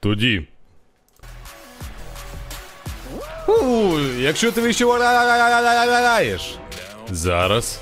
[0.00, 0.46] Тоді.
[3.48, 6.58] У, якщо ти відчуваєш.
[7.10, 7.80] Зараз.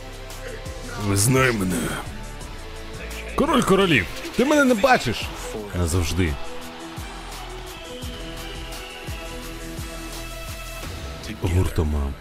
[1.06, 1.76] Визнай мене.
[3.34, 4.06] Король королів.
[4.36, 5.22] Ти мене не бачиш.
[5.74, 6.34] Назавжди.
[11.42, 12.14] Гуртомам.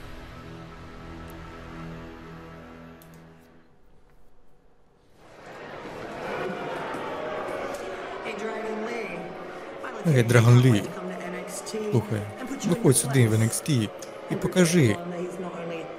[10.08, 10.84] Ей, Драгон Лі,
[11.92, 12.20] слухай,
[12.66, 13.90] виходь сюди в NXT
[14.32, 14.96] і покажи,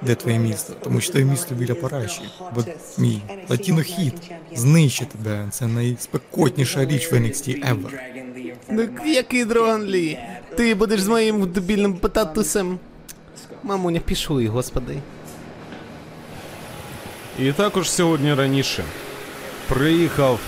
[0.01, 2.21] де твоє місто, тому що твоє місто біля Параші,
[2.55, 2.63] бо
[2.97, 4.13] мій латіно-хіт
[4.55, 5.47] знищить тебе.
[5.51, 7.91] Це найспекотніша річ в NXT ever.
[8.69, 10.19] Ну який дрон Лі?
[10.57, 12.79] Ти будеш з моїм дебільним потатусем.
[13.63, 14.97] Мамуня, пішли, господи.
[17.39, 18.83] І також сьогодні раніше
[19.67, 20.39] приїхав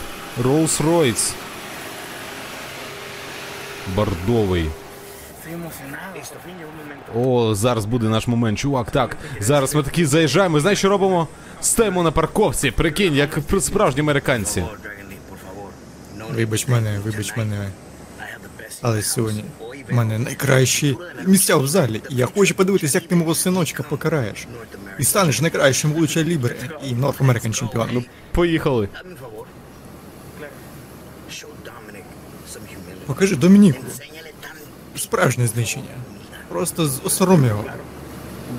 [0.43, 1.33] Rolls-Royce.
[3.95, 4.69] Бордовий.
[7.15, 8.91] О, зараз буде наш момент, чувак.
[8.91, 10.59] Так, зараз ми такі заїжджаємо.
[10.59, 11.27] Знаєш, що робимо?
[11.61, 14.63] Стоїмо на парковці, прикинь, як справжні американці.
[16.35, 17.69] Вибач мене, вибач мене.
[18.81, 19.43] Але сьогодні
[19.89, 22.01] в мене найкращі місця в залі.
[22.09, 24.47] Я хочу подивитися, як ти мого синочка покараєш.
[24.99, 27.89] І станеш найкращим Луча Лібре і North American чемпіоном.
[27.93, 28.89] Ну, поїхали.
[33.09, 33.83] Покажи Домініку.
[34.95, 35.85] Справжнє знищення.
[36.49, 37.63] Просто з- осором його.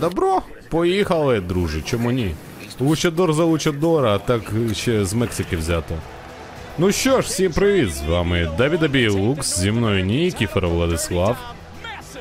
[0.00, 2.34] Добро, поїхали, друже, чому ні?
[2.80, 4.42] Лучадор за лучадора, а так
[4.72, 5.94] ще з Мексики взято.
[6.78, 7.94] Ну що ж, всім привіт!
[7.94, 11.36] З вами Давіда Бійлукс, зі мною Ні, Кіфер Владислав.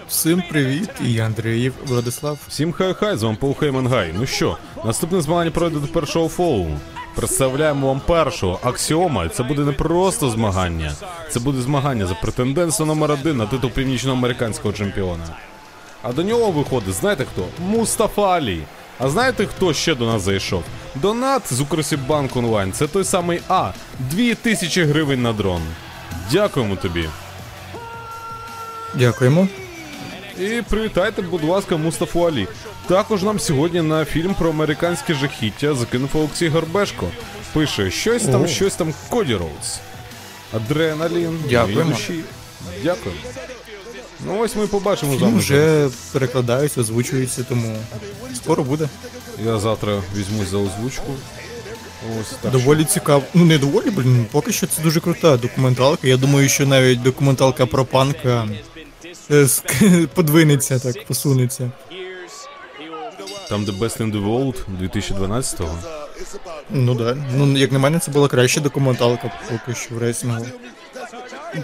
[0.07, 2.39] Всім привіт, і я Андріїв Владислав.
[2.47, 4.13] Всім хай-хай, з вами Пол Хейман Гай.
[4.19, 6.69] Ну що, наступне змагання пройде до першого фолу.
[7.15, 9.29] Представляємо вам першого Аксіома.
[9.29, 10.93] Це буде не просто змагання,
[11.29, 15.23] це буде змагання за претендентство номер один на титул північноамериканського чемпіона.
[16.01, 17.45] А до нього виходить, знаєте хто?
[17.59, 18.61] Мустафа Алі.
[18.99, 20.63] А знаєте, хто ще до нас зайшов?
[20.95, 22.71] Донат з Укрсібанк онлайн.
[22.71, 23.71] Це той самий А.
[23.99, 25.61] 2000 гривень на дрон.
[26.31, 27.09] Дякуємо тобі.
[28.93, 29.47] Дякуємо.
[30.39, 32.47] І привітайте, будь ласка, Мустафу Алі.
[32.89, 37.07] Також нам сьогодні на фільм про американське жахіття закинув Олексій Горбешко.
[37.53, 39.79] Пише щось там, щось там Коді Роудс.
[40.53, 41.39] Адреналін.
[41.49, 41.91] Дякуємо.
[41.91, 42.19] душі.
[42.83, 43.15] Дякую.
[44.25, 45.39] Ну ось ми побачимо з Фільм вами.
[45.39, 47.75] вже перекладаються, озвучується, тому
[48.35, 48.89] скоро буде.
[49.45, 51.13] Я завтра візьмусь за озвучку.
[52.21, 52.51] Ось так.
[52.51, 53.23] Доволі цікаво.
[53.33, 54.25] Ну не доволі, блін.
[54.31, 56.07] Поки що це дуже крута документалка.
[56.07, 58.47] Я думаю, що навіть документалка про панка
[59.31, 61.71] е, ск- подвинеться, так, посунеться.
[63.49, 65.77] Там The Best in the World 2012-го.
[66.69, 67.17] Ну да.
[67.35, 70.45] Ну, як на мене, це була краща документалка поки що в реслінгу.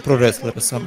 [0.04, 0.86] Про реслера саме.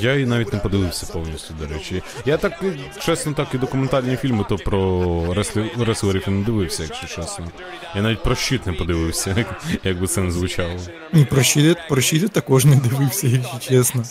[0.00, 2.02] Я і навіть не подивився повністю, до речі.
[2.26, 2.64] Я так,
[3.00, 5.70] чесно, так і документальні фільми, то про реслі...
[5.78, 7.50] реслерів не дивився, якщо чесно.
[7.96, 10.76] Я навіть про щит не подивився, як, як би це не звучало.
[11.12, 14.04] Ні, про щити, про щити також не дивився, якщо чесно.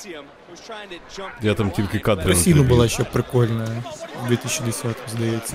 [1.42, 3.84] Я там тільки кадри Про Сіну була ще прикольна.
[4.26, 5.54] В 2010 здається.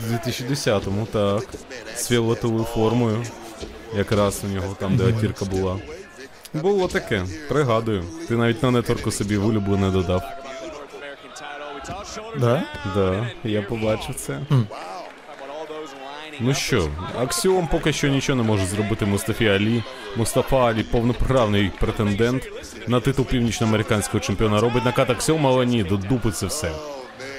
[0.00, 1.44] В 2010-му, так.
[1.96, 3.24] З фіолетовою формою.
[3.96, 5.76] Якраз у нього там, де атірка була.
[6.54, 8.04] Було таке, пригадую.
[8.28, 10.22] Ти навіть на нетворку собі в улюблене додав.
[12.38, 12.62] Да?
[12.94, 14.38] Да, я побачив це.
[16.40, 16.88] Ну що,
[17.18, 19.82] Аксіом поки що нічого не може зробити Мустафі Алі.
[20.16, 22.48] Мустафа Алі повноправний претендент
[22.86, 24.60] на титул північноамериканського чемпіона.
[24.60, 26.70] Робить накат Аксіома, але ні, до дупи це все.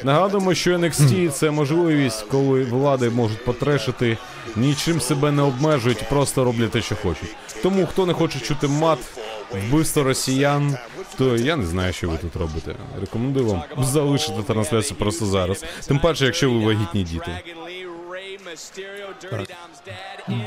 [0.05, 4.17] Нагадуємо, що NXT це можливість, коли влади можуть потрешити,
[4.55, 7.35] нічим себе не обмежують, просто роблять те, що хочуть.
[7.63, 8.99] Тому хто не хоче чути мат,
[9.51, 10.77] вбивство росіян,
[11.17, 12.75] то я не знаю, що ви тут робите.
[13.01, 15.65] Рекомендую вам залишити трансляцію просто зараз.
[15.87, 17.31] Тим паче, якщо ви вагітні діти.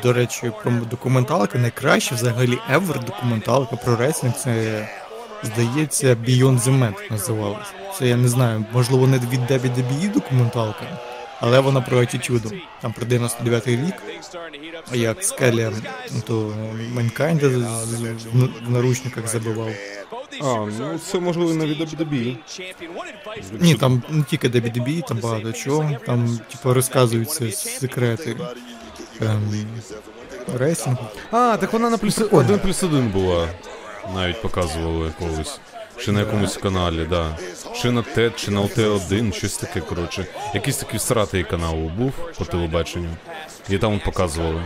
[0.03, 4.89] До речі, про документалки найкраще взагалі ever документалка про реслінг це
[5.43, 7.69] здається Beyond the Mat називалась.
[7.99, 10.99] Це я не знаю, можливо, не від WWE документалка,
[11.41, 12.51] але вона про атітюду.
[12.83, 13.95] Там про 99-й рік,
[14.93, 15.71] як Скелі
[16.27, 16.55] то
[16.95, 17.49] Манкайнда
[18.65, 19.71] в наручниках забивав.
[20.43, 22.37] А, ну це можливо на від WWE.
[23.61, 25.91] Ні, там не тільки WWE, там багато чого.
[26.07, 28.37] Там, типу, розказуються секрети
[29.21, 29.67] ем,
[30.59, 31.05] рейсингу.
[31.31, 32.45] А, так вона на плюс Прикольно.
[32.45, 33.49] один плюс один була.
[34.15, 35.61] Навіть показували колись.
[36.01, 37.37] Чи на якомусь каналі, да.
[37.83, 40.27] Чи на ТЕД, чи на ОТ1, щось таке, коротше.
[40.55, 43.09] Якийсь такий сратий канал був по телебаченню.
[43.69, 44.63] І там показували.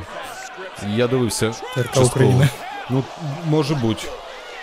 [0.95, 1.53] Я дивився.
[1.95, 2.47] Частково.
[2.91, 3.05] Ну,
[3.47, 4.09] може бути.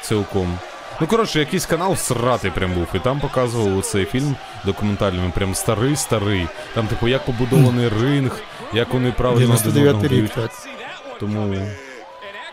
[0.02, 0.58] цілком.
[1.02, 4.36] Ну, коротше, якийсь канал сратий прям був, і там показували цей фільм
[4.66, 6.48] документальний, прям старий-старий.
[6.76, 8.40] Там, типу, як побудований ринг,
[8.74, 10.32] як вони правильно один 99 одного рік, б'ють.
[10.32, 10.52] так.
[11.20, 11.56] Тому.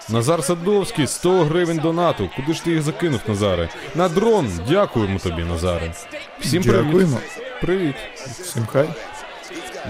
[0.09, 2.31] Назар Садовський, 100 гривень донату.
[2.37, 3.69] Куди ж ти їх закинув, Назаре?
[3.95, 4.51] На дрон.
[4.69, 5.93] Дякуємо тобі, Назаре.
[6.41, 6.87] Всім привіт.
[6.87, 7.19] Дякуємо.
[7.61, 7.95] Привіт.
[8.43, 8.89] Всім хай.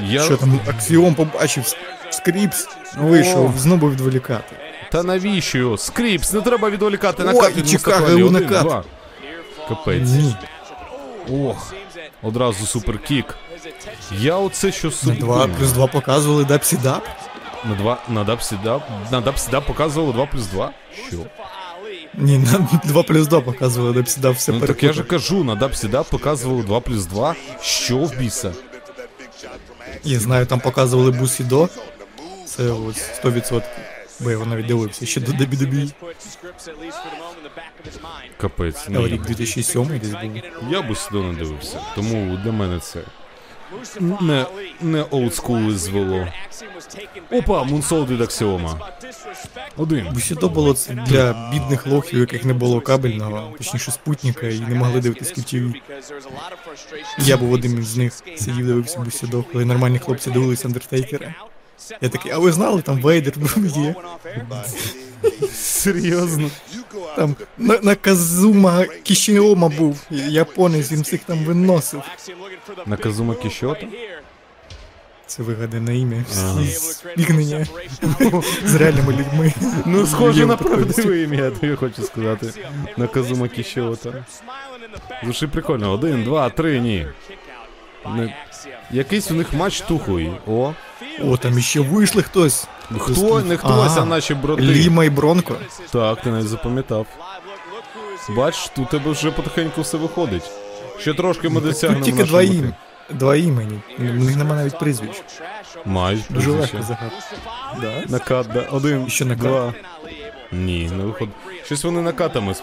[0.03, 0.23] Я...
[0.23, 1.75] Що там, Аксіом побачив,
[2.11, 2.69] Скріпс
[2.99, 4.57] вийшов, знову відволікати.
[4.93, 5.79] Та навіщо його?
[5.79, 8.85] Скріпс, не треба відволікати О, накат і від Чикаго накат.
[9.69, 10.09] Капець.
[10.09, 10.37] Ні,
[11.33, 11.75] Ох,
[12.23, 13.35] одразу суперкік.
[14.19, 15.51] Я оце що на 2 думаю.
[15.59, 17.09] плюс 2 показували дапсідап.
[17.69, 18.83] На два на дапсідап.
[19.11, 20.73] На дапсідап показувало 2 плюс 2?
[21.09, 21.17] Що?
[22.15, 26.09] Ні, на 2 плюс 2 показували дапсідап, все Ну так я же кажу, на дапсідап
[26.09, 27.35] показувало 2 плюс 2.
[27.61, 28.53] Що в біса?
[30.05, 31.69] Я знаю, там показували Бусідо.
[32.45, 33.63] Це ось 100%.
[34.21, 35.07] Бо я його навіть дивився.
[35.07, 35.93] Ще до WWE.
[38.41, 38.85] Капець.
[38.89, 39.07] Але Ні.
[39.07, 40.43] рік 2007 десь був.
[40.71, 41.81] Я б сюди не дивився.
[41.95, 43.01] Тому для мене це
[44.01, 44.47] не,
[44.81, 46.27] не олдскул звело.
[47.31, 48.81] Опа, Мунсол від Аксіома.
[49.77, 50.09] Один.
[50.13, 55.01] Бусідо було це для бідних лохів, яких не було кабельного, точніше спутника, і не могли
[55.01, 55.75] дивитися кутів.
[57.19, 58.13] Я був одним із них.
[58.37, 61.35] Сидів, дивився Бусідо, коли нормальні хлопці дивилися Андертейкера.
[62.00, 63.34] Я такий, а ви знали, там Вейдер
[63.76, 63.94] є?
[65.52, 66.50] Серйозно?
[67.17, 72.02] Там на, Наказума Кішіома був, японець, він всіх там виносив.
[72.87, 73.87] Наказума Кішота?
[75.26, 76.25] Це вигадане ім'я.
[76.38, 76.62] Ага.
[78.64, 79.52] З реальними людьми.
[79.87, 82.52] Ну, схоже на правдиве ім'я, я тобі хочу сказати.
[82.96, 84.25] Наказума Кішота.
[85.25, 85.93] Слушай, прикольно.
[85.93, 87.06] Один, два, три, ні.
[88.90, 90.32] Якийсь у них матч тухлий.
[90.46, 90.75] О.
[91.25, 92.69] О, там іще вийшли хтось.
[92.99, 94.63] Хто, не хтось, а наші брати.
[94.63, 95.55] Ліма і Бронко.
[95.91, 97.07] Так, ти навіть запам'ятав.
[98.29, 100.51] Бач, тут тебе вже потихеньку все виходить.
[100.99, 102.73] Ще трошки ми досягнемо Тут тільки два імені.
[103.11, 103.81] Два імені.
[103.99, 105.23] У них немає навіть прізвищ.
[105.85, 107.37] Мають Дуже легко загадати.
[107.81, 107.93] Да?
[108.09, 108.61] Накат, да.
[108.61, 109.43] Один, ще накат.
[109.43, 109.75] два.
[110.53, 111.35] Ні, не виходить.
[111.65, 112.55] Щось вони накатами.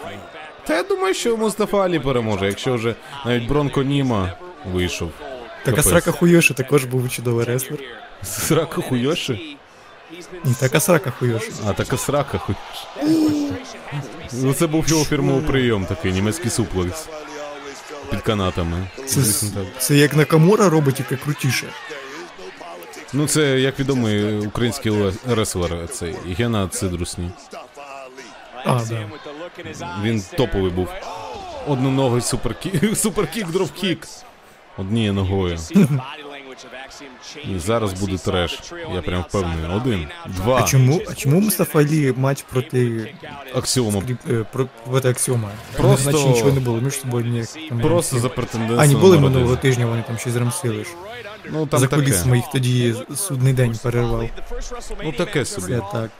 [0.66, 2.94] Та я думаю, що Мустафа Алі переможе, якщо вже
[3.26, 4.32] навіть Бронко Німа
[4.72, 5.10] вийшов.
[5.18, 5.28] Так,
[5.64, 5.84] а Капець.
[5.88, 7.78] Срака Хуйоші також був чудовий реслер.
[8.24, 9.56] Срака хуйоши?
[10.44, 11.52] Ні, так Срака Хуйоші.
[11.66, 13.54] А, така срака хуйоши.
[14.32, 17.08] Ну це був його фірмовий прийом такий, німецький суплекс.
[18.10, 18.86] Під канатами.
[19.06, 19.20] Це,
[19.78, 21.66] це як Накамура робить, тільки крутіше.
[23.12, 27.30] Ну це, як відомий український реслер цей Гена Цидрусні.
[28.64, 29.08] А, да.
[30.02, 30.88] Він топовий був.
[31.68, 34.08] Одноногий superkick, superkick, dropkick.
[34.78, 35.58] Однією ногою.
[37.54, 38.58] І зараз буде треш.
[38.94, 39.76] Я прям впевнений.
[39.76, 40.62] Один, А два.
[40.62, 43.14] чому, а чому Мустафа Алі матч проти,
[43.54, 44.00] Аксіома.
[44.00, 45.50] Скріп- е, про- проти Аксіома?
[45.76, 47.46] Просто- Значить нічого не було, між собою ніяк.
[47.68, 48.82] там Просто за претендентство.
[48.82, 50.90] А, не були номер минулого тижня, вони там щось рамсили ж.
[51.50, 52.02] Ну там За таке.
[52.02, 54.28] кулісами їх тоді судний день перервав.
[55.04, 55.72] Ну, таке собі.
[55.72, 56.10] Це так.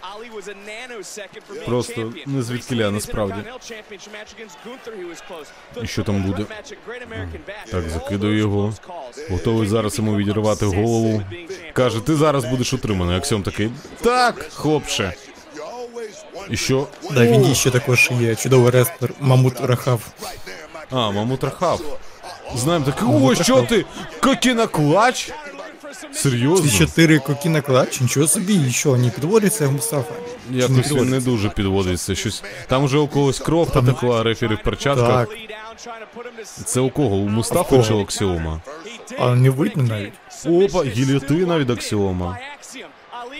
[1.66, 3.34] Просто не звідкиля, насправді.
[5.82, 6.44] І що там буде?
[7.70, 8.74] Так, закидаю його.
[9.30, 11.22] Готовий зараз йому відірвати голову.
[11.72, 13.16] Каже, ти зараз будеш утриманий.
[13.16, 13.70] Аксіом такий.
[14.00, 15.12] Так, хлопче.
[16.50, 16.86] І що?
[17.10, 20.00] Да, він ще також є чудовий рестлер Мамут Рахав.
[20.90, 21.98] А, Мамут Рахав.
[22.56, 23.84] Знаємо такий, о, що ти?
[24.20, 25.32] Кокіна клач?
[26.12, 26.70] Ці Серйозно?
[26.78, 30.14] чотири коки клач, нічого собі, і що, не підводиться Мустафа?
[30.50, 32.14] Якось він не дуже підводиться.
[32.14, 32.42] Щось.
[32.68, 35.28] Там вже у когось кров потекла, рефері в перчатках.
[35.28, 35.38] Так,
[36.64, 37.16] Це у кого?
[37.16, 37.82] У Мустафи кого?
[37.82, 38.60] чи Аксіома?
[39.18, 40.12] а не видно навіть.
[40.46, 42.38] Опа, гільотина від Аксіома.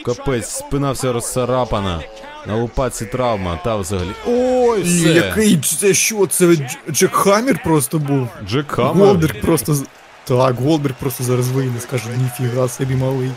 [0.04, 2.00] Капець, спина вся розцарапана.
[2.46, 4.10] На лопатці травма, та взагалі.
[4.26, 5.08] Ой, все.
[5.08, 6.26] який це що?
[6.26, 6.56] Це
[6.90, 8.28] Джек Хаммер просто був.
[8.46, 9.06] Джек Хаммер.
[9.06, 9.76] Голдберг просто.
[10.24, 13.30] Так, Голдберг просто зараз вийде, скаже, ніфіга собі малий.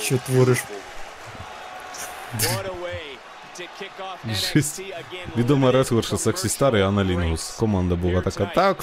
[0.00, 0.58] Що твориш?
[4.54, 4.82] Жесть.
[5.36, 7.50] Відома реслерша Сексі Стар і Анна Лінгус.
[7.50, 8.46] Команда була така.
[8.46, 8.76] Так,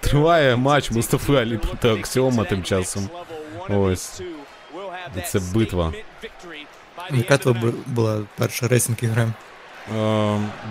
[0.00, 3.08] триває матч Мустафи Алі проти Аксіома тим часом.
[3.68, 4.22] Ось.
[5.26, 5.92] Це битва.
[7.10, 9.28] Яка бу- була перша рейсинг ігра?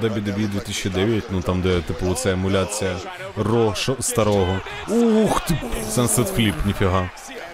[0.03, 2.95] WWE 2009, ну там, де типу оця емуляція
[3.37, 4.59] Ро старого.
[4.89, 5.57] Ух ти!
[5.95, 7.09] Sunset Flip, ніфіга.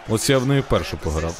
[0.10, 1.36] Ось я в неї першу пограв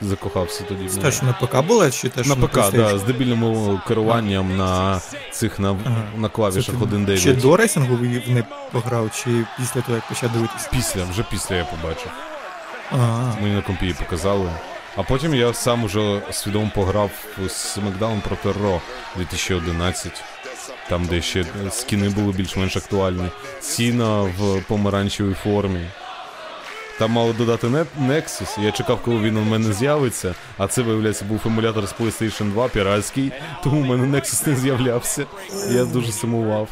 [0.00, 0.88] і закохався тоді.
[0.88, 5.00] Це що на ПК була, чи те, що На ПК, да, з дебільним керуванням на
[5.32, 6.02] цих на, Ага.
[6.16, 7.16] на клавішах ти 1.9.
[7.16, 10.68] Ще до рейсингу в не пограв, чи після того, як почав дивитися?
[10.72, 12.10] Після, вже після я побачив.
[12.90, 12.96] А,
[13.42, 14.50] Мені на компі показали.
[14.96, 17.10] А потім я сам уже свідомо пограв
[17.46, 18.80] з Смакдаун проти Ро
[19.16, 20.22] 2011.
[20.88, 23.28] Там, де ще скіни були більш-менш актуальні.
[23.60, 25.80] Сіна в помаранчевій формі.
[26.98, 27.66] Там мало додати
[28.00, 28.64] Nexus.
[28.64, 30.34] Я чекав, коли він у мене з'явиться.
[30.58, 33.32] А це, виявляється, був емулятор з PlayStation 2 піратський,
[33.64, 35.26] тому у мене Nexus не з'являвся.
[35.70, 36.68] Я дуже сумував.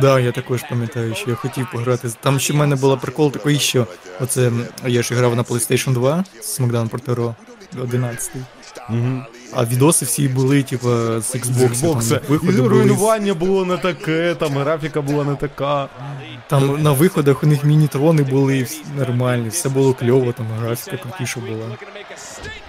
[0.00, 2.08] Да, я також пам'ятаю, що я хотів пограти.
[2.20, 3.86] Там ще в мене була прикол такий, що
[4.20, 4.52] оце
[4.86, 7.34] я ж грав на PlayStation 2 з Smackdown проти Raw
[7.82, 8.30] 11.
[8.90, 9.22] Угу.
[9.52, 10.88] А відоси всі були, типу,
[11.20, 12.20] з Xbox.
[12.28, 15.88] Виходи І були, руйнування було не таке, там графіка була не така.
[16.48, 21.40] там на виходах у них мінітрони були всі нормальні, все було кльово, там графіка крутіша
[21.40, 21.66] була.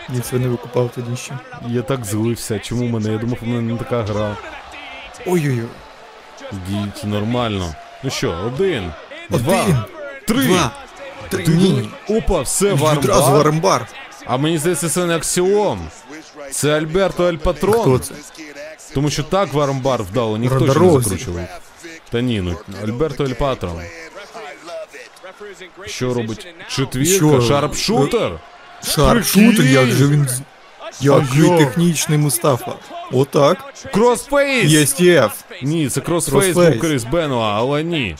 [0.09, 1.33] Я це не викупав тоді ще.
[1.67, 2.59] Я так злився.
[2.59, 3.11] Чому мене?
[3.11, 4.37] Я думав, у мене не така гра.
[5.25, 5.67] Ой-ой-ой.
[6.69, 7.75] Дійте нормально.
[8.03, 8.91] Ну що, один,
[9.29, 9.77] два, Один,
[10.27, 10.43] три.
[10.47, 10.71] два,
[11.29, 11.47] три.
[11.47, 11.89] Ні.
[12.09, 13.87] Опа, все, Відразу вармбар.
[14.25, 15.87] А мені здається, це не аксіом.
[16.51, 17.99] Це Альберто Ель Хто Патрон.
[18.01, 18.13] це?
[18.93, 21.45] Тому що так в armbar вдало, ніхто ще не закручував.
[22.09, 23.81] Та ні, ну Альберто Ель Патрон.
[25.85, 26.47] Що робить?
[26.69, 27.41] Четвірка, Що?
[27.41, 28.31] sharpshooter.
[28.83, 30.27] Sharpshooter, як же він.
[30.27, 30.41] з-
[30.99, 31.57] Який як?
[31.57, 32.75] технічний Мустафа.
[33.11, 33.73] Отак.
[33.93, 34.71] Crossface!
[34.71, 35.43] STF.
[35.61, 36.69] Ні, це crossface Crossface.
[36.73, 38.15] був Крис Бенуа, але ні.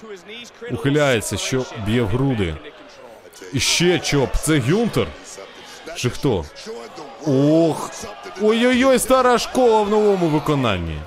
[0.72, 2.56] Ухиляється, що б'є в груди.
[3.54, 5.08] І ще чоп, це Гюнтер?
[5.96, 6.46] Чи хто?
[7.28, 7.92] Ох.
[8.42, 10.98] Ой-ой-ой, стара школа в новому виконанні.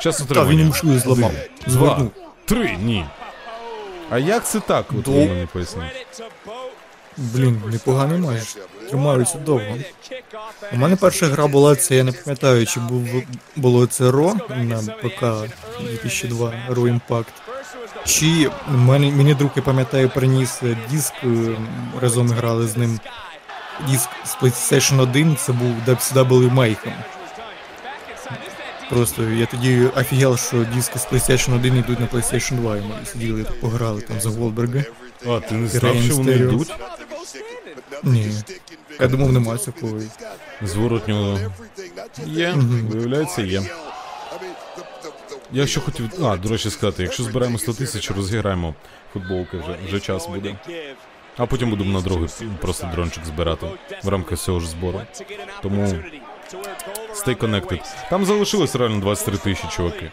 [0.00, 1.30] Час Та він йому зламав.
[1.66, 2.10] Два, Звернув.
[2.44, 3.04] три, ні.
[4.10, 4.84] А як це так?
[4.98, 5.82] От ви мені поясніть.
[7.20, 8.56] Блін, непоганий матч.
[8.88, 9.76] Тримаються довго.
[10.72, 13.08] У мене перша гра була, це я не пам'ятаю, чи був
[13.56, 15.24] було це Ро на ПК
[15.80, 17.24] 2002 Ро Impact.
[18.04, 21.56] Чи мене, мені друг, я пам'ятаю, приніс диск, е,
[22.00, 23.00] разом грали з ним.
[23.88, 26.92] Диск з PlayStation 1, це був WCW Mayhem.
[28.90, 33.06] Просто я тоді офігел, що диски з PlayStation 1 йдуть на PlayStation 2, і ми
[33.06, 34.84] сиділи пограли там за Голдберга.
[35.26, 36.72] А, ти не знав, що вони йдуть?
[38.02, 38.32] Ні.
[39.00, 40.00] Я думав, нема такого.
[40.62, 41.38] Зворотнього.
[42.26, 43.62] Є, виявляється, є.
[45.52, 46.10] Я що хотів.
[46.24, 48.74] А, до речі, сказати, якщо збираємо 100 тисяч, розіграємо
[49.12, 50.56] футболки вже, вже час буде.
[51.36, 52.28] А потім будемо на другий
[52.60, 53.66] просто дрончик збирати
[54.02, 55.00] в рамках цього ж збору.
[55.62, 55.86] Тому
[57.14, 57.80] stay connected.
[58.10, 60.10] Там залишилось реально 23 тисячі, чуваки.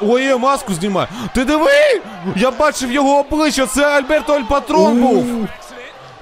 [0.00, 1.08] Ой, я маску знімає.
[1.34, 2.00] Ти диви!
[2.36, 5.48] Я бачив його обличчя, це Альберто Аль Патрон був!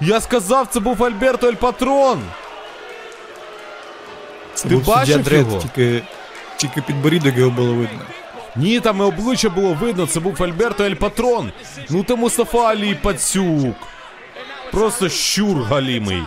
[0.01, 2.23] Я сказав, це був Альберто Аль Патрон!
[4.55, 5.61] Це Ти був бачив суддя Дред, його?
[5.61, 6.03] Тільки,
[6.57, 8.01] тільки підборідок його було видно.
[8.57, 11.53] Ні, там і обличчя було видно, це був Альберто Ель Патрон.
[11.91, 13.77] Ну ти Мустафа Алі Пацюк.
[14.71, 16.23] Просто щур галімий.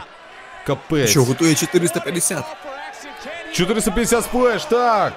[0.68, 1.10] Капець.
[1.10, 2.44] Що, готує 450?
[3.54, 5.14] 450 splash, так.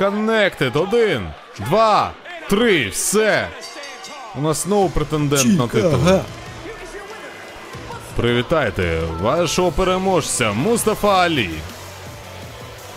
[0.00, 0.82] Connected.
[0.82, 2.12] Один, два,
[2.48, 3.48] три, все.
[4.34, 6.00] У нас знову претендент на титул.
[8.16, 11.50] Привітайте вашого переможця Мустафа Алі.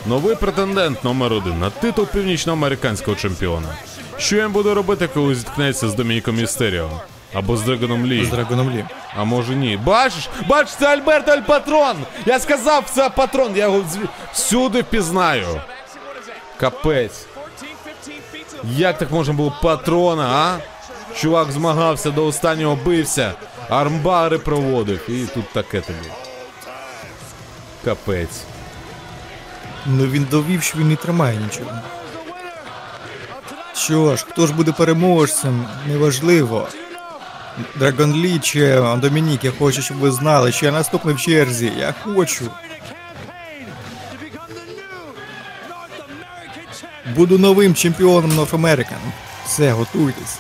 [0.06, 3.68] Новий претендент номер один на титул північноамериканського чемпіона.
[4.18, 6.90] Що він буде робити, коли зіткнеться з Домініком Містеріо?
[7.34, 8.26] Або з Драгоном Лі?
[8.26, 8.86] З Драгоном Лі.
[9.18, 9.78] А може ні.
[9.78, 10.30] Бачиш?
[10.48, 11.98] Бачиш, це Альберто Аль Патрон!
[12.26, 13.84] Я сказав, це патрон, я його
[14.34, 15.62] всюди впізнаю.
[16.60, 17.26] Капець.
[18.72, 20.60] Як так можна було патрона, а?
[21.16, 23.34] Чувак змагався до останнього бився,
[23.70, 26.10] армбари проводив, і тут таке тобі.
[27.86, 28.44] Капець.
[29.86, 31.72] Ну він довів, що він не тримає нічого.
[33.74, 36.68] Що ж, хто ж буде переможцем, неважливо.
[37.76, 41.72] Драгон Лі чи Домінік, я хочу, щоб ви знали, що я наступний в черзі.
[41.80, 42.52] Я хочу.
[47.06, 48.98] Буду новим чемпіоном North American.
[49.46, 50.38] Все, готуйтесь.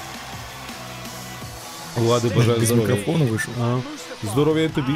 [1.96, 2.96] Влади бажаю Без здоров'я.
[2.96, 3.54] мікрофону вийшов.
[3.62, 3.82] Ага.
[4.24, 4.94] Здоров'я і тобі,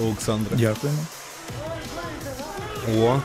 [0.00, 0.56] Олександре.
[0.56, 0.98] Дякуємо.
[2.98, 3.20] О.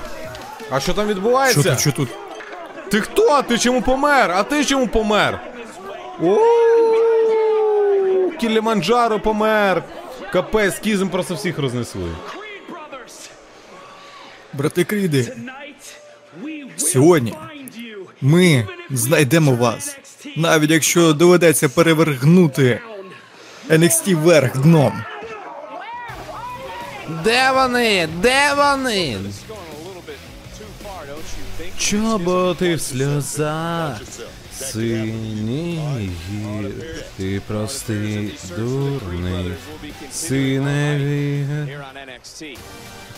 [0.69, 1.63] А що там Що відбувається?
[1.63, 2.09] тут, що тут?
[2.91, 3.41] Ти хто?
[3.41, 4.31] Ти чому помер?
[4.31, 5.39] А ти чому помер?
[6.23, 6.37] О,
[8.41, 9.83] Кіліманджаро помер.
[10.33, 12.09] Капець, кізм просто всіх рознесли.
[14.53, 15.35] Брати Кріди,
[16.77, 17.33] Сьогодні
[18.25, 19.97] ми знайдемо вас.
[20.35, 22.79] Навіть якщо доведеться перевергнути
[23.69, 24.93] NXT вверх дном.
[27.23, 28.09] Де вони?
[28.21, 29.17] Де вони?
[31.77, 34.01] Чоботи в сльозах,
[34.59, 36.71] Синій гір,
[37.17, 39.51] ти простий дурний,
[40.11, 41.45] синеві.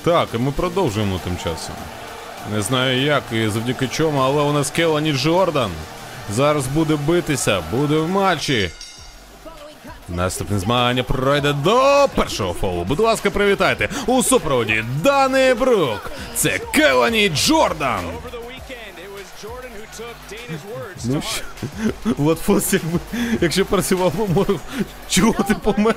[0.04, 1.76] Так, і ми продовжуємо тим часом.
[2.54, 5.72] Не знаю як і завдяки чому, але у нас Келані Джордан.
[6.34, 8.72] Зараз буде битися, буде в матчі.
[10.10, 12.84] Наступне змагання пройде до першого фолу.
[12.84, 16.12] Будь ласка, привітайте у супроводі Дани Брук.
[16.36, 18.00] Це Келані Джордан.
[21.06, 21.44] Ну що,
[22.18, 23.00] от Фос, якби,
[23.42, 24.60] якщо працював помором,
[25.10, 25.96] чого ти помер?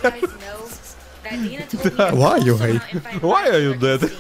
[1.97, 2.81] Why you hate?
[3.21, 4.11] Why are you dead?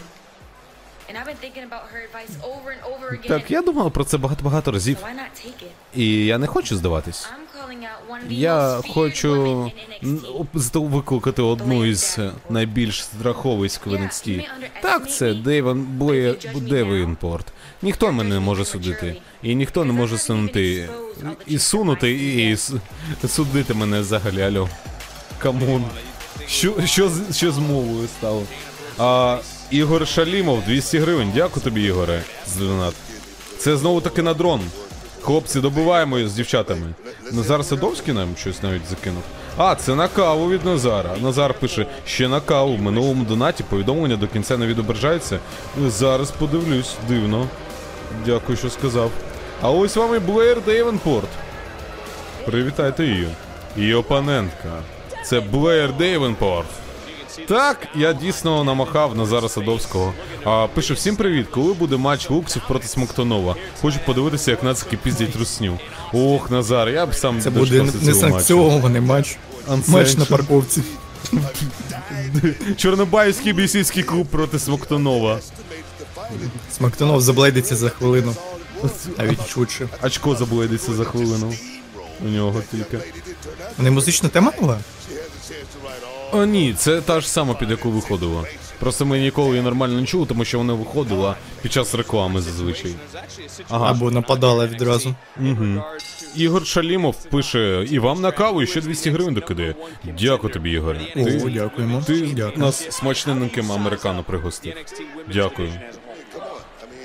[3.28, 4.96] Так, я думав про це багато-багато разів.
[5.94, 7.28] І я не хочу здаватись.
[8.28, 9.72] Я хочу
[10.74, 12.18] викликати одну із
[12.50, 14.44] найбільш страховиськ в NXT.
[14.82, 17.46] Так, це Дейван Блеєр Девінпорт.
[17.82, 19.16] Ніхто мене не може судити.
[19.42, 20.88] І ніхто не може сунути.
[21.46, 22.56] І сунути, і
[23.28, 24.68] судити мене взагалі, альо.
[25.38, 25.84] Come on.
[26.46, 28.42] Що, що, що з мовою стало?
[28.98, 29.38] А,
[29.70, 31.32] Ігор Шалімов, 200 гривень.
[31.34, 32.94] Дякую тобі, Ігоре, за донат.
[33.58, 34.60] Це знову таки на дрон.
[35.20, 36.86] Хлопці, добиваємо їх з дівчатами.
[37.32, 39.22] Назар Садовський нам щось навіть закинув.
[39.56, 41.16] А, це на каву від Назара.
[41.22, 42.76] Назар пише: ще на каву.
[42.76, 45.38] В минулому донаті повідомлення до кінця не відображається.
[45.86, 47.48] Зараз подивлюсь, дивно.
[48.26, 49.10] Дякую, що сказав.
[49.62, 51.28] А ось вам і Блеєр Дейвенпорт.
[52.44, 53.28] Привітайте її.
[53.76, 54.82] Її опонентка.
[55.24, 56.66] Це Блеєр Дейвенпорт.
[57.48, 60.14] Так, я дійсно намахав Назара Садовського.
[60.44, 63.56] А пише всім привіт, коли буде матч Луксів проти Смоктонова.
[63.80, 65.78] Хочу подивитися, як нацики піздять русню.
[66.12, 69.38] Ох, Назар, я б сам Це буде несанкціонований матч.
[69.86, 70.82] Матч на парковці.
[72.76, 75.38] Чорнобаївський бійсівський клуб проти Смоктонова.
[76.76, 78.34] Смактонов заблейдиться за хвилину.
[79.18, 79.88] Навіть швидше.
[80.02, 81.54] Очко заблейдиться за хвилину.
[82.26, 82.98] У нього тільки.
[83.78, 84.78] Не музична тема нова?
[86.32, 88.44] О, ні, це та ж сама, під яку виходила.
[88.78, 92.94] Просто ми ніколи її нормально не чули, тому що вона виходила під час реклами зазвичай.
[93.68, 93.90] Ага.
[93.90, 95.14] Або нападала відразу.
[96.36, 99.74] Ігор Шалімов пише: і вам на каву і ще 200 гривень докидає.
[100.20, 101.00] Дякую тобі, Ігоре.
[101.16, 102.02] О, Ти, дякуємо.
[102.06, 102.58] ти Дякую.
[102.58, 104.74] нас смачненьким американо пригостив.
[105.32, 105.72] Дякую.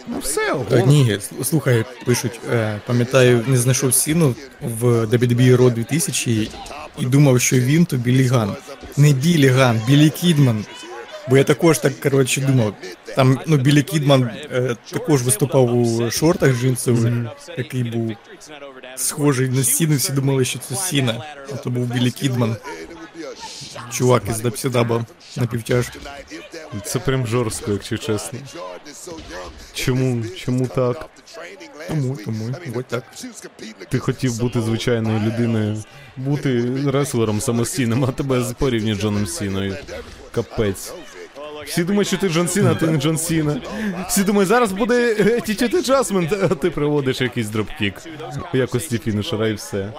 [0.08, 0.88] Ну все, Е, ого.
[0.88, 6.50] Ні, слухай, пишуть, е, пам'ятаю, не знайшов сіну в WWE Raw 2000
[7.00, 8.56] і думав, що він то Білі Ган.
[8.98, 10.66] Не Білі Ган, Білі Кідман.
[11.30, 12.74] Бо я також так коротше думав.
[13.16, 17.14] Там ну Білі Кідман е, також виступав у шортах джинсових,
[17.58, 18.12] який був
[18.96, 19.96] схожий на сіну.
[19.96, 21.24] Всі думали, що це сіна.
[21.54, 22.56] А то був Білі Кідман.
[23.92, 25.06] Чувак із Дапсідаба
[25.38, 26.00] на півтяжки.
[26.86, 28.40] Це прям жорстко, якщо чесно.
[29.76, 30.24] Чому?
[30.38, 31.10] Чому так?
[31.88, 33.04] Тому, тому, ось так.
[33.90, 35.84] Ти хотів бути звичайною людиною,
[36.18, 39.78] бути реслером самостійним, а тебе порівнюють з Джоном Сіною.
[40.32, 40.94] Капець.
[41.66, 43.62] Всі думають, що ти Джон Сіна, а ти не Джон Сіна.
[44.08, 47.94] Всі думають, зараз буде тічити джасмент, а ти проводиш якийсь dropkick
[48.54, 49.94] в якості фінішера і все.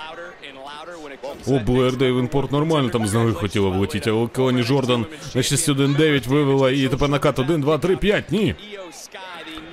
[1.47, 6.71] О, Блэр Дейвенпорт нормально там з ноги хотіла влетіти, а Келані Жордан на 6-1-9 вивела
[6.71, 8.55] і тепер накат 1, 2, 3, 5, ні.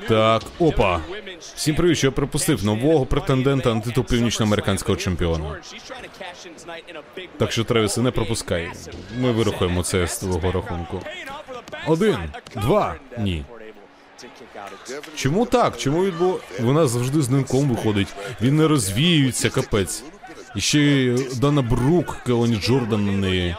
[0.07, 1.01] Так, опа.
[1.55, 5.57] Всім привіт, що я припустив нового претендента на титул північноамериканського чемпіона.
[7.37, 8.71] Так що, Тревіс, не пропускай.
[9.19, 10.99] Ми вирахуємо це з твого рахунку.
[11.87, 12.17] Один,
[12.55, 13.45] два, ні.
[15.15, 15.77] Чому так?
[15.77, 16.39] Чому відбу...
[16.59, 18.07] Вона завжди з нимком виходить.
[18.41, 20.03] Він не розвіюється, капець.
[20.55, 23.55] І ще Дана Брук, Келоні Джордан на неї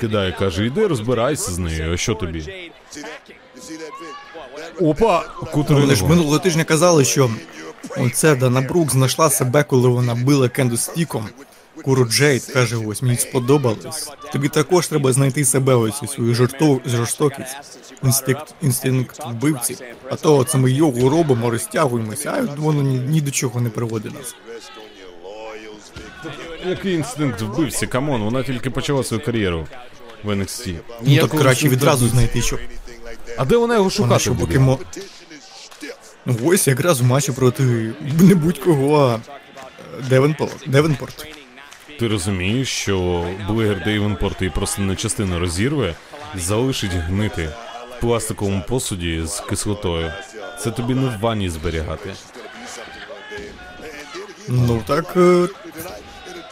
[0.00, 2.70] кидає, каже, іди розбирайся з нею, а що тобі?
[4.80, 5.24] Опа!
[5.56, 7.30] Ну, Вони ж минулого тижня казали, що
[7.96, 11.28] оце Дана Брук знайшла себе, коли вона била Кенду стіком.
[11.84, 14.10] Куру Джейд каже, ось мені сподобалось.
[14.32, 16.80] Тобі також треба знайти себе, ось свою жорто...
[16.86, 17.56] жорстокість,
[18.04, 19.76] інстинкт, інстинкт вбивці.
[20.10, 24.14] А то оце ми йогу робимо, розтягуємося, а воно ні, ні до чого не приводить
[24.14, 24.34] нас.
[26.66, 27.86] Який інстинкт вбивці?
[27.86, 29.66] Come on, вона тільки почала свою кар'єру
[30.24, 30.74] в NXT.
[31.02, 32.58] Ну так краще відразу знайти, що
[33.38, 34.46] А де вона його вона шукати що буде?
[34.46, 34.78] покемо.
[36.26, 37.62] Ну ось якраз в матчі проти
[38.20, 40.64] не будь-кого, а е, Девенпорт.
[40.66, 41.26] Девенпорт.
[41.98, 45.94] Ти розумієш, що Блегер Дейвенпорт її просто на частину розірве,
[46.34, 47.50] залишить гнити
[47.96, 50.12] в пластиковому посуді з кислотою.
[50.62, 52.14] Це тобі не в ванні зберігати.
[54.48, 55.16] Ну так.
[55.16, 55.48] е,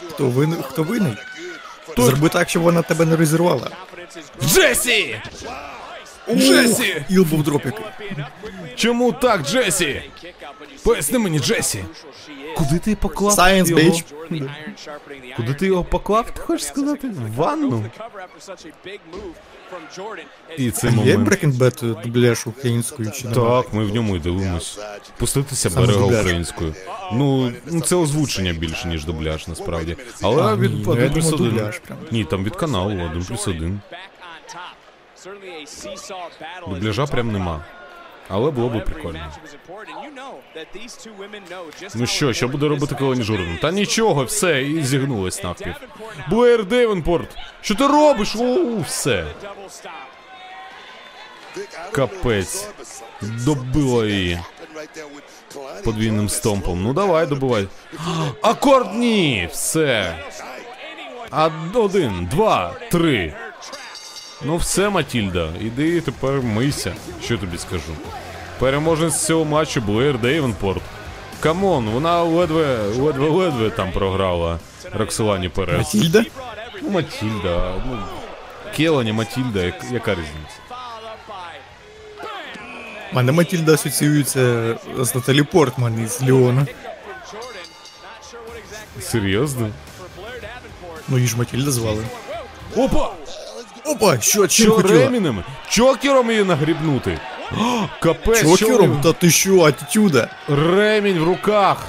[0.09, 0.63] Хто винен?
[0.63, 1.17] Хто винен?
[1.97, 3.69] Зроби так, щоб вона тебе не розірвала.
[4.45, 5.21] Джесі!
[6.35, 7.05] Джесі!
[7.09, 7.85] Ілбов дроп який.
[8.75, 10.01] Чому так, Джесі?
[10.83, 11.83] Поясни мені, Джесі.
[12.55, 13.81] Куди ти поклав Science, його?
[13.81, 14.03] bitch.
[15.35, 17.07] Куди ти його поклав, ти хочеш сказати?
[17.09, 17.85] В ванну?
[20.57, 21.29] І це Є момент.
[21.29, 23.61] Breaking Bad дубляж українською чи немає?
[23.63, 24.79] Так, ми в ньому і дивимось.
[25.17, 26.19] Пуститися Саме берега дубляж.
[26.21, 26.73] українською.
[27.13, 29.97] Ну, ну, це озвучення більше, ніж дубляж, насправді.
[30.21, 31.37] Але А, ні, від ну, 1 я плюс 1.
[31.49, 31.97] дубляж прям.
[32.11, 33.79] Ні, там від каналу 1 плюс 1.
[36.67, 37.63] Дубляжа прям нема.
[38.29, 39.31] Але було б прикольно.
[41.95, 43.57] Ну що, що буде робити Келані Жордан?
[43.61, 45.73] Та нічого, все, і зігнулась навпіл.
[46.29, 47.35] Блеєр Девенпорт!
[47.61, 48.35] Що ти робиш?
[48.35, 49.25] Оу, все.
[51.91, 52.67] Капець.
[53.21, 54.39] Добила її
[55.83, 56.83] подвійним стомпом.
[56.83, 57.67] Ну давай, добивай.
[58.41, 59.49] Акорд ні!
[59.51, 60.15] Все.
[61.73, 63.33] Один, два, три.
[64.41, 66.93] Ну все, Матільда, іди тепер мийся.
[67.23, 67.93] Що тобі скажу?
[68.59, 70.81] Переможець цього матчу Блеєр Дейвенпорт.
[71.39, 74.59] Come on, вона ледве, ледве, ледве там програла
[74.93, 75.77] Роксані Перес.
[75.93, 76.23] Матільда?
[76.81, 77.99] Ну, Матільда, ну.
[78.75, 80.57] Келані, Матільда, як- яка різниця?
[83.11, 86.67] У мене Матільда асоціюється з Наталі Портман із Леона.
[89.01, 89.69] Серйозно?
[91.07, 92.03] Ну її ж Матільда звали.
[92.75, 93.09] Опа!
[93.87, 94.99] Опа, що, чим Що хотіла?
[95.03, 95.43] ремінем?
[95.69, 97.19] Чокером її нагрібнути?
[97.61, 98.89] О, Капець, Чокером?
[98.91, 100.29] ви- Та ти що, атітюда?
[100.47, 101.85] Ремінь в руках.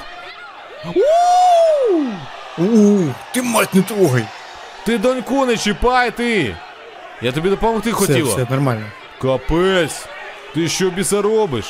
[2.58, 2.98] У,
[3.34, 4.24] ти мать не трогай.
[4.86, 6.56] Ти доньку не чіпай ти!
[7.22, 8.34] Я тобі допомогти Все, хотіла.
[8.34, 8.86] все, нормально.
[9.22, 10.06] Капець!
[10.54, 11.64] Ти що біса робиш?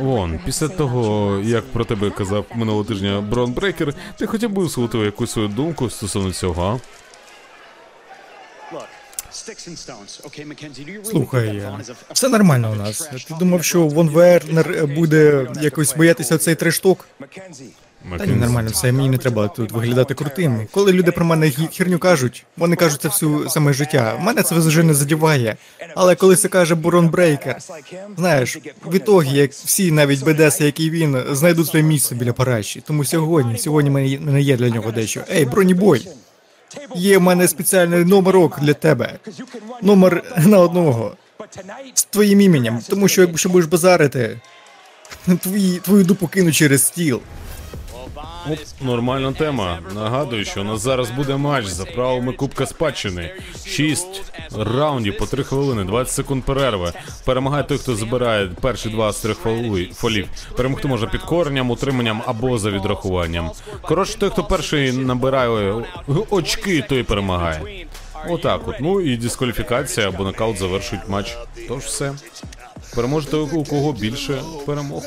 [0.00, 4.98] Вон, після того, як про тебе казав минулого тижня Брон Брекер, ти хоча б висловити
[4.98, 7.01] якусь свою думку стосовно цього, а?
[11.10, 11.62] Слухай,
[12.12, 12.98] все нормально у нас.
[13.28, 17.06] Ти думав, що Вон Вернер буде якось боятися цей трешток?
[18.18, 20.66] Та ні, нормально, все, мені не треба тут виглядати крутим.
[20.70, 24.18] Коли люди про мене херню кажуть, вони кажуть це всю саме життя.
[24.20, 25.56] Мене це вже не задіває.
[25.94, 27.58] Але коли це каже Бурон Брейкер,
[28.18, 32.82] знаєш, в ітогі, як всі, навіть бедеси, як і він, знайдуть своє місце біля параші.
[32.86, 35.20] Тому сьогодні, сьогодні мене є для нього дещо.
[35.30, 36.08] Ей, бронібой!
[36.94, 39.18] Є в мене спеціальний номерок для тебе.
[39.82, 41.16] Номер на одного.
[41.94, 42.78] З твоїм іменем.
[42.88, 44.40] Тому що якщо будеш базарити,
[45.40, 47.20] твої, твою дупу кину через стіл.
[48.50, 49.78] Оп, нормальна тема.
[49.94, 53.34] Нагадую, що у нас зараз буде матч за правилами Кубка Спадщини.
[53.66, 54.22] Шість
[54.58, 56.92] раундів по три хвилини, 20 секунд перерви.
[57.24, 59.38] Перемагає той, хто забирає перші два з трьох
[59.94, 60.28] фолів.
[60.56, 63.50] Перемогти можна підкоренням, утриманням або за відрахуванням.
[63.82, 65.84] Коротше, той, хто перший набирає
[66.30, 67.86] очки, той перемагає.
[68.28, 68.74] Отак от.
[68.80, 71.36] Ну і дискваліфікація або нокаут завершують матч.
[71.68, 72.12] Тож все.
[72.94, 75.02] Переможе той, у кого більше перемог.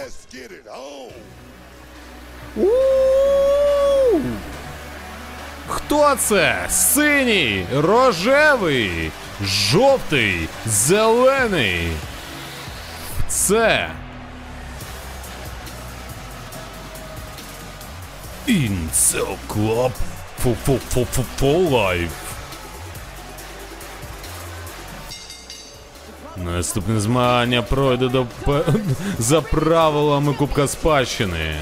[2.57, 2.94] У!
[5.85, 6.65] Хто це?
[6.69, 11.91] Синій, рожевий, жовтий, зелений.
[13.27, 13.89] Це.
[18.47, 19.91] Incel Club
[20.43, 22.09] for, for, for, for, for Life.
[26.37, 28.25] Наступне змагання пройде до
[29.19, 31.55] за правилами Кубка Спадщини.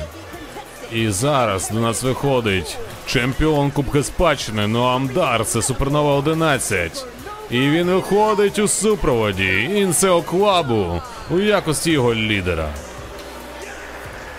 [0.93, 7.06] І зараз до нас виходить чемпіон Кубка Спадщини Ноамдар, це Супернова 11.
[7.49, 12.69] І він виходить у супроводі Інсео Клабу у якості його лідера.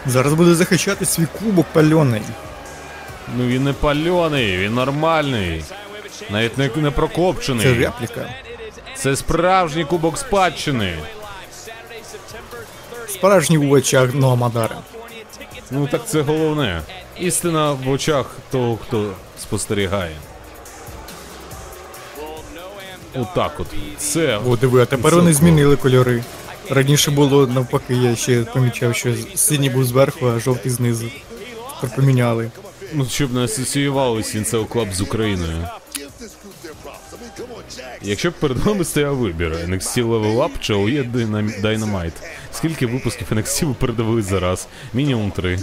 [0.07, 2.23] Зараз буде захищати свій кубок пальоний.
[3.37, 5.65] Ну він не пальоний, він нормальний.
[6.31, 7.67] Навіть не, не прокопчений.
[7.67, 8.29] Це репліка.
[8.97, 10.95] Це справжній кубок спадщини.
[13.09, 14.77] Справжній у очах Ноамадара.
[15.71, 16.83] Ну так це головне.
[17.21, 20.17] Істина в очах того, хто спостерігає.
[23.15, 23.67] Отак от.
[23.99, 24.39] Це.
[24.47, 26.25] О, диви, а тепер вони змінили кольори.
[26.71, 31.07] Раніше було навпаки, я ще помічав, що синій був зверху, а жовтий знизу.
[31.81, 32.51] Тепер поміняли.
[32.93, 35.69] Ну, щоб не асоціювалися Incel Club з Україною.
[38.07, 41.13] Якщо б перед вами стояв вибір NXT Level Up чи AEW
[41.63, 42.13] Dynamite,
[42.53, 44.69] скільки випусків NXT ви передивились за раз?
[44.95, 45.59] Мінімум три.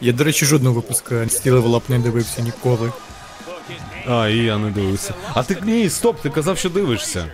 [0.00, 2.92] Я, до речі, жодного випуска Steel Level Up не дивився ніколи.
[4.08, 5.14] А, і я не дивився.
[5.34, 7.26] А ти ні, стоп, ти казав, що дивишся.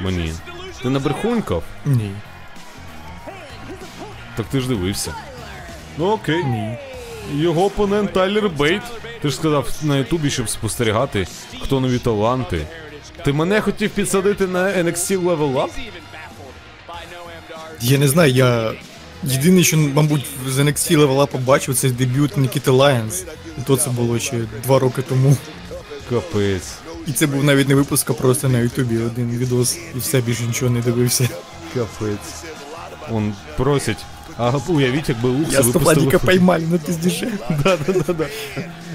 [0.00, 0.32] Мені.
[0.82, 1.62] Ти набрехунькав?
[1.84, 2.10] Ні.
[4.36, 5.14] Так ти ж дивився.
[5.98, 6.44] Ну окей.
[6.44, 6.78] Ні.
[7.34, 8.82] Його опонент Тайлер Бейт.
[9.22, 11.26] Ти ж сказав на Ютубі, щоб спостерігати,
[11.62, 12.66] хто нові таланти.
[13.24, 15.68] Ти мене хотів підсадити на NXT Level Up?
[17.80, 18.72] Я не знаю, я.
[19.24, 23.24] Єдине, що, мабуть, з NXT Level Up побачив, це дебют Нікіти Лайонс.
[23.58, 25.36] І то це було ще два роки тому.
[26.08, 26.72] Капець.
[27.06, 30.42] І це був навіть не випуск, а просто на Ютубі один відос, і все більше
[30.42, 31.28] нічого не дивився.
[31.74, 32.44] Капець.
[33.10, 34.04] Он просять.
[34.40, 35.62] А уявіть, якби Лукси Я.
[35.62, 37.28] Стефаніка поймали на піздіже.
[37.64, 38.26] Да, да, да, да.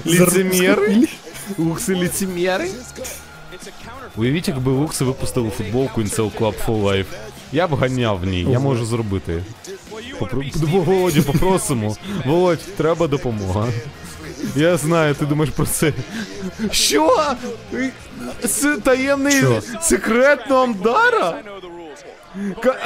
[0.06, 1.08] Ліцемєри?
[1.58, 2.68] Лукси ліцемєри?
[4.16, 7.06] Уявіть, якби Лукси випустили футболку Incel Club for Life.
[7.52, 9.42] Я б ганяв в ній, я можу зробити.
[10.18, 10.42] Попро...
[10.56, 11.96] Володю, попросимо.
[12.26, 13.68] Володь, треба допомога.
[14.56, 15.92] Я знаю, ти думаєш про це.
[16.70, 17.34] Що?
[18.48, 19.62] Це таємний Що?
[19.80, 21.42] секрет Номдара?
[22.62, 22.76] Ка-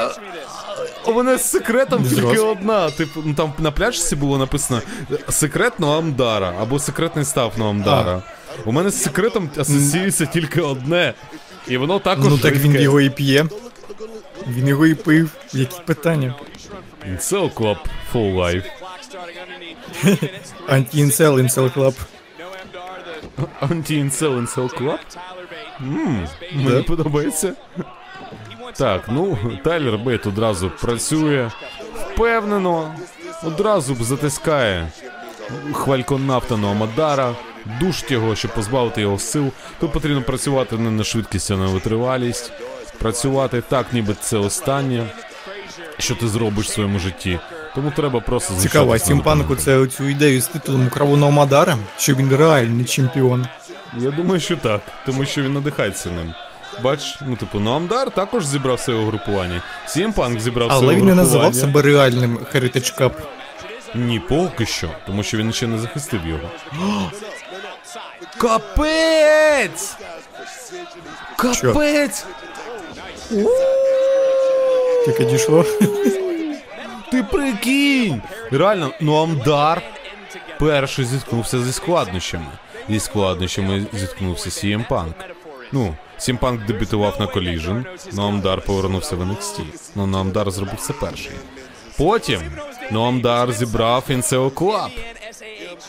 [1.06, 2.90] а, У мене з секретом тільки одна.
[2.90, 4.80] Типу, ну там на пляжці було написано
[5.28, 8.22] секрет Ноамдара або секретний став Ноамдара.
[8.64, 11.14] У мене з секретом асоціюється тільки одне.
[11.68, 12.26] І воно також.
[12.26, 13.46] Ну так він його і п'є.
[14.48, 15.30] Він його і пив.
[15.52, 16.34] Які питання?
[17.12, 17.76] Incel Club
[18.14, 18.64] for life.
[20.68, 21.94] Анті-Incel, Incel Club.
[23.60, 24.98] Анті-Incel Incel Club?
[25.80, 27.52] Ммм, мені подобається.
[28.81, 31.51] Так, ну, Тайлер Бейт одразу працює.
[31.95, 32.95] Впевнено,
[33.45, 34.88] одразу б затискає
[35.73, 37.35] хвальконавта Амадара,
[37.81, 39.51] душить його, щоб позбавити його сил.
[39.81, 42.53] Тут потрібно працювати не на швидкість, а на витривалість.
[42.99, 45.07] Працювати так, ніби це останнє,
[45.99, 47.38] що ти зробиш в своєму житті.
[47.75, 52.37] Тому треба просто Цікаво, а Сімпанку це цю ідею з титулом у Мадара, що він
[52.37, 53.47] реальний чемпіон.
[53.99, 56.35] Я думаю, що так, тому що він надихається ним.
[56.83, 59.62] Бач, ну типу, Ноамдар також зібрав все угрупування.
[59.87, 63.12] Сімпанк зібрав все Але він не називав себе реальним Heritage Cup.
[63.95, 66.51] Ні, поки що, тому що він ще не захистив його.
[68.38, 69.97] Капець!
[71.37, 72.25] Капець!
[75.05, 75.64] Тільки дійшло.
[77.11, 78.23] Ти прикинь!
[78.51, 79.83] Реально, Ноамдар
[80.59, 82.51] перший зіткнувся зі складнощами.
[82.88, 85.12] Зі складнощами зіткнувся CM Punk.
[85.73, 85.95] Ну,
[86.28, 89.61] Punk дебютував на Collision, Ноамдар повернувся в NXT.
[89.94, 91.33] Ну, Ноамдар зробив це перший.
[91.98, 92.40] Потім
[92.90, 94.90] Ноамдар зібрав Incel Club.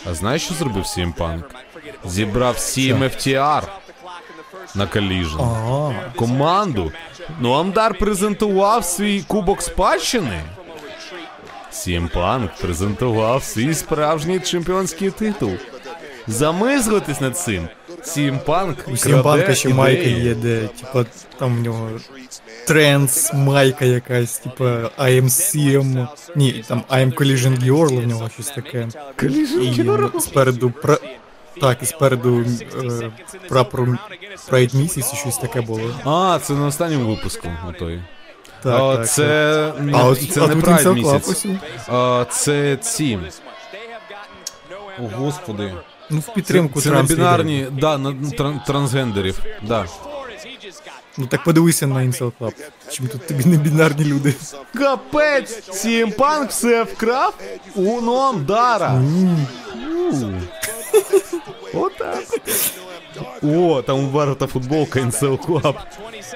[0.06, 1.44] А знаєш, що зробив Punk?
[2.06, 3.64] Зібрав CM FTR
[4.76, 5.42] на Collision.
[5.42, 6.92] А, Команду.
[7.40, 10.42] Ноамдар презентував свій кубок спадщини.
[12.14, 15.54] Punk презентував свій справжній чемпіонський титул.
[16.28, 17.68] Замислитись над цим.
[18.04, 21.06] CM Punk у Сімпанка краде ще майка є, де, типа,
[21.40, 21.90] там в нього
[22.68, 26.08] тренс, майка якась, типа IMCM.
[26.36, 28.88] Ні, там I'm Collision Girl в нього щось таке.
[29.62, 30.98] І спереду пра...
[31.62, 32.46] Так, і спереду
[32.84, 33.12] е,
[33.50, 33.98] прапор
[34.50, 35.96] Pride місяці щось таке було.
[36.06, 37.48] А, це на останньому випуску.
[37.70, 38.02] Отой.
[38.64, 41.46] Так, а, так, це ні, А це а не Pride місяць.
[41.88, 43.20] А, це ці.
[45.00, 45.74] О, господи.
[46.12, 49.40] Ну, в підтримку Це транс бінарні, да, на тран- трансгендерів.
[49.68, 49.86] Да.
[51.18, 52.54] Ну так подивися на Incel Club.
[52.92, 54.34] Чим тут тобі не бінарні люди?
[54.76, 55.86] Капець!
[56.18, 57.34] Punk все вкрав
[57.76, 59.02] у Номдара.
[61.74, 62.24] Отак.
[63.44, 65.76] О, там у Барта футболка Incel Club.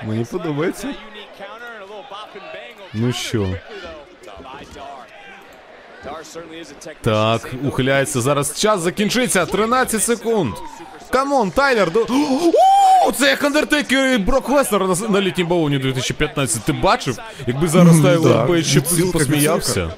[0.07, 0.93] Мені подобається.
[2.93, 3.49] Ну що?
[7.01, 8.21] Так, ухиляється.
[8.21, 9.45] Зараз час закінчиться.
[9.45, 10.53] 13 секунд.
[11.09, 12.05] Come on, Тайлер, до.
[13.07, 16.63] О, це як Андертейкер і Брок Леснер на, на літній бауні 2015.
[16.63, 17.17] Ти бачив?
[17.47, 18.63] Якби зараз Тайлер да.
[18.63, 18.81] Ще
[19.13, 19.89] посміявся.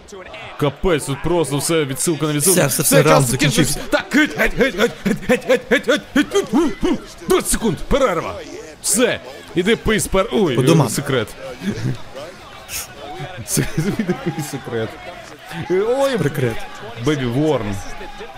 [0.60, 2.60] Капець, тут просто все відсилка на відсилку.
[2.60, 3.80] Все, все, все, раунд час закінчився.
[3.89, 6.98] Так, геть, геть, геть, геть, геть, геть, геть, геть, геть, геть, гу, гу.
[7.28, 8.36] 20 секунд, перерва.
[8.82, 9.20] Все,
[9.56, 10.30] іди пий спер...
[10.32, 10.89] Ой, По домам.
[10.89, 11.28] секрет.
[13.78, 14.89] Іди пий секрет.
[15.69, 16.55] Ой, Прикрет.
[17.05, 17.75] Бебі Ворн,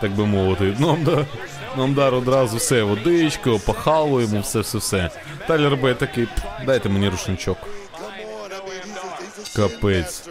[0.01, 0.75] так би мовити.
[0.79, 1.25] Нам да,
[1.77, 5.09] нам дар одразу все, водичку, опахало йому, все, все, все.
[5.47, 6.31] Тайлер Бей такий, «П,
[6.65, 7.57] дайте мені рушничок.
[9.55, 10.23] Капець.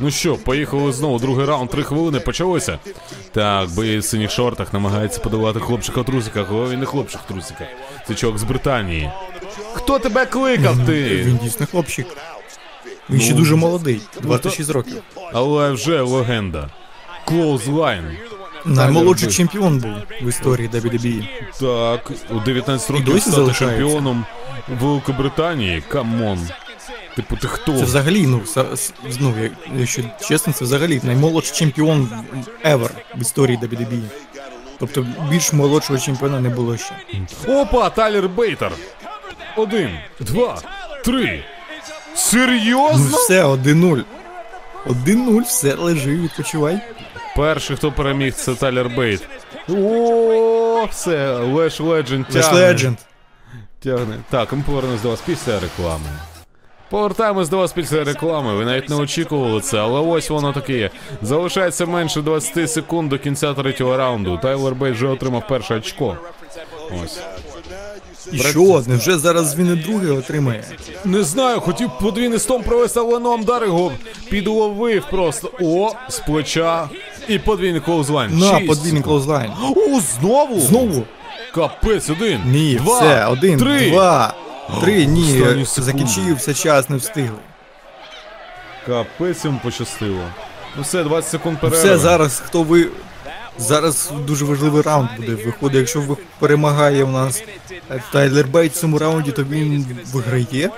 [0.00, 2.78] Ну що, поїхали знову, другий раунд, три хвилини, почалося.
[3.32, 7.28] Так, бей в синіх шортах намагається подавати хлопчика в трусиках, але він не хлопчик в
[7.28, 7.66] трусиках.
[8.08, 9.10] Це чувак з Британії.
[9.74, 11.22] Хто тебе кликав ти?
[11.22, 12.06] Він дійсно хлопчик.
[13.10, 15.02] Він ще Ну, дуже молодий, 26 років.
[15.32, 16.68] Але вже легенда.
[17.26, 18.16] Clothesline.
[18.64, 19.92] Наймолодший чемпіон був
[20.22, 21.28] в історії WWE.
[21.60, 23.78] Так, у 19 років досі стати залишається?
[23.82, 24.24] чемпіоном
[24.80, 25.82] Великобританії.
[25.88, 26.38] Come on.
[27.16, 27.72] Типу, ти хто?
[27.78, 32.08] Це взагалі, ну, са- с- ну, я- якщо чесно, це взагалі наймолодший чемпіон
[32.64, 34.00] ever в історії WWE.
[34.78, 36.92] Тобто більш молодшого чемпіона не було ще.
[37.48, 38.72] Опа, Тайлер Бейт.
[39.56, 40.62] один, два,
[41.04, 41.44] три.
[42.10, 43.16] Ну Серйозно?
[43.18, 44.04] все, 1-0.
[44.86, 46.78] 1-0, все, лежи, відпочивай.
[47.36, 49.22] Перший, хто переміг, це Тайлер Бейт.
[49.68, 52.60] О, все, Леш Ледженд Леш тягне.
[52.60, 52.96] Ледженд.
[53.82, 54.16] Тягне.
[54.30, 56.06] Так, ми повернемось до вас після реклами.
[56.90, 58.54] Повертаємось до вас після реклами.
[58.54, 60.90] Ви навіть не очікували це, але ось воно таке є.
[61.22, 64.38] Залишається менше 20 секунд до кінця третього раунду.
[64.42, 66.16] Тайлер Бейт вже отримав перше очко.
[67.04, 67.20] Ось.
[68.32, 70.64] І що, невже зараз він і друге отримає?
[71.04, 73.92] Не знаю, хотів подвійний stomp провести, але Ноам Дар його
[74.30, 75.50] підловив просто.
[75.60, 76.88] О, з плеча.
[77.28, 78.38] І подвійний clothesline.
[78.38, 79.50] На, Шість подвійний clothesline.
[79.76, 80.60] О, знову?
[80.60, 81.04] Знову?
[81.54, 82.40] Капець, один.
[82.46, 83.90] Ні, два, все, один, три.
[83.90, 84.34] два,
[84.80, 85.92] три, ні, Останні секунди.
[85.92, 87.38] закінчився час, не встигли.
[88.86, 90.20] Капець йому пощастило.
[90.76, 91.78] Ну все, 20 секунд перерви.
[91.78, 92.88] Все, зараз хто ви.
[93.58, 95.34] Зараз дуже важливий раунд буде.
[95.34, 97.42] Виходить, якщо перемагає у нас
[97.90, 100.70] е, Тайлер Бейт в цьому раунді, то він виграє.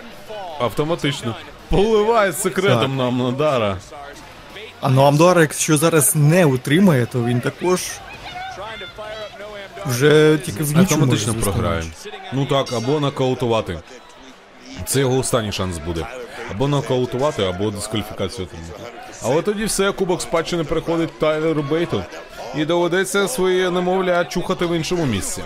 [0.60, 1.36] Автоматично.
[1.68, 3.76] Поливає секретом нам на.
[4.80, 7.80] А ну Амдора, якщо зараз не утримає, то він також
[9.86, 11.82] вже тільки в нічому Автоматично може програє.
[12.32, 13.78] Ну так, або нокаутувати.
[14.86, 16.06] Це його останній шанс буде.
[16.50, 18.92] Або нокаутувати, або дискваліфікацію отримати.
[19.24, 22.04] Але тоді все, кубок спадщини переходить Тайлеру Бейту.
[22.56, 25.42] І доведеться своє немовля чухати в іншому місці.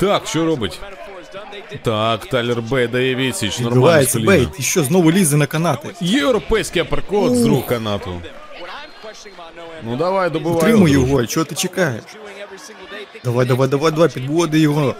[0.00, 0.80] Так, що робить?
[1.82, 4.50] Так, Тайлер Бейт дає відсіч, нормально з коліна.
[4.58, 5.88] І що знову лізе на канати.
[6.00, 8.20] Європейський апперкот з рук канату.
[9.82, 10.58] Ну давай, добивай.
[10.58, 12.02] Утримуй його, чого ти чекаєш?
[13.24, 14.94] Давай, давай, давай, давай, підводи його.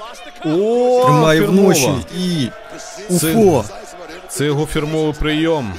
[0.44, 1.68] О, Тримає фірмова.
[1.68, 2.48] вночі і.
[3.18, 3.62] Це-
[4.28, 5.74] Це його фірмовий прийом.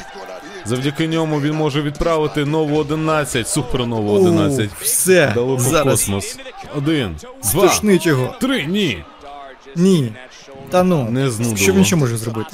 [0.66, 4.70] Завдяки ньому він може відправити нову 11, супер нову 11.
[4.70, 6.38] О, все, Далеко в зараз космос.
[6.78, 7.16] Один,
[7.54, 8.36] два, його.
[8.42, 9.04] три, ні.
[9.76, 10.12] Ні.
[10.70, 11.58] Та ну, Не знудило.
[11.58, 12.52] що він ще може зробити?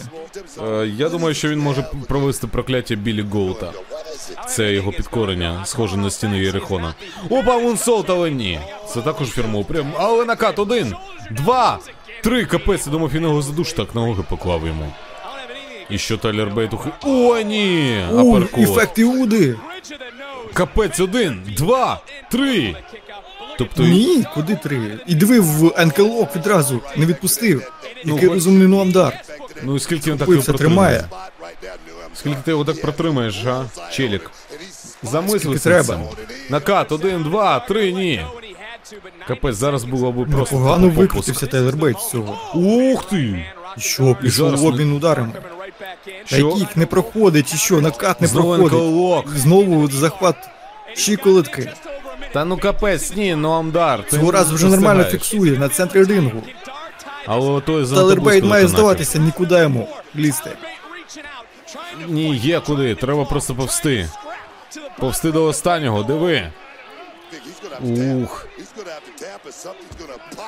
[0.68, 3.72] Е, я думаю, що він може провести прокляття Білі Гоута.
[4.48, 6.94] Це його підкорення, схоже на стіни Єрихона.
[7.30, 8.60] Опа, Мунсолт, але ні.
[8.94, 9.92] Це також фірмовий прийом.
[9.98, 10.96] Але накат один,
[11.32, 11.80] два,
[12.24, 12.46] три.
[12.46, 14.92] Капець, я думав, він його задуш так на ноги поклав йому.
[15.92, 16.90] І що Тайлер Бейт ухи...
[17.04, 18.02] О, ні!
[18.18, 18.60] Аперкот.
[18.60, 19.56] ефект Іуди!
[20.54, 22.02] Капець один, два,
[22.32, 22.76] три.
[23.58, 25.00] Тобто Ні, куди три?
[25.08, 27.72] І диви в енкелок відразу, не відпустив.
[28.06, 29.22] Ну, Який хоч- розумний Нуамдар.
[29.64, 30.98] Ну і скільки він так його Пився протримає?
[31.00, 31.28] тримає.
[32.14, 33.66] Скільки ти його так протримаєш, а?
[33.92, 34.32] Челік.
[35.04, 35.40] Замислився.
[35.60, 36.00] Скільки треба.
[36.50, 38.26] Накат, один, два, три, ні.
[39.28, 40.98] Капець, зараз було б просто Погано попуск.
[41.00, 42.38] викрутився Тейлер Бейт з цього.
[42.56, 43.46] Ух ти!
[43.78, 45.32] І що, пішов зараз в обмін ударами.
[46.30, 48.74] Та kick не проходить, і що, накат не Знову проходить.
[48.74, 49.30] ankle lock.
[49.30, 50.36] Знову захват
[50.96, 51.74] щиколотки.
[52.34, 54.04] Та ну капець, ні, Ноам Дар.
[54.04, 55.30] ти Цього разу вже нормально встигаєш.
[55.30, 56.44] фіксує на центрі рингу.
[57.26, 60.50] Але той за Тейлер Бейт має здаватися, нікуди йому лізти.
[62.08, 64.10] Ні, є куди, треба просто повсти.
[65.00, 66.52] Повсти до останнього, диви.
[68.24, 68.48] Ух.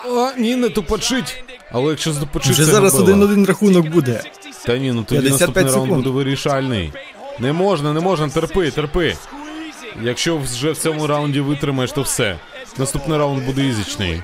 [0.10, 1.44] О, ні, не тупочить.
[1.72, 4.24] Але якщо затупочить, Вже це зараз один-один рахунок буде.
[4.66, 6.04] Та ні, ну тоді 55 наступний раунд секунд.
[6.04, 6.94] буде вирішальний.
[7.40, 9.16] Не можна, не можна, терпи, терпи.
[10.02, 12.38] Якщо вже в цьому раунді витримаєш, то все.
[12.78, 14.22] Наступний раунд буде ізічний.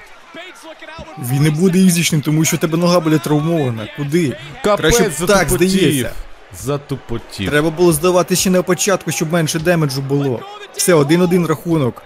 [1.19, 3.87] Він не буде ізічним, тому що тебе нога буде травмована.
[3.97, 4.37] Куди?
[4.63, 5.69] Капець, Краще б так затупотів.
[5.69, 6.11] здається.
[6.61, 7.49] Затупотів.
[7.49, 10.39] Треба було здавати ще на початку, щоб менше damage у було.
[10.73, 12.03] Все, один-один рахунок.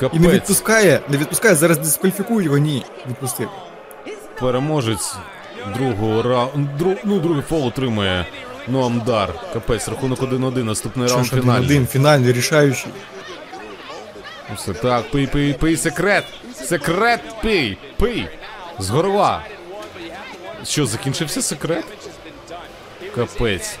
[0.00, 0.32] І не Капець.
[0.32, 2.84] відпускає, не відпускає, зараз дискваліфікує його, ні.
[3.08, 3.48] Відпустив.
[4.40, 5.14] Переможець
[5.68, 6.68] другого раунду.
[6.78, 6.96] Дру...
[7.04, 8.26] Ну, другий fall отримує
[8.68, 9.34] Ноам Дар.
[9.52, 11.50] Капець, рахунок 1-1, наступний раунд фінальний.
[11.50, 12.92] один-один, фінальний, рішаючий.
[14.50, 16.24] Ну Все так, пий, пий, пий секрет.
[16.54, 18.26] Секрет пий, пий.
[18.78, 19.42] З горла.
[20.64, 21.84] Що, закінчився секрет?
[23.14, 23.78] Капець.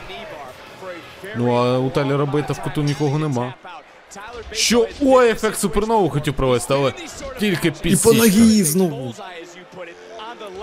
[1.36, 3.54] Ну а у Тайлера Бейта в куту нікого нема.
[4.52, 4.88] Що?
[5.00, 6.92] Ой, ефект супернову хотів провести, але
[7.40, 9.14] тільки І по ногі знову.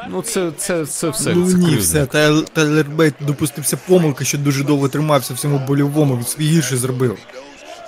[0.10, 1.34] Ну це, це, це все.
[1.36, 2.06] ну ні, все.
[2.54, 7.18] Тайлер Бейт допустився помилки, що дуже довго тримався в цьому больовому, він свій гірше зробив.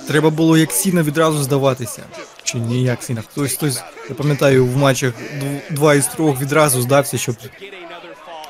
[0.08, 2.04] Треба було як Сіна відразу здаватися.
[2.44, 3.22] Чи ні, як Сіна?
[3.32, 5.14] Хтось, хтось, я пам'ятаю, в матчах
[5.44, 7.36] дв- два із трьох відразу здався, щоб.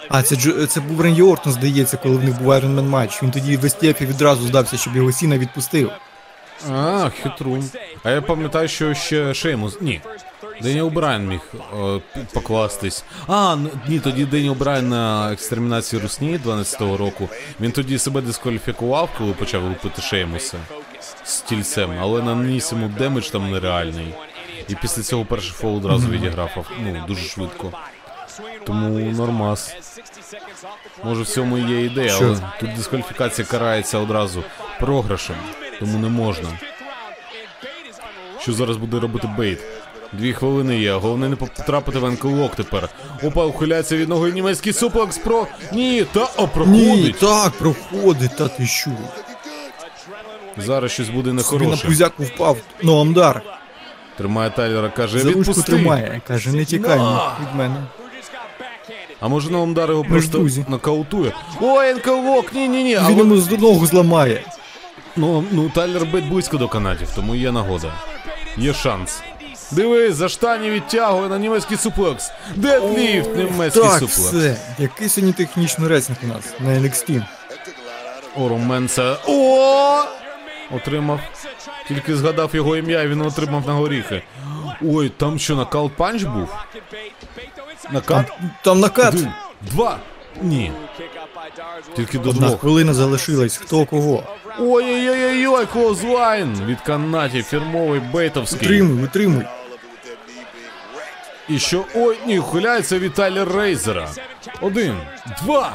[0.10, 3.24] А, це, Джо- це був Ренді Ортон, здається, коли в них був Man матч.
[3.24, 5.92] Він тоді в STF відразу здався, щоб його Сіна відпустив.
[6.72, 7.70] А, хитрун.
[8.04, 9.78] А я пам'ятаю, що ще Шеймус.
[9.82, 10.02] Ні.
[10.62, 12.02] Деніел Брайан міг е,
[12.34, 13.04] покластись.
[13.28, 17.30] А, ні, тоді Деніел Брайан на екстермінації Русні 12-го року.
[17.62, 20.58] Він тоді себе дискваліфікував, коли почав лупити Шеймуса
[21.24, 24.14] з стільцем, але наніс йому damage там нереальний.
[24.68, 27.72] І після цього перший fall одразу відіграв ну, дуже швидко.
[28.66, 29.76] Тому нормас.
[31.04, 32.26] Може в цьому і є ідея, Що?
[32.26, 34.44] але тут дискваліфікація карається одразу
[34.80, 35.36] програшем,
[35.80, 36.50] тому не можна.
[38.40, 39.60] Що зараз буде робити Бейт?
[40.14, 42.90] Дві хвилини є, головне не потрапити в ankle lock тепер.
[43.24, 45.48] Опа, ухиляється від ноги німецький суплекс про.
[45.74, 48.92] Ні, та о, Ні, так, проходить, та ти що?
[50.58, 52.58] Зараз щось буде Собі на пузяку впав.
[52.84, 53.42] Ну, Амдар.
[54.18, 55.72] Тримає Тайлера, каже, За ручку відпусти.
[55.72, 56.22] тримає.
[56.28, 57.32] Каже, не тікай На!
[57.42, 57.76] від мене.
[59.20, 60.66] А може на Омдар його просто друзі.
[60.68, 61.32] нокаутує.
[61.62, 62.96] Ой, анклок, ні, ні, ні.
[62.96, 64.42] А Він от- йому з ногу зламає.
[65.16, 67.94] Ну, ну Тайлер Бейт близько до канатів, тому є нагода.
[68.58, 69.22] Є шанс.
[69.72, 72.32] Дивись, за штані відтягує на німецький суплекс.
[72.56, 74.18] Дедліфт, німецький Так, суплекс.
[74.20, 74.58] все.
[74.80, 77.26] Який сьогодні технічний рейтинг у нас на NXT?
[78.36, 79.16] Ороменце.
[79.28, 80.04] О!
[80.76, 81.20] Отримав.
[81.88, 84.24] Тільки згадав його ім'я, і він отримав на горіхи.
[84.86, 86.50] Ой, там що, нокаут панч був?
[87.92, 88.26] Нокаут?
[88.64, 89.14] Там накат.
[89.14, 89.98] Один, два.
[90.42, 90.72] Ні.
[91.96, 92.60] Тільки до Одна двох.
[92.60, 93.58] хвилина залишилась.
[93.58, 94.24] Хто кого?
[94.60, 98.60] Ой-ой-ой-ой, clothesline від канатів, фірмовий бейтовський.
[98.68, 99.46] Витримуй, витримуй.
[101.50, 101.86] І що.
[101.96, 104.10] Ой, ні, ухиляється від Тайлер Рейзера.
[104.62, 104.98] Один,
[105.44, 105.74] два,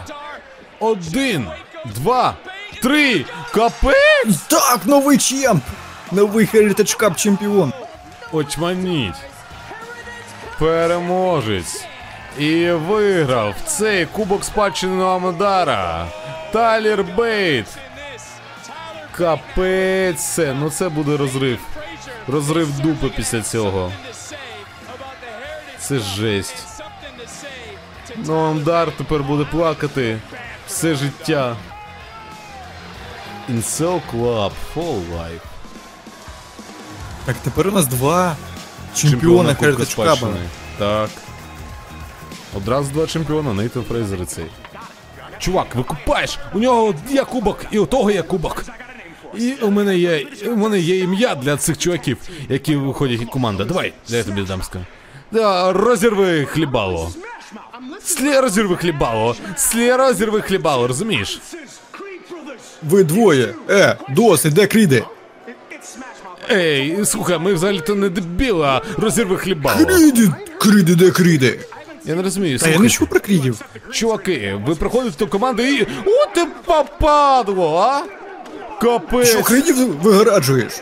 [0.80, 1.46] один,
[1.84, 2.34] два,
[2.82, 3.24] три.
[3.54, 4.40] Капець!
[4.48, 5.62] Так, новий champ!
[6.12, 7.72] Новий Heritage Cup чемпіон.
[8.32, 9.14] Очманіть.
[10.58, 11.84] Переможець.
[12.38, 16.06] І виграв цей кубок спадщини Ноам Дара.
[16.52, 17.66] Тайлер Бейт.
[19.10, 20.38] Капець.
[20.38, 21.58] Ну це буде розрив.
[22.28, 23.92] Розрив дупи після цього.
[25.82, 26.54] Це жесть.
[28.16, 30.18] Ну, Амдар тепер буде плакати
[30.66, 31.56] все життя.
[33.50, 35.40] Incel Club for Life.
[37.24, 38.36] Так, тепер у нас два
[38.94, 39.84] чемпіона Кубка.
[40.78, 41.10] Так.
[42.56, 44.46] Одразу два чемпіона, Нейтан Фрейзер і цей.
[45.38, 46.38] Чувак, викупаєш!
[46.52, 48.64] У нього є кубок, і у того є кубок.
[49.38, 50.26] І у мене є.
[50.46, 52.18] У мене є ім'я для цих чуваків,
[52.48, 53.64] які виходять як команда.
[53.64, 54.80] Давай, я тобі дам ска.
[55.32, 57.10] Да, розірви хлібало.
[58.04, 59.36] Слі розірви хлібало.
[59.56, 61.40] Слі розірви хлібало, розумієш?
[62.82, 63.54] Ви двоє.
[63.70, 65.04] Е, досить, де кріди?
[66.50, 69.86] Ей, слухай, ми взагалі-то не дебіли, а розірви хлібало.
[69.86, 70.30] Кріди!
[70.58, 71.60] Кріди, де кріди?
[72.04, 72.86] Я не розумію, Та я слухай.
[72.88, 73.60] не чув про крідів.
[73.92, 75.82] Чуваки, ви приходите до команди і.
[76.06, 78.02] О, ти попадло, а?
[78.82, 79.28] Капець!
[79.30, 80.72] Що крідів вигораджуєш?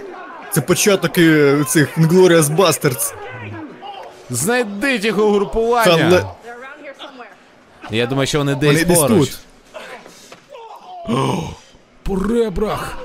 [0.52, 3.14] Це початок е, цих Glorious Bastards.
[4.30, 5.96] Знайдіть їх угрупування!
[5.96, 6.30] Там ле-
[7.90, 9.28] Я думаю, що вони десь Вони десь поруч.
[9.28, 9.38] тут.
[12.02, 12.98] По ребрах!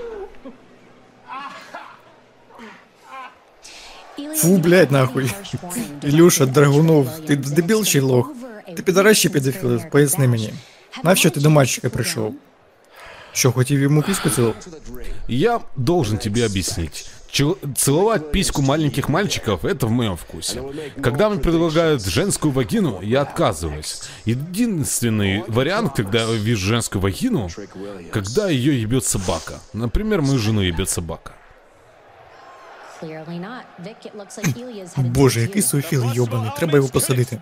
[4.36, 5.32] Фу, блядь, нахуй.
[6.04, 8.32] Ілюша, Драгунов, ти дебіл чи лох?
[8.76, 10.54] Ти підаращий педофіл, поясни мені.
[11.04, 12.34] Навіщо ти до мальчика прийшов?
[13.34, 14.72] Що, хотів йому піску цілувати?
[15.28, 17.08] Я должен тебе объяснить.
[17.76, 20.64] Целовать письку маленьких мальчиков– это в моем вкусе.
[21.02, 24.04] Когда мне предлагают женскую вагину, я отказываюсь.
[24.26, 27.50] Единственный вариант, когда я вижу женскую вагину,
[28.12, 29.60] когда ее ебет собака.
[29.74, 31.32] Например, мою жену ебет собака.
[34.98, 37.40] Боже, який суфіл йобаний, треба його посадити.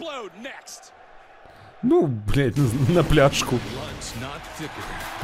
[1.84, 3.60] Ну, блядь, на, на пляшку.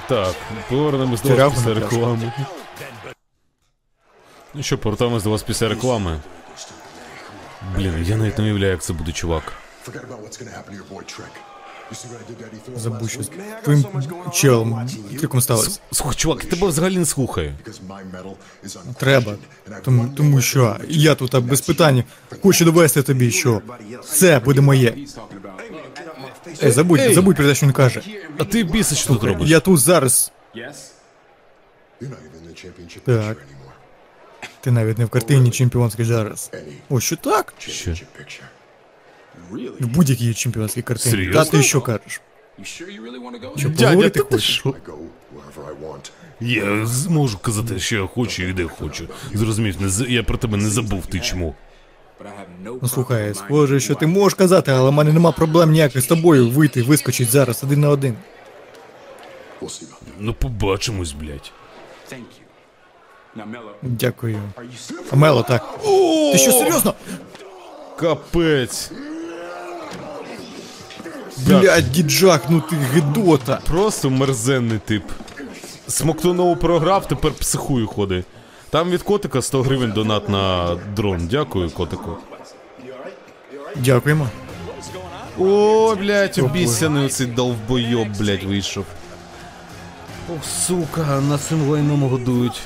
[0.08, 0.36] Так,
[0.70, 1.54] повернемось до вас
[4.54, 6.20] Ну що, повертаємось до вас після реклами.
[7.76, 9.54] Блін, я навіть не уявляю, як це буде, чувак.
[12.76, 13.32] Last щось.
[13.64, 13.86] Твоїм
[14.34, 14.90] челом.
[15.20, 15.80] Триком сталося.
[15.92, 17.54] Слухай, чувак, я тебе взагалі не слухаю.
[18.98, 19.36] Треба.
[19.84, 22.04] Тому, тому що я тут а, без питань
[22.44, 23.62] хочу довести тобі, що
[24.04, 24.96] це буде моє.
[26.64, 27.14] Ей, забудь, Ей!
[27.14, 28.02] забудь про те, що він каже.
[28.38, 29.50] А ти біси, що тут робиш?
[29.50, 30.32] Я тут зараз.
[33.06, 33.38] Так.
[34.62, 36.52] Ти навіть не в картині чемпіонській зараз.
[36.90, 37.54] О, що так?
[37.60, 37.92] Що?
[39.80, 41.12] В будь-якій чемпіонській картині.
[41.12, 41.44] Серйозно?
[41.46, 42.22] Та ти що кажеш?
[42.64, 42.86] Що
[43.70, 44.70] Дядя, поговорити ти що?
[44.70, 46.12] Want.
[46.42, 49.08] Я зможу казати, що я хочу і де хочу.
[49.34, 51.56] Зрозумів, не з- я про тебе не забув, ти чому.
[52.82, 56.50] Ну слухай, схоже, що ти можеш казати, але в мене нема проблем ніяких з тобою
[56.50, 58.16] вийти, вискочить зараз один на один.
[60.20, 61.52] Ну побачимось, блядь.
[63.82, 64.40] Дякую.
[65.14, 65.80] Мело, так.
[66.32, 66.94] Ти що, серйозно?
[67.96, 68.92] Капець.
[71.38, 73.60] Блядь, діджак, ну ти гидота.
[73.68, 75.04] Просто мерзенний тип.
[75.88, 78.26] Смоктунову програв, тепер психую ходить.
[78.70, 81.28] Там від котика 100 гривень донат на дрон.
[81.32, 82.18] Дякую, котику.
[83.76, 84.28] Дякуємо.
[85.40, 88.86] О, блядь, обіцяний оцей долбойоб, блядь, вийшов.
[90.36, 92.62] Ох, сука, на цим лайном годують.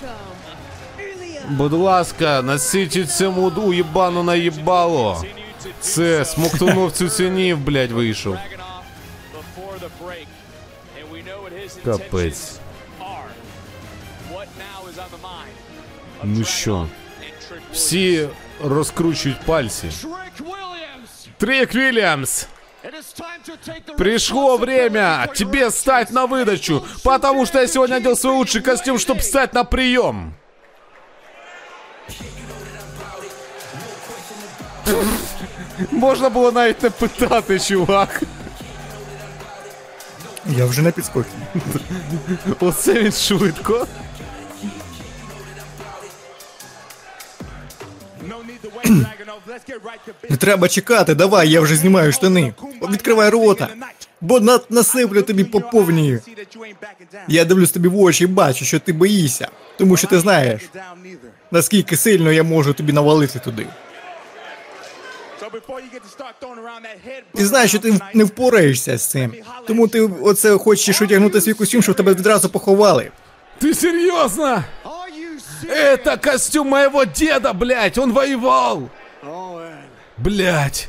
[1.49, 5.24] Будь ласка, насичіть цьому уєбану наїбало.
[5.80, 8.36] Це смоктунов цуцянів, блядь, вийшов.
[11.84, 12.59] Капець.
[16.24, 16.86] Ну що,
[17.72, 18.28] всі
[18.64, 19.89] розкручують пальці.
[21.39, 22.47] Трик Вильямс!
[23.97, 29.20] Пришло время тебе стать на выдачу, потому что я сегодня одел свой лучший костюм, чтобы
[29.20, 30.34] стать на прием.
[35.91, 38.24] Можна було навіть не питати, чувак.
[40.49, 41.30] Я вже на підскокі.
[42.60, 43.88] Оце він швидко.
[50.30, 52.54] Не треба чекати, давай, я вже знімаю штани.
[52.91, 53.68] Відкривай рота.
[54.22, 56.20] Бо на, насиплю тобі по повній.
[57.28, 59.47] Я дивлюсь тобі в очі і бачу, що ти боїшся.
[59.78, 60.62] Тому що ти знаєш,
[61.53, 63.66] наскільки сильно я можу тобі навалити туди.
[67.34, 69.34] Ти знаєш, що ти не впораєшся з цим.
[69.66, 73.11] Тому ти оце хочеш одягнути свій костюм, щоб тебе відразу поховали.
[73.61, 74.64] Ты серьезно?
[75.68, 78.89] Это костюм моего деда, блядь, он воевал.
[80.16, 80.89] Блядь.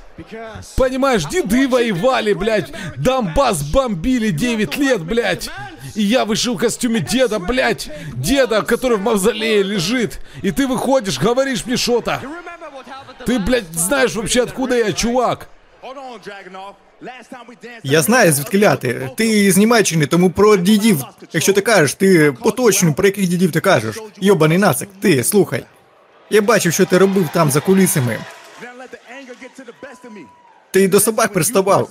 [0.75, 2.71] Понимаешь, деды воевали, блядь.
[2.97, 5.49] Донбасс бомбили 9 лет, блядь.
[5.95, 7.89] И я вышел в костюме деда, блядь.
[8.13, 10.19] Деда, который в мавзолее лежит.
[10.41, 12.21] И ты выходишь, говоришь мне что-то.
[13.25, 15.47] Ты, блядь, знаешь вообще, откуда я, чувак?
[17.83, 19.09] Я знаю, звідки ляти.
[19.17, 21.03] Ти з Німеччини, тому про дідів.
[21.33, 23.95] Якщо ти кажеш, ти поточно, про яких дідів ти кажеш.
[24.17, 25.63] Йобаний нацик, ти слухай.
[26.29, 28.19] Я бачив, що ти робив там за кулісами.
[30.71, 31.89] Ти до собак приставав.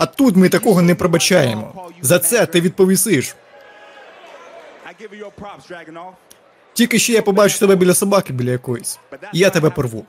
[0.00, 1.90] А тут ми такого не пробачаємо.
[2.00, 3.34] За це ти відповісиш.
[6.72, 8.98] Тільки ще я побачу тебе біля собаки, біля якоїсь.
[9.32, 10.04] Я тебе порву.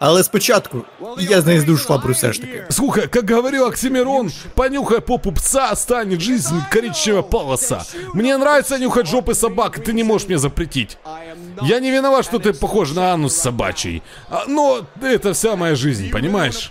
[0.00, 0.84] Але спочатку
[1.18, 2.64] я знайду швабру все ж таки.
[2.70, 7.84] Слухай, как говорил Оксимирон, понюхай попу пса, станет жизнь коричневая полоса.
[8.14, 10.96] Мне нравится нюхать жопы собак, и ты не можешь мне запретить.
[11.62, 14.02] Я не виноват, что ты похож на анус собачий.
[14.30, 16.70] А, но это вся моя жизнь, понимаешь?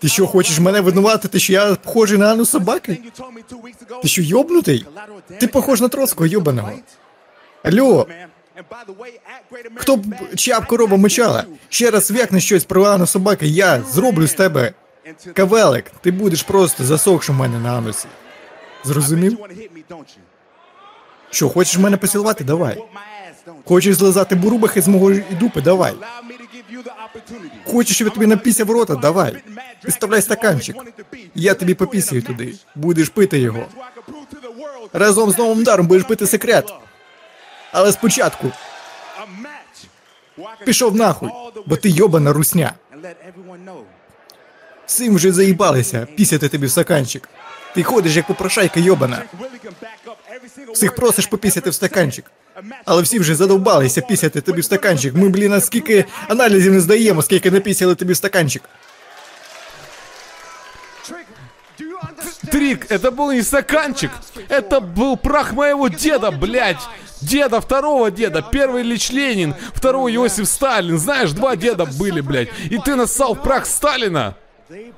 [0.00, 3.02] Ти що, хочеш мене винуватити, що я похожий на Анну собаки?
[4.02, 4.86] Ти що, йобнутий?
[5.40, 6.72] Ти похож на Троцького йобаного.
[7.62, 8.06] Алло,
[9.75, 10.03] хто б
[10.35, 11.45] чия б корова мочала?
[11.69, 14.73] Ще раз вякне щось про Анну собаки, я зроблю з тебе
[15.33, 15.85] кавелик.
[16.01, 18.07] Ти будеш просто засохши в мене на анусі.
[18.83, 19.37] Зрозумів?
[21.31, 22.43] Що, хочеш мене поцілувати?
[22.43, 22.83] Давай.
[23.65, 25.61] Хочеш злизати бурубахи з мого дупи?
[25.61, 25.93] Давай.
[27.65, 28.95] Хочеш, щоб я тобі напісяв рота?
[28.95, 29.43] Давай.
[29.83, 30.75] Підставляй стаканчик.
[31.35, 32.55] Я тобі попісяю туди.
[32.75, 33.65] Будеш пити його.
[34.93, 36.73] Разом з новим даром будеш пити секрет.
[37.71, 38.51] Але спочатку
[40.65, 41.29] пішов нахуй,
[41.65, 42.73] бо ти йобана русня.
[44.85, 47.29] Всім вже заїбалися пісяти тобі в стаканчик.
[47.75, 49.23] Ти ходиш як попрошайка йобана.
[50.73, 52.31] Всіх просиш попісяти в стаканчик.
[52.85, 55.15] Але всі вже задовбалися пісяти тобі в стаканчик.
[55.15, 58.63] Ми, блін, а скільки аналізів не здаємо, скільки напісяли тобі в стаканчик.
[62.51, 64.11] Трик, это был не стаканчик,
[64.47, 66.79] это был прах моего деда, блядь.
[67.21, 70.97] Деда, второго деда, первый Ильич Ленин, второй Иосиф Сталин.
[70.97, 72.47] Знаешь, два деда были, блядь.
[72.69, 74.35] И ты нассал прах Сталина?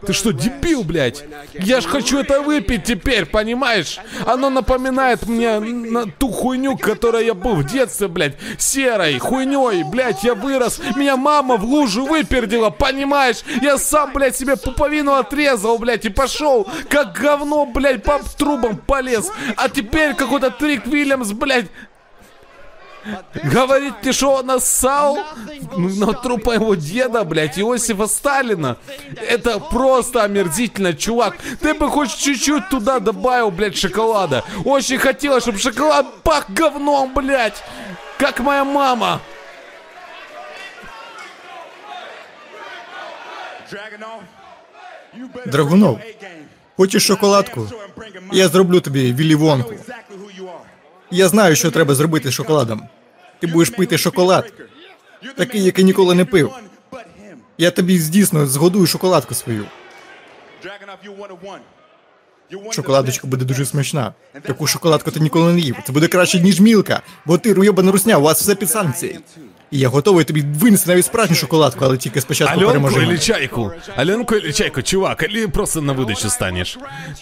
[0.06, 1.24] Ты что, дебил, блядь?
[1.54, 4.00] Я ж хочу это выпить теперь, понимаешь?
[4.26, 8.36] Оно напоминает мне на ту хуйню, которой я был в детстве, блядь.
[8.58, 10.82] Серой, хуйней, блядь, я вырос.
[10.98, 13.44] Меня мама в лужу выпердила, понимаешь?
[13.62, 19.32] Я сам, блядь, себе пуповину отрезал, блядь, и пошел, как говно, блядь, по трубам полез.
[19.56, 21.68] А теперь какой-то Трик Вильямс, блядь,
[23.45, 25.19] Говорит, ты что, нассал
[25.77, 28.79] на труп моего деда, блядь, Иосифа Сталина?
[29.29, 31.37] Это просто омерзительно, чувак.
[31.61, 34.45] Ты бы хоть чуть-чуть туда добавил, блядь, шоколада.
[34.65, 37.63] Очень хотела, чтобы шоколад пах говном, блядь.
[38.19, 39.21] Как моя мама.
[45.47, 45.99] Драгунов,
[46.77, 47.69] хочеш шоколадку?
[48.33, 49.75] Я зроблю тобі вілівонку.
[51.12, 52.82] Я знаю, що треба зробити з шоколадом.
[53.40, 54.54] Ти будеш пити шоколад,
[55.36, 56.52] такий, який ніколи не пив.
[57.58, 59.66] Я тобі дійсно згодую шоколадку свою.
[62.72, 64.14] Шоколадочка буде дуже смачна.
[64.42, 65.76] Таку шоколадку ти ніколи не їв.
[65.88, 69.20] Це буде краще, ніж мілка, бо ти руйобана русня, у вас все під санкції.
[69.71, 73.03] І я готовий тобі винести навіть справжню шоколадку, але тільки спочатку Аленку переможемо.
[73.03, 73.73] или чайку?
[73.97, 76.79] Аленку или чайку, чувак, или просто на выдачу станешь?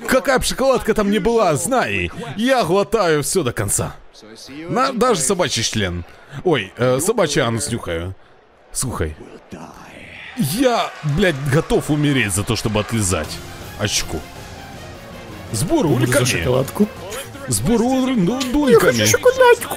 [0.07, 3.95] Какая бы шоколадка там ни была, знай, я глотаю все до конца.
[4.71, 6.05] На, даже собачий член.
[6.45, 8.15] Ой, э, собачий анус нюхаю.
[8.73, 9.17] Слухай.
[10.37, 13.39] Я, блядь, готов умереть за то, чтобы отлизать
[13.79, 14.21] очку.
[15.53, 16.25] С Буду за бурульками.
[16.25, 16.89] шоколадку.
[17.49, 19.05] С бурульками.
[19.07, 19.77] Шоколадку.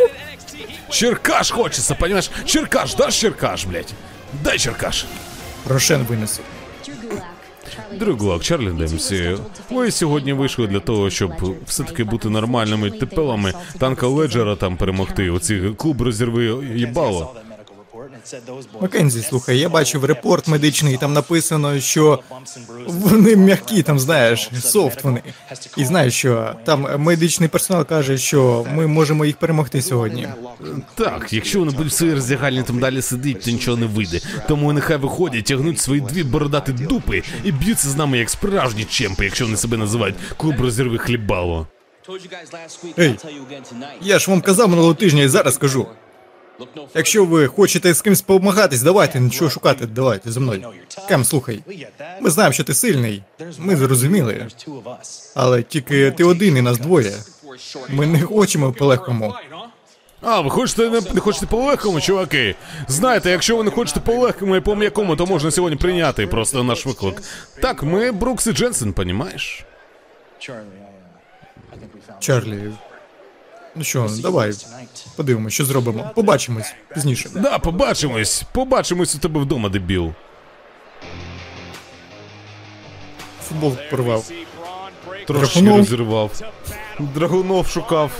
[0.92, 2.30] Черкаш хочется, понимаешь?
[2.44, 3.94] Черкаш, дашь черкаш, блядь?
[4.44, 5.06] Дай черкаш.
[5.66, 6.42] Рошен винесу.
[7.98, 9.36] Другу Чарлі Демсі,
[9.70, 11.32] ви сьогодні вийшли для того, щоб
[11.66, 15.30] все-таки бути нормальними тепелами танка Леджера там перемогти.
[15.30, 17.34] Оці клуб розірви їбало.
[18.80, 22.20] Маккензі, слухай, я бачив репорт медичний, там написано, що
[22.86, 25.22] вони м'які, там знаєш, софт вони.
[25.76, 30.28] І знаєш, що там медичний персонал каже, що ми можемо їх перемогти сьогодні.
[30.94, 34.20] Так, якщо вони будуть в своїй роздягальні там далі сидіти, то нічого не вийде.
[34.48, 39.24] Тому нехай виходять, тягнуть свої дві бородати дупи і б'ються з нами як справжні чемпи,
[39.24, 41.66] якщо вони себе називають клуб розірви хлібало.
[42.98, 43.14] Ей,
[44.02, 45.86] я ж вам казав минулого тижня і зараз кажу.
[46.94, 50.68] Якщо ви хочете з кимсь помагатись, давайте нічого шукати, давайте за мною.
[51.08, 51.62] Кем, слухай,
[52.20, 53.22] ми знаємо, що ти сильний.
[53.58, 54.46] Ми зрозуміли.
[55.34, 57.12] Але тільки ти один і нас двоє.
[57.88, 59.34] Ми не хочемо по-легкому.
[60.20, 62.54] А, ви хочете не, не хочете по легкому, чуваки?
[62.88, 66.64] Знаєте, якщо ви не хочете по легкому і по м'якому, то можна сьогодні прийняти просто
[66.64, 67.22] наш виклик.
[67.62, 69.64] Так, ми Брукс і Дженсен, понімаєш?
[72.20, 72.72] Чарлі.
[73.76, 74.52] Ну що, давай,
[75.16, 76.10] подивимось, що зробимо.
[76.14, 77.30] Побачимось пізніше.
[77.34, 78.42] Да, побачимось.
[78.52, 80.12] Побачимось у тебе вдома, дебіл.
[83.48, 84.30] Футбол порвав.
[85.26, 85.76] Трошки Драгунов.
[85.78, 86.40] розірвав.
[86.98, 88.10] Драгунов шукав,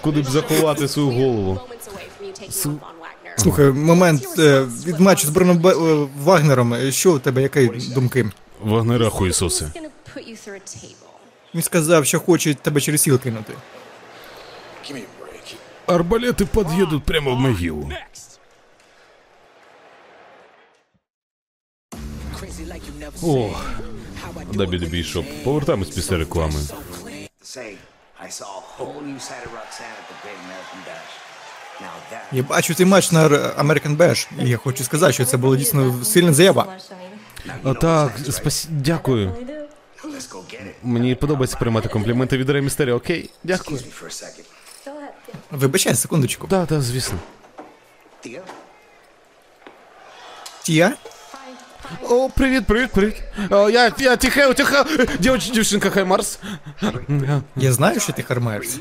[0.00, 1.60] куди б заховати свою голову.
[3.36, 6.74] Слухай, момент е, від матчу з Броном Бе- е, Вагнером.
[6.74, 8.30] е, Що у тебе, які думки?
[8.60, 9.66] Вагнера хуїсоси.
[11.54, 13.52] Він сказав, що хоче тебе через сіл кинути.
[15.86, 17.90] Арбалети під'їдуть прямо в могилу.
[23.22, 23.50] О,
[24.52, 25.26] Дабі Шоп.
[25.44, 26.60] Повертаємось після реклами.
[32.32, 36.04] Я бачу цей матч на American Bash, і я хочу сказати, що це була дійсно
[36.04, 36.78] сильна заява.
[37.64, 38.68] А, так, спасі...
[38.70, 39.34] дякую.
[40.82, 43.30] Мені подобається приймати компліменти від Рей Містеріо, окей?
[43.44, 43.80] Дякую.
[45.50, 46.46] Вибачай, секундочку.
[46.46, 47.18] Так, так, звісно.
[48.26, 48.40] Thea?
[50.62, 50.92] Тія?
[52.02, 53.22] О, привіт, привіт, привіт.
[53.50, 54.84] О, я, я тихе, тихе.
[55.18, 56.38] Дівч, дівчинка Хай Марс.
[57.56, 58.80] Я знаю, що ти I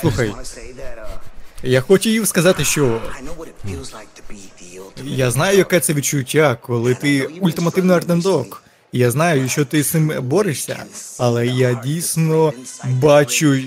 [0.00, 0.28] Слухай.
[0.28, 0.64] uh,
[1.62, 3.00] Я хочу їй сказати, що
[5.04, 8.63] я знаю, яке це відчуття, коли ти ультимативний ардендок.
[8.96, 10.84] Я знаю, що ти з цим борешся,
[11.18, 12.52] але я дійсно
[12.84, 13.58] бачу,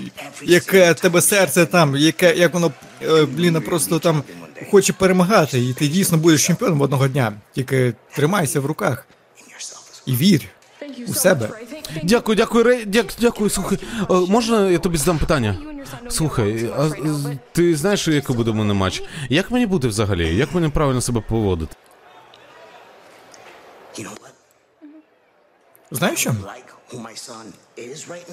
[0.42, 2.72] яке тебе серце там, яке як воно
[3.02, 4.22] е, блін, просто там
[4.70, 7.32] хоче перемагати, і ти дійсно будеш чемпіоном одного дня.
[7.54, 9.06] Тільки тримайся в руках
[10.06, 10.44] і вір
[11.08, 11.48] у себе.
[12.02, 13.78] Дякую, дякую, Рей, дякую, дякую, слухай.
[14.10, 15.56] Е, можна я тобі задам питання?
[16.08, 16.90] Слухай, а
[17.52, 19.02] ти знаєш, який буде в мене матч?
[19.28, 20.36] Як мені бути взагалі?
[20.36, 21.76] Як мені правильно себе поводити?
[25.90, 26.34] Знаєш що?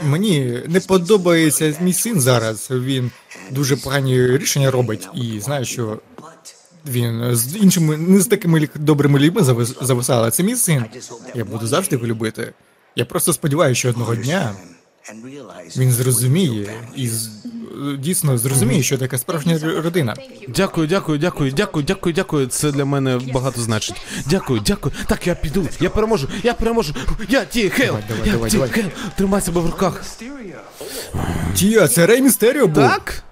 [0.04, 2.68] Мені не подобається мій син зараз.
[2.72, 3.12] Він
[3.52, 6.00] дуже погані рішення робить, і знаю, що
[6.86, 10.86] він з іншими не з такими добрими людьми завис- зависав, але це мій син.
[11.36, 12.54] Я буду завжди його любити.
[12.96, 14.54] Я просто сподіваюся, що одного дня
[15.78, 17.10] він зрозуміє і
[18.00, 20.16] дійсно зрозуміє, що таке справжня родина.
[20.48, 22.48] Дякую, дякую, дякую, дякую, дякую, дякую.
[22.48, 23.96] Це для мене багато значить.
[24.26, 24.96] Дякую, дякую.
[25.08, 26.96] Так, я піду, я переможу, я переможу.
[27.30, 28.70] Я Тія Хейл, Давай, давай, я давай, ті давай.
[28.72, 28.86] Хейл.
[29.18, 30.04] Тримай себе в руках.
[31.56, 32.84] Тія, це Рей Містеріо був.
[32.84, 33.24] Так?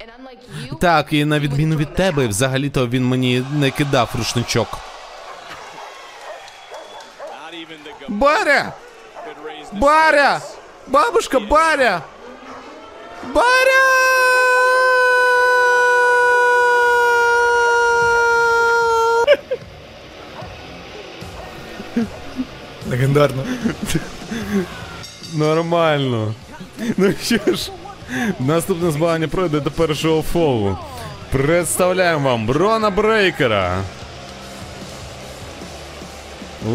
[0.81, 4.67] Так, і на відміну від тебе, взагалі-то він мені не кидав рушничок.
[8.07, 8.73] Баря!
[9.73, 10.41] Баря!
[10.87, 12.01] Бабушка, Баря!
[13.33, 14.22] Баря!
[22.93, 23.43] Легендарно.
[25.33, 26.33] Нормально.
[26.97, 27.71] Ну що ж,
[28.39, 30.77] наступне змагання пройде до першого фолу.
[31.31, 33.81] Представляємо вам Брона Брейкера.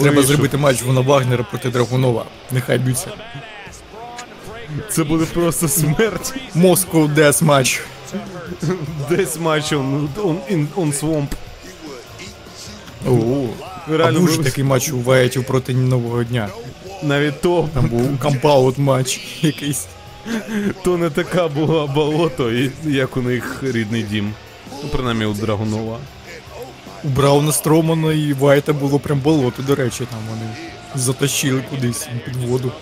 [0.00, 2.24] Треба зробити матч Вона Вагнера проти Драгунова.
[2.50, 3.10] Нехай б'ються.
[4.90, 6.34] Це буде просто смерть.
[6.56, 7.80] Moscow Death Match.
[9.10, 11.34] Десь матч он, он, он, он свомп.
[13.90, 16.48] А Реально, був же такий матч у Ваєтів проти нового дня.
[17.02, 19.86] навіть то, Там був compound матч якийсь.
[20.84, 22.50] то не така була болото,
[22.84, 24.32] як у них рідний дім.
[24.82, 25.98] Ну, принаймні у Драгунова.
[27.04, 30.50] У Брауна Стромана і Вайта було прям болото, до речі, там вони
[30.94, 32.72] затащили кудись під воду.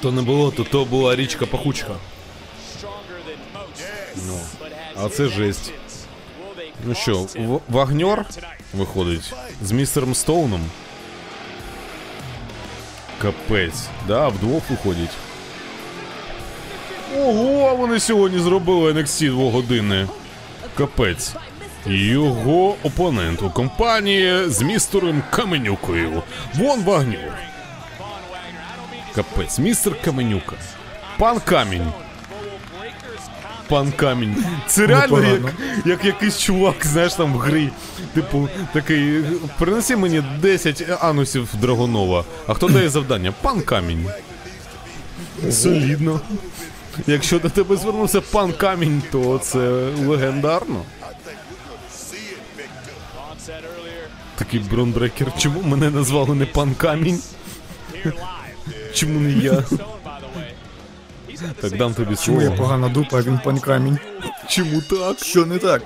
[0.00, 1.92] То не болото, то була річка пахучка.
[4.26, 4.38] Ну,
[5.04, 5.72] а це жесть.
[6.86, 8.24] Ну що, В- Вагньор
[8.76, 10.60] виходить з містером Стоуном.
[13.18, 13.88] Капець.
[14.08, 15.10] Да, вдвох виходять.
[17.16, 20.08] Ого, вони сьогодні зробили NXT двогодинне.
[20.76, 21.34] Капець.
[21.86, 26.22] Його опонент у компанії з містером Каменюкою.
[26.54, 27.32] Вон Вагньор.
[29.14, 30.56] Капець, містер Каменюка.
[31.18, 31.92] Пан Камінь.
[33.68, 34.44] Пан Камінь.
[34.66, 35.42] Це реально як,
[35.84, 37.70] як якийсь чувак, знаєш, там в грі.
[38.14, 39.22] Типу, такий.
[39.58, 42.24] Принеси мені 10 анусів Драгонова.
[42.46, 43.34] А хто дає завдання?
[43.42, 44.06] Пан Камінь.
[45.50, 46.20] Солідно.
[47.06, 49.58] Якщо до тебе звернувся пан Камінь, то це
[50.06, 50.82] легендарно.
[54.36, 55.32] Такий бронбрекер.
[55.38, 57.22] Чому мене назвали не пан Камінь?
[58.94, 59.64] Чому не я?
[61.60, 63.98] Так дам тобі Чому я погана дупа, а він пан камінь?
[64.48, 65.18] Чому так?
[65.18, 65.82] Що не так?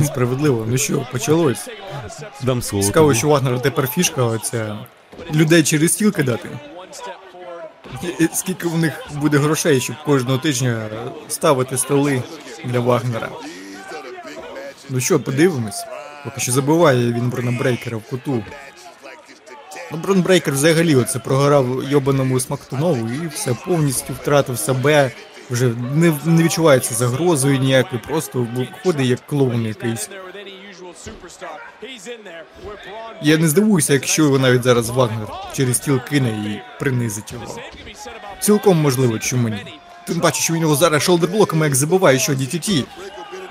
[0.00, 0.66] Несправедливо.
[0.68, 1.68] Ну що, почалось.
[2.42, 2.84] Дам слово.
[2.86, 3.18] Цікаво, тобі.
[3.18, 4.78] що у Вагнера тепер фішка оця.
[5.34, 6.48] Людей через стіл кидати.
[8.02, 10.88] І- і Скільки в них буде грошей, щоб кожного тижня
[11.28, 12.22] ставити столи
[12.64, 13.28] для Вагнера.
[14.90, 15.84] Ну що, подивимось.
[16.24, 18.44] Поки що забиває він Бронебрейкера в куту.
[19.92, 25.10] Ну, Брон Брейкер взагалі оце програв йобаному Смактунову і все повністю втратив себе.
[25.50, 30.10] Вже не, не відчувається загрозою ніякою, просто виходить як клоун якийсь.
[33.22, 37.58] Я не здивуюся, якщо його навіть зараз Вагнер через стіл кине і принизить його.
[38.40, 39.80] Цілком можливо, чому ні.
[40.06, 42.84] Тим паче, що він його зараз shoulder block ами як забиває, що DDT.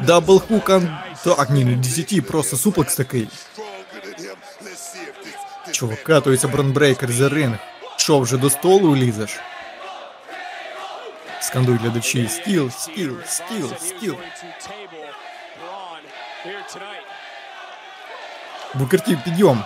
[0.05, 0.97] Double hook.
[1.23, 3.27] Так, ні, не DDT, просто suplex такий.
[5.79, 7.57] Чого катується Брон Брейкер за ринг?
[7.95, 9.39] Що, вже до столу лізеш?
[11.41, 12.27] Скандують глядачі.
[12.27, 14.15] Стіл, стіл, стіл, стіл.
[18.73, 19.63] Букер Ті, підйом.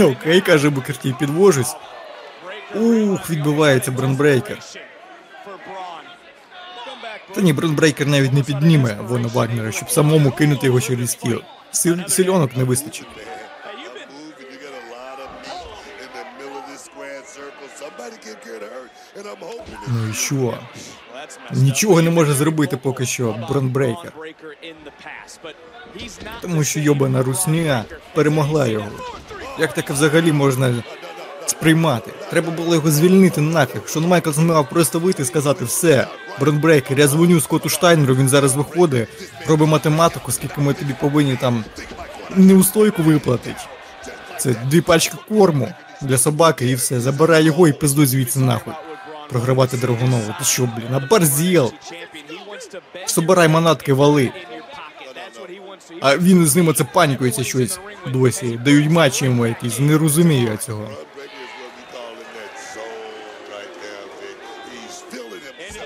[0.00, 1.76] Окей, каже Букер Ті, підвожусь.
[2.74, 4.58] Ух, відбивається Брон Брейкер.
[7.34, 11.40] Та ні, Брон Брейкер навіть не підніме Вона Вагнера, щоб самому кинути його через стіл.
[11.70, 13.06] Сил, сильонок не вистачить.
[19.88, 20.58] Ну і що?
[21.52, 24.12] Нічого не може зробити поки що Брон Брейкер.
[26.40, 28.88] Тому що йобана русня перемогла його.
[29.58, 30.82] Як таке взагалі можна
[31.46, 32.10] сприймати?
[32.30, 33.80] Треба було його звільнити нафіг.
[33.88, 36.06] Шон Майклс мав просто вийти і сказати все.
[36.40, 39.08] Брон Брейкер, я дзвоню Скотту Штайнеру, він зараз виходить,
[39.46, 41.64] робить математику, скільки ми тобі повинні там
[42.36, 43.56] неустойку виплатить.
[44.38, 45.68] Це дві пачки корму
[46.02, 47.00] для собаки і все.
[47.00, 48.74] Забирай його і пиздуй звідси нахуй.
[49.30, 50.34] Програвати Драгунову.
[50.38, 51.72] Ти що, блін, оборзел?
[53.06, 54.32] Собирай манатки, вали.
[56.00, 58.60] А він з ними це панікується щось досі.
[58.64, 60.88] Дають матчі йому якісь, не розумію я цього.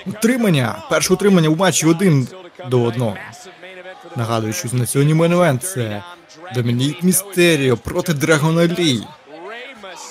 [0.09, 0.83] Утримання.
[0.91, 2.29] Перше утримання у матчі один
[2.69, 3.17] до одного.
[4.17, 6.03] Нагадую, що на сьогодні main це
[6.55, 9.03] Домінік Містеріо проти Драгона Лі.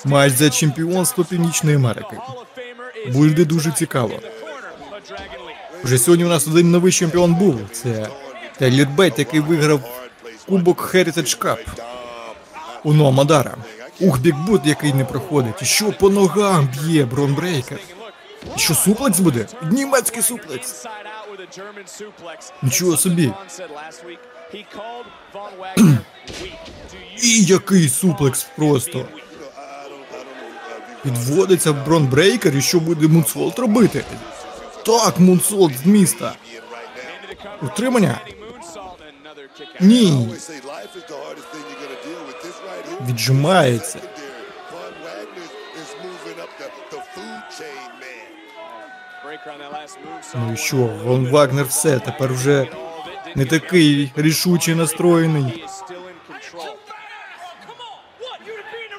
[0.05, 2.17] Матч за чемпіонство Північної Америки.
[3.13, 4.19] Буде дуже цікаво.
[5.83, 7.59] Вже сьогодні у нас один новий чемпіон був.
[7.71, 8.07] Це
[8.57, 9.81] Тайлер Бейт, який виграв
[10.47, 11.57] Кубок Heritage Cup.
[12.83, 13.55] у Ноама Дара.
[13.99, 15.61] Ух, big boot, який не проходить.
[15.61, 17.79] І що по ногам б'є Брон Брейкер.
[18.55, 19.47] Що суплекс буде?
[19.71, 20.85] Німецький суплекс.
[22.63, 23.31] Нічого собі.
[27.23, 29.05] І який суплекс просто.
[31.03, 34.03] Підводиться Брон Брейкер і що буде moonsault робити?
[34.85, 36.33] Так, Moonsault з місця.
[37.61, 38.21] Утримання?
[39.79, 40.29] Ні.
[43.07, 43.99] Віджимається.
[50.35, 52.67] Ну і що, Вон Вагнер все, тепер вже
[53.35, 55.65] не такий рішучий настроєний.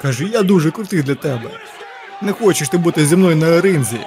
[0.03, 1.51] Каже, я дуже крутий для тебе.
[2.23, 4.01] Не хочеш ти бути зі мною на ринзі.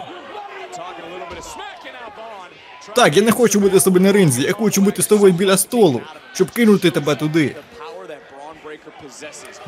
[2.95, 5.57] Так, я не хочу бути з тобою на ринзі, я хочу бути з тобою біля
[5.57, 6.01] столу,
[6.33, 7.55] щоб кинути тебе туди.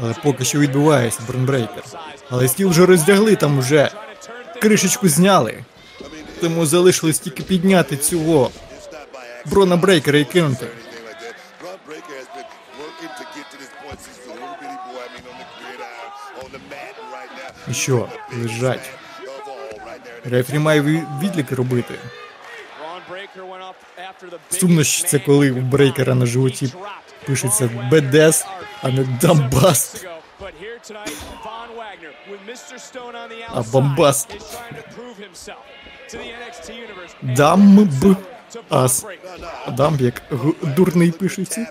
[0.02, 1.84] Але поки що відбувається, Брон Брейкер.
[2.34, 3.90] Але стіл вже роздягли, там вже
[4.62, 5.64] кришечку зняли.
[6.42, 8.52] Тому залишилось тільки підняти цього
[9.46, 10.68] Брона Брейкера і кинути.
[17.70, 18.08] І що,
[18.44, 18.90] лежать.
[20.26, 21.94] Рефрі має ві- відліки робити.
[24.50, 26.74] Сумно, що це коли у брейкера на животі
[27.26, 28.46] пишеться БДС,
[28.82, 30.06] а не Дамбас.
[33.54, 34.28] А Бомбас.
[37.22, 39.06] Дамбас.
[39.78, 41.68] Дам як г- дурний пишеться.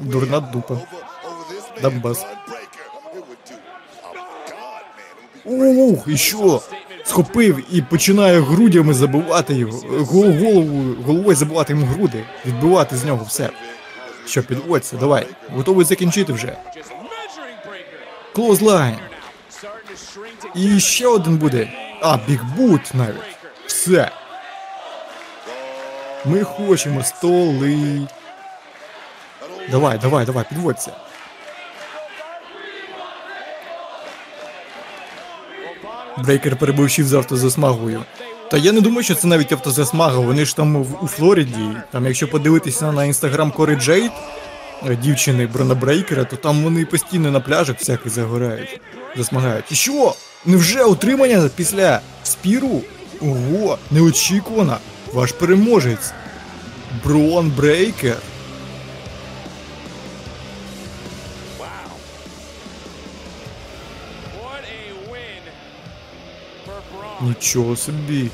[0.00, 0.78] Дурна дупа.
[1.82, 2.26] Дамбас.
[5.46, 6.62] Oh Ух, і що?
[7.04, 10.04] Схопив і починає грудями забивати його.
[10.04, 12.24] Голову, головою забивати йому груди.
[12.46, 13.50] Відбивати з нього все.
[14.26, 15.26] Що, підводься, давай.
[15.50, 16.56] Готовий закінчити вже.
[18.34, 18.96] Clothesline.
[20.54, 21.72] І ще один буде.
[22.02, 23.36] А, big boot навіть.
[23.66, 24.10] Все.
[26.24, 28.08] Ми хочемо столи.
[29.70, 30.92] Давай, давай, давай, підводься.
[36.18, 38.04] Брейкер переборщив з автозасмагою.
[38.50, 40.18] Та я не думаю, що це навіть автозасмага.
[40.18, 41.68] Вони ж там у Флориді.
[41.90, 44.10] Там, якщо подивитися на інстаграм Кори Джейд,
[45.02, 48.80] дівчини Брона Брейкера, то там вони постійно на пляжах всяких загорають,
[49.16, 49.72] засмагають.
[49.72, 50.14] І що?
[50.46, 52.82] Невже утримання після спіру?
[53.20, 54.78] Ого, неочікувано.
[55.12, 56.12] Ваш переможець.
[57.04, 58.16] Брон Брейкер.
[67.20, 68.30] Нічого собі.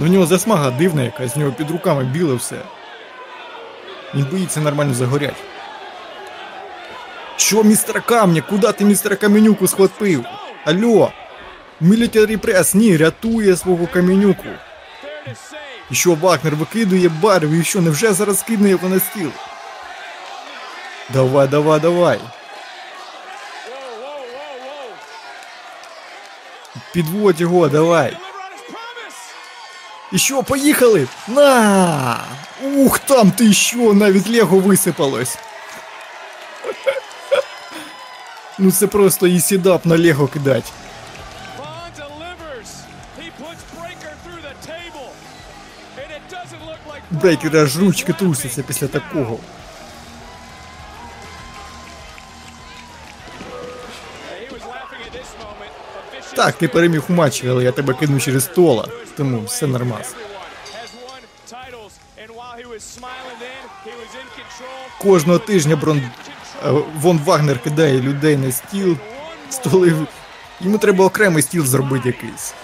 [0.00, 2.56] Ну, в нього засмага дивна якась, в нього під руками біле все.
[4.14, 5.36] Він боїться нормально загорять.
[7.36, 8.42] Що, містер Камня?
[8.42, 10.24] Куди ти містера Каменюку схватив?
[10.64, 11.12] Алло?
[11.80, 14.48] Мілітарі прес, ні, рятує свого Каменюку.
[15.90, 19.30] І що Вагнер викидує барів, і що, невже зараз кидне його на стіл?
[21.12, 22.20] Давай, давай, давай.
[26.92, 28.16] Підводь його, давай.
[30.14, 31.08] Що, поїхали?
[31.28, 32.18] На!
[32.76, 35.38] Ух, там ти що, навіть Лего висипалось.
[38.58, 40.72] Ну це просто і сідап на Лего кидать.
[47.10, 49.38] Брейкера ж ручки трусяться після такого.
[56.40, 60.14] Так, ти переміг у матчі, але я тебе кину через стола, тому все нормас.
[64.98, 66.70] Кожного тижня Брон е,
[67.00, 68.96] Вон Вагнер кидає людей на стіл,
[69.50, 70.06] столи.
[70.60, 72.54] Йому треба окремий стіл зробити якийсь.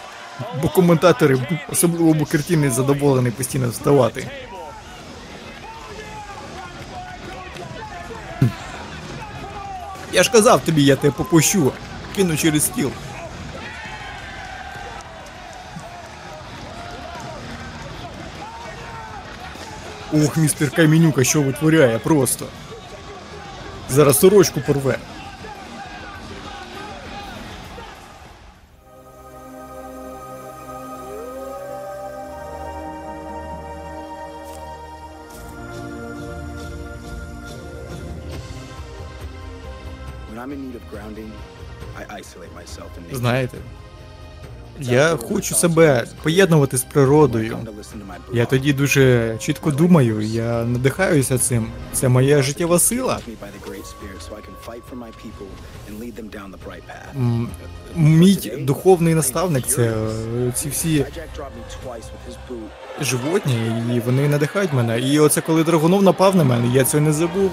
[0.63, 1.39] Бо коментатори,
[1.73, 4.31] особливо Букерті, не задоволені постійно вставати.
[10.13, 11.73] Я ж казав тобі, я тебе попущу.
[12.15, 12.91] Кину через стіл.
[20.25, 22.47] Ох, містер Каменюка, що витворяє просто.
[23.91, 24.99] Зараз сорочку порве.
[40.31, 41.33] When I'm in need of grounding,
[41.97, 43.17] I isolate myself in nature.
[43.17, 43.59] Знаєте,
[44.81, 47.59] я хочу себе поєднувати з природою.
[48.33, 51.67] Я тоді дуже чітко думаю, я надихаюся цим.
[51.93, 53.19] Це моя життєва сила.
[57.17, 57.49] М,
[57.97, 61.05] Мій духовний наставник це е, ці всі
[63.01, 65.01] животні, і вони надихають мене.
[65.01, 67.51] І оце коли Драгунов напав на мене, я цього не забув.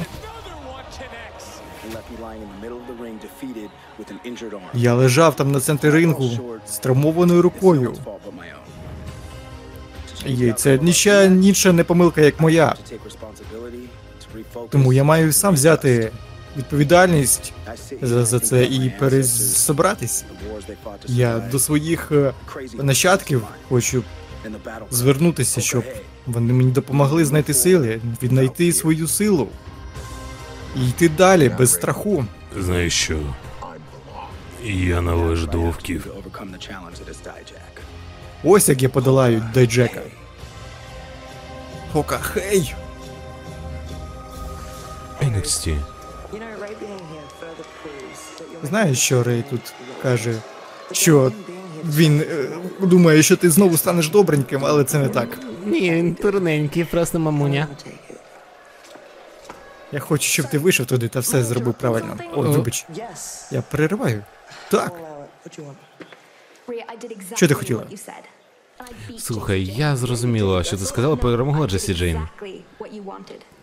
[4.73, 7.95] Я лежав там на центрі рингу з травмованою рукою.
[10.25, 12.75] І це ніча, ніча не помилка, як моя.
[14.69, 16.11] Тому я маю сам взяти
[16.57, 17.53] відповідальність
[18.01, 20.23] за, за це і to
[21.07, 22.33] Я до своїх е,
[22.73, 24.03] нащадків хочу
[24.91, 25.83] звернутися, щоб
[26.25, 29.47] вони мені допомогли знайти сили, віднайти свою силу.
[30.75, 32.25] І йти далі без страху.
[32.59, 33.19] Знаєш що?
[34.63, 36.07] Я належу вовків.
[38.43, 40.01] Ось як я подолаю Дайджека.
[41.91, 42.75] Хока, хей!
[45.21, 45.77] NXT.
[48.63, 50.35] Знаєш, що Рей тут каже,
[50.91, 51.31] що
[51.85, 52.49] він е,
[52.81, 55.39] думає, що ти знову станеш добреньким, але це не так.
[55.65, 57.67] Ні, він турненький, просто мамуня.
[59.91, 62.17] Я хочу, щоб ти вийшов туди та все зробив правильно.
[62.33, 62.85] О, вибач,
[63.51, 64.23] я перериваю.
[64.73, 64.93] Так,
[67.35, 67.83] Що ти хотіла?
[69.19, 72.27] Слухай, я зрозуміла, що ти сказала, перемогла Джесі Джейн.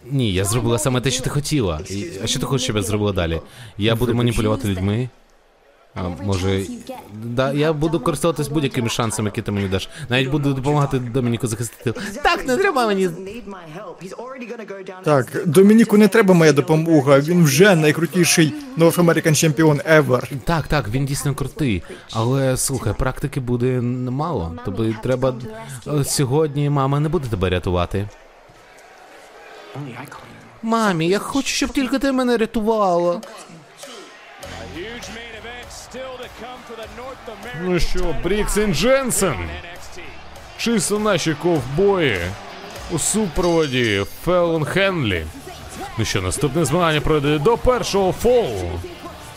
[0.05, 1.81] Ні, я зробила саме те, що ти хотіла.
[1.91, 3.41] І- А що ти хочеш, щоб я зробила далі?
[3.79, 5.09] Я буду маніпулювати людьми.
[5.95, 6.67] А може,
[7.25, 9.89] да, я буду користуватись будь-якими шансами, які ти мені даш.
[10.09, 12.01] Навіть буду допомагати Домініку захистити.
[12.23, 13.11] Так, не треба мені.
[15.05, 17.19] так, Домініку не треба моя допомога.
[17.19, 20.37] Він вже найкрутіший North American чемпіон ever.
[20.45, 21.83] Так, так, він дійсно крутий.
[22.13, 23.81] Але слухай, практики буде
[24.11, 24.55] мало.
[24.65, 25.35] Тобі треба
[25.87, 28.09] е, сьогодні мама не буде тебе рятувати.
[30.63, 33.21] Мамі, я хочу, щоб тільки ти мене рятувала.
[37.63, 39.37] Ну що, Брікс і Дженсен?
[40.59, 42.19] Чисто наші ковбої
[42.91, 45.25] у супроводі Феллон Хенлі.
[45.99, 48.81] Ну що, наступне змагання пройде до першого фолу.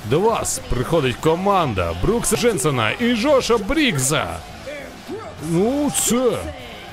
[0.05, 4.37] До вас приходить команда Брукса Дженсена і Джоша Брікса.
[5.49, 6.31] Ну, це.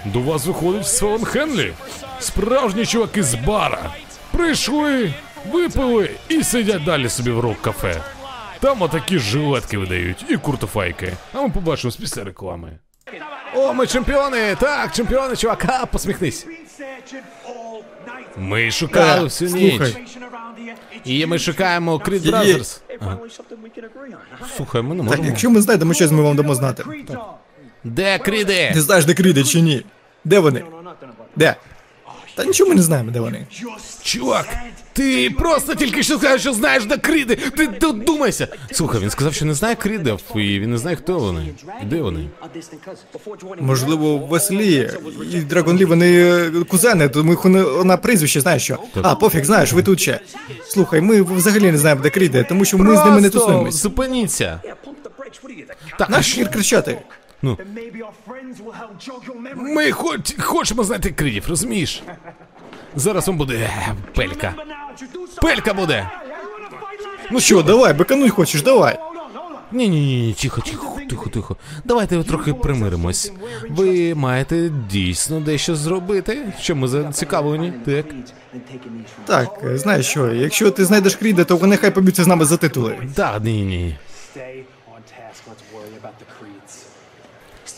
[0.05, 1.73] До вас виходить Феллон Хенлі.
[2.21, 3.91] Справжні чуваки з бара.
[4.31, 5.15] Прийшли,
[5.53, 8.01] випили і сидять далі собі в рок-кафе.
[8.61, 11.13] Там отакі жилетки видають і куртофайки.
[11.33, 12.79] А ми побачимо після реклами.
[13.55, 14.57] О, ми чемпіони!
[14.61, 16.47] Так, чемпіони, чувака, посміхнись.
[18.37, 19.83] Ми шукали всю ніч.
[21.05, 22.81] І ми шукаємо Creed Brothers.
[23.01, 23.17] On.
[24.57, 26.85] Слухай, ми не Так, якщо ми знайдемо щось, ми вам дамо знати.
[27.85, 28.71] Де Кріди?
[28.75, 29.85] Ти знаєш, де Кріди чи ні?
[30.25, 30.65] Де вони?
[31.37, 31.57] Де?
[32.41, 33.47] Та нічого ми не знаємо, де вони.
[34.03, 34.47] Чувак,
[34.93, 37.37] ти просто тільки що сказав, що знаєш, де Кріди.
[37.37, 38.49] Ти додумайся.
[38.73, 41.47] Слухай, він сказав, що не знає Крідів, і він не знає, хто вони.
[41.91, 42.29] Де вони?
[43.61, 44.91] Можливо, Веслі
[45.33, 48.79] і Драгонлі вони е, кузени, тому їх вони- вона прізвище, знаєш що?
[49.03, 50.21] А, пофіг, знаєш, ви тут ще.
[50.69, 53.75] Слухай, ми взагалі не знаємо, де Кріди, тому що ми з ними не Просто тусуємось.
[53.75, 54.61] зупиніться.
[55.99, 56.47] Так, а Наш що?
[56.47, 56.99] кричати.
[59.35, 59.75] Memory.
[59.75, 62.03] Ми хоч, хочемо знати Крідів, розумієш?
[62.97, 64.55] Зараз он буде е, пелька.
[65.43, 66.11] Пелька буде.
[67.31, 68.99] Ну що, давай, бекануй хочеш, давай.
[69.73, 71.57] Ні, ні, ні, тихо, тихо, тихо, тихо.
[71.85, 73.33] Давайте трохи примиримось.
[73.69, 78.07] Ви маєте дійсно дещо зробити, що ми зацікавлені, так?
[79.27, 82.99] Так, знаєш що, якщо ти знайдеш Кріда, то вони хай поб'ються з нами за титули.
[83.15, 83.97] Так, ні, ні.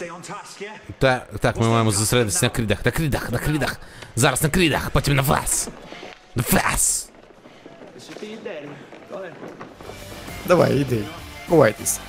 [0.03, 0.69] Yeah?
[0.99, 3.81] Так, так, ми маємо зосередитися на крідах, на крідах, на крідах.
[4.17, 5.69] Зараз на крідах, потім на вас.
[6.35, 7.09] На вас.
[10.47, 10.99] Давай, іди.
[11.49, 12.01] Ховайтесь.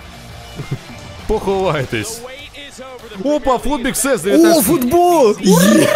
[1.28, 2.22] Поховайтесь.
[3.24, 5.36] Опа, футбік все О, футбол!
[5.41, 5.88] Є!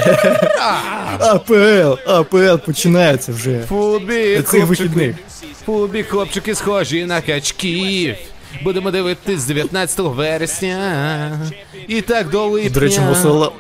[1.20, 3.64] АПЛ, АПЛ починається вже.
[3.70, 5.16] Футбік, Цих вихідних.
[5.16, 5.56] хлопчики.
[5.66, 8.16] Футбік, хлопчики, схожі на качків.
[8.64, 11.40] Будемо дивитись 19 вересня.
[11.88, 12.70] І так до липня.
[12.70, 13.52] До речі, Мусала...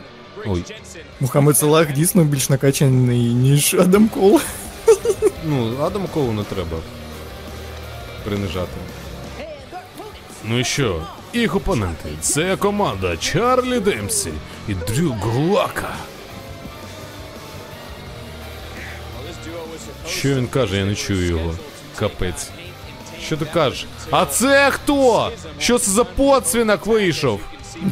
[0.45, 0.63] Ой,
[1.19, 4.41] Мухаммед Салах дійсно більш накачаний, ніж Адам Кол.
[5.45, 6.77] ну, Адаму Колу не треба
[8.23, 8.71] принижати.
[10.43, 11.01] Ну і що?
[11.33, 14.31] Їх опоненти це команда Чарлі Демсі
[14.67, 15.93] і Дрю Глака.
[20.09, 21.53] Що він каже, я не чую його.
[21.95, 22.49] Капець.
[23.27, 23.85] Що ти кажеш?
[24.11, 25.31] А це хто?
[25.59, 27.39] Що це за поцвінок вийшов?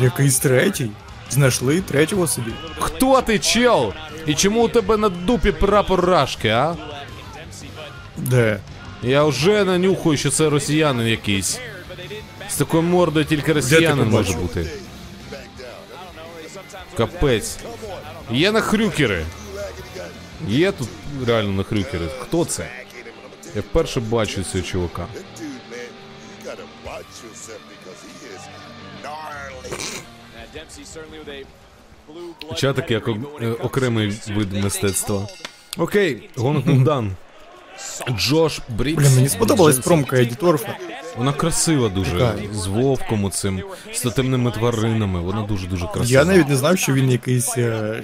[0.02, 0.90] Якийсь третій.
[1.30, 2.52] Знайшли третього собі.
[2.80, 3.94] Хто ти, чел?
[4.26, 6.76] І чому у тебе на дупі прапор рашки, а?
[8.18, 8.60] Де?
[9.04, 11.60] Я вже нанюхаю, що це росіянин якийсь.
[12.50, 14.42] З такою мордою тільки росіянин може побачив?
[14.42, 14.70] бути.
[16.98, 17.58] Капець.
[18.32, 19.26] Є нахрюкери.
[20.48, 20.90] Є тут
[21.28, 22.06] реально нахрюкери.
[22.20, 22.68] Хто це?
[23.56, 25.08] Я вперше бачу цього чувака.
[32.56, 33.16] Чатик як о-
[33.64, 35.28] окремий вид мистецтва.
[35.78, 37.16] Окей, гонг був дан.
[38.18, 39.04] Джош Брікс.
[39.04, 40.78] Бля, мені сподобалась промка Еді Торфа.
[41.18, 42.12] Вона красива дуже.
[42.12, 42.36] Така.
[42.54, 43.62] З вовком оцим,
[43.94, 45.20] з тотемними тваринами.
[45.22, 46.20] Вона дуже-дуже красива.
[46.22, 48.04] Я навіть не знав, що він якийсь е,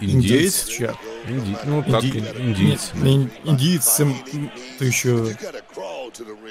[0.00, 0.94] індієць чи як.
[1.30, 1.56] Інді...
[1.68, 4.06] Ну так, Інді- не індієць, це
[4.78, 5.26] той, що.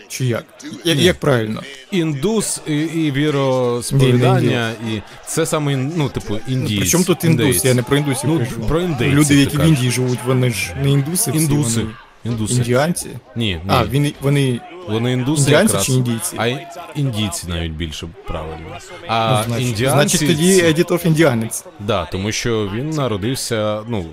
[0.07, 0.45] Чи як?
[0.83, 1.61] Як, як правильно?
[1.91, 6.79] Індус і, і віросповідання, і це саме, ну, типу, індієць.
[6.81, 7.45] Причому тут індус?
[7.45, 7.65] індеєць.
[7.65, 8.67] Я не про індусів Ну, кажу.
[8.67, 9.69] про індейців Люди, ти які в кажеш.
[9.75, 11.79] Індії живуть, вони ж не індуси, всі, Індуси.
[11.79, 11.91] вони
[12.25, 12.53] Індуси.
[12.53, 13.07] індіанці.
[13.35, 13.59] Ні, ні.
[13.67, 15.85] А, він, вони Вони індуси індіанці якраз.
[15.85, 16.35] чи індійці?
[16.37, 16.47] А
[16.95, 18.65] індійці навіть більше правильно.
[18.69, 18.75] Ну,
[19.07, 20.17] А значить, індіанці...
[20.17, 21.65] значить, тоді ці- Едітов індіанець.
[21.79, 23.83] Да, тому що він народився.
[23.87, 24.05] Ну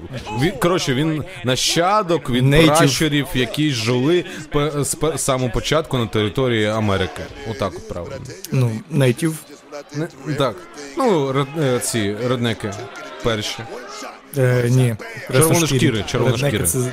[0.42, 2.66] він коротше, він нащадок від Native.
[2.78, 7.22] пращурів, які жили пе- з пе- самого початку на території Америки.
[7.50, 8.16] Отак от правильно.
[8.52, 9.34] Ну, нейтів.
[10.26, 10.56] Не, так.
[10.96, 12.70] Ну, ред, е, ці реднеки
[13.24, 13.58] перші.
[14.38, 14.96] Е, ні.
[15.32, 16.50] Червоношкіри, червоношкіри.
[16.50, 16.92] Реднеки Це...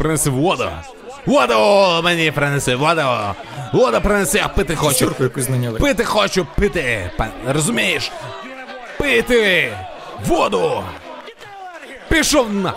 [0.00, 0.70] Принеси воду.
[1.26, 1.54] Воду!
[2.04, 3.02] Мені принеси воду!
[3.72, 5.14] Воду принеси, а пити хочу.
[5.80, 7.10] Пити хочу, пити.
[7.46, 8.12] Розумієш?
[8.98, 9.72] Пити!
[10.26, 10.84] Воду!
[12.08, 12.72] Пішов на!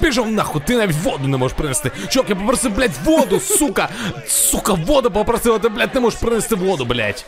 [0.00, 1.90] Пішов нахуй, ти навіть воду не можеш принести.
[2.08, 3.88] Чок, я попросив, блядь, воду, сука!
[4.28, 7.26] Сука, воду попросив, а ти, блядь, не можеш принести воду, блядь.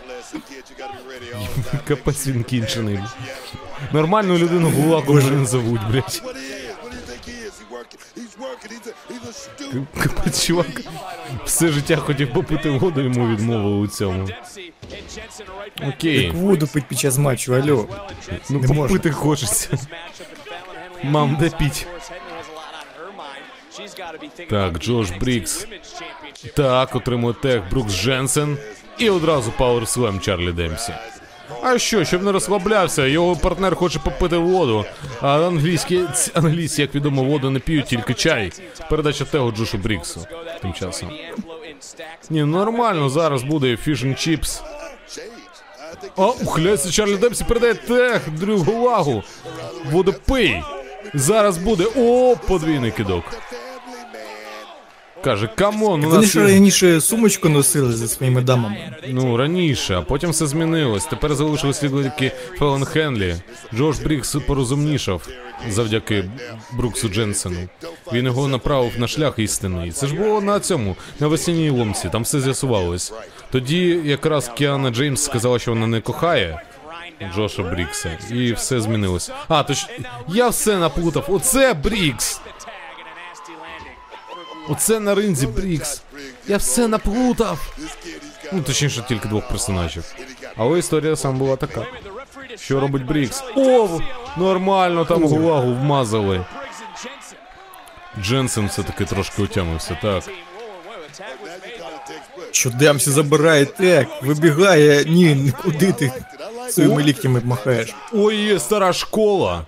[1.89, 2.99] Капець він кінчений.
[3.93, 6.23] Нормальну людину гулаком вже не зовуть, блядь.
[10.47, 10.67] Чувак.
[11.45, 14.29] Все життя хотів попити воду, йому відмовили у цьому.
[15.89, 16.23] Окей.
[16.25, 17.89] Як воду пить під час матчу, алло.
[18.51, 19.13] Ну Не можна.
[19.13, 19.79] хочеться.
[21.03, 21.87] Мам, де піть?
[24.51, 25.67] Так, Джош Брікс.
[26.57, 28.59] Так, отримує тех Брукс Дженсен.
[28.99, 30.95] І одразу Power Slam Чарлі Демсі.
[31.63, 34.85] А що, щоб не розслаблявся, його партнер хоче попити воду.
[35.21, 36.03] А англійські,
[36.35, 38.53] англійці, як відомо, воду не п'ють, тільки чай.
[38.91, 40.27] Передача тегу Джошу Бріксу.
[40.63, 41.11] Тим часом.
[42.31, 44.63] Ні, ну нормально, зараз буде Chips.
[45.09, 45.45] Change.
[46.17, 49.23] А, ухиляється Чарлі Демсі передає тех Дрю Гулагу.
[49.91, 50.63] Водопий.
[51.15, 51.85] Зараз буде.
[51.97, 53.25] О, подвійний кидок.
[55.25, 58.97] Каже, камон, у Вони нас ж раніше сумочку носили зі своїми дамами.
[59.09, 61.05] Ну, раніше, а потім все змінилось.
[61.05, 63.35] Тепер залишились тільки Фелон Хенлі.
[63.75, 65.29] Джош Брікс порозумнішав
[65.71, 66.25] завдяки
[66.73, 67.57] Бруксу Дженсену.
[68.13, 69.93] Він його направив на шлях істинний.
[69.93, 73.13] Це ж було на цьому, на весінній ломці, там все з'ясувалось.
[73.51, 76.63] Тоді якраз Кіана Джеймс сказала, що вона не кохає
[77.35, 79.31] Джоша Брікса, і все змінилось.
[79.49, 79.87] А, точ
[80.29, 81.25] я все наплутав.
[81.29, 82.41] Оце Брікс!
[84.69, 86.03] Оце на ринзі Брікс.
[86.47, 87.75] Я все наплутав.
[88.53, 90.05] Ну, точніше, тільки двох персонажів.
[90.57, 91.87] Але історія сам була така.
[92.57, 93.43] Що робить Брікс?
[93.57, 94.01] О,
[94.37, 96.45] нормально там гулагу вмазали.
[98.23, 100.25] Дженсен все-таки трошки утямився, так.
[102.51, 105.05] Що Демсі забирає тек, вибігає.
[105.05, 106.13] Ні, куди ти
[106.71, 107.95] своїми ліктями махаєш?
[108.13, 109.67] Ой, стара школа.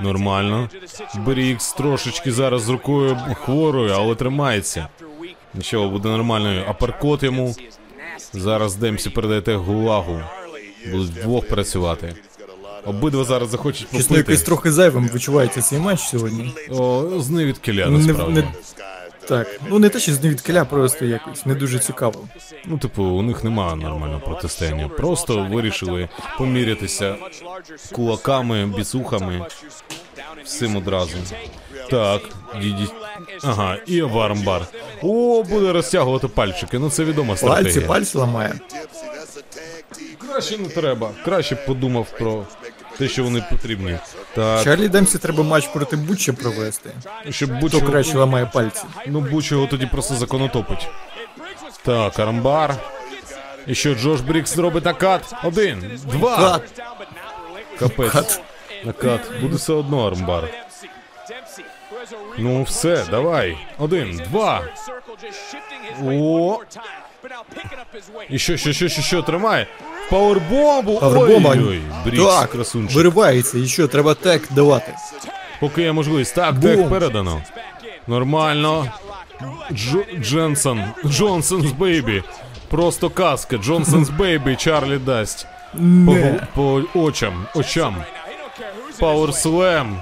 [0.00, 0.68] Нормально.
[1.16, 4.88] Брікс трошечки зараз з рукою хворою, але тримається.
[5.54, 6.64] Нічого, буде нормально.
[6.68, 7.54] Апаркот йому.
[8.32, 10.20] Зараз Демсі передає тех гулагу.
[10.92, 12.14] Будуть вдвох працювати.
[12.86, 14.44] Обидва зараз захочуть Чесно, якось попити.
[14.44, 16.52] трохи зайвим відчувається цей матч сьогодні.
[16.70, 18.34] О, з невідкиля, Ну, не, насправді.
[18.34, 18.48] не,
[19.28, 22.20] так, ну не те, що з невідкиля, просто якось не дуже цікаво.
[22.64, 24.88] Ну, типу, у них немає нормального протистояння.
[24.88, 26.08] Просто вирішили
[26.38, 27.16] помірятися
[27.92, 29.46] кулаками, біцухами,
[30.44, 31.16] всім одразу.
[31.90, 32.22] Так,
[32.60, 32.86] діді.
[33.42, 34.66] Ага, і вармбар.
[35.02, 36.78] О, буде розтягувати пальчики.
[36.78, 37.86] Ну це відома Пальці, стратегія.
[37.86, 38.48] пальці ламає.
[38.52, 40.28] Tag team.
[40.28, 41.10] Краще не треба.
[41.24, 42.44] Краще б подумав про
[42.98, 43.98] те, що вони потрібні.
[44.34, 46.90] Так, Чарлі Демсі треба матч проти Бутча провести.
[47.30, 48.84] щоб Хто будь-що краще ламає пальці.
[49.06, 50.88] Ну, будь його тоді просто законотопить.
[51.84, 52.76] Так, армбар.
[53.66, 55.34] І що Джош Брікс зробить накат?
[55.44, 56.36] Один, два.
[56.36, 56.82] Кат.
[57.78, 58.12] Капець.
[58.12, 58.40] Кат.
[58.84, 59.20] Накат.
[59.40, 60.48] Буде все одно армбар.
[62.38, 63.58] Ну все, давай.
[63.78, 64.62] Один, два.
[66.02, 66.58] О.
[68.30, 69.66] І що, що, що, що, що, тримає?
[70.10, 70.98] Пауербомбу!
[71.00, 71.50] Пауербомба.
[71.50, 72.96] Ой-ой, Брікс, Так, красунчик.
[72.96, 74.94] виривається, і що, треба тек давати.
[75.60, 76.34] Поки є можливість.
[76.34, 76.76] Так, Бум.
[76.76, 77.42] тех передано.
[78.06, 78.92] Нормально.
[79.72, 79.96] Дж...
[80.20, 80.82] Дженсон.
[81.06, 82.22] Джонсонс Бейбі.
[82.68, 83.56] Просто казка.
[83.56, 84.56] Джонсонс Бейбі.
[84.56, 85.46] Чарлі дасть.
[86.06, 86.16] По,
[86.54, 87.46] по очам.
[87.54, 87.96] Очам.
[88.98, 89.96] Пауер слем.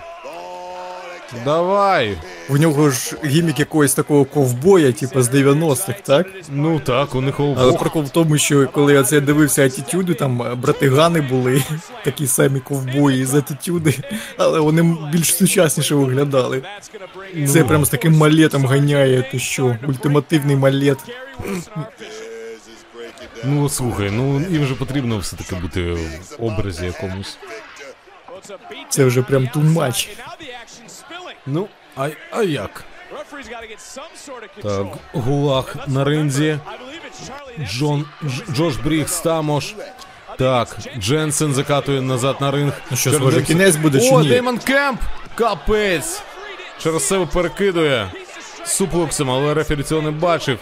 [1.44, 2.16] Давай.
[2.48, 6.26] У нього ж гімік якогось такого ковбоя, типу з 90-х, так?
[6.50, 10.42] Ну так, у них Але прикол в тому, що коли я це дивився атітюди, там
[10.42, 11.62] е, братигани були,
[12.04, 13.94] такі самі ковбої з атітюди,
[14.36, 16.62] але вони більш сучасніше виглядали.
[17.48, 20.98] Це прям з таким малетом ганяє, ти що, ультимативний малет.
[23.44, 25.98] Ну слухай, ну їм же потрібно все-таки бути в
[26.38, 27.38] образі якомусь.
[28.88, 30.08] Це вже прям much.
[31.46, 32.84] Ну, а, а як?
[34.62, 36.58] Так, Гулак на ринзі.
[37.70, 39.74] Джон Дж- Джош Бріггс тамож.
[40.38, 42.72] Так, Дженсен закатує назад на ринг.
[42.90, 44.28] Ну що, схоже, Демс- кінець буде чи О, ні?
[44.28, 45.00] Деймон Кемп!
[45.34, 46.22] Капець!
[46.78, 48.12] Через себе перекидує
[48.64, 50.58] суплексом, але рефері цього не бачив.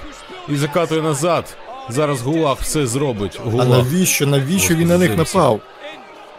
[0.49, 1.57] І закатує назад.
[1.89, 3.41] Зараз Гулаг все зробить.
[3.47, 3.69] А Гулаг.
[3.69, 5.61] навіщо, навіщо він на них напав?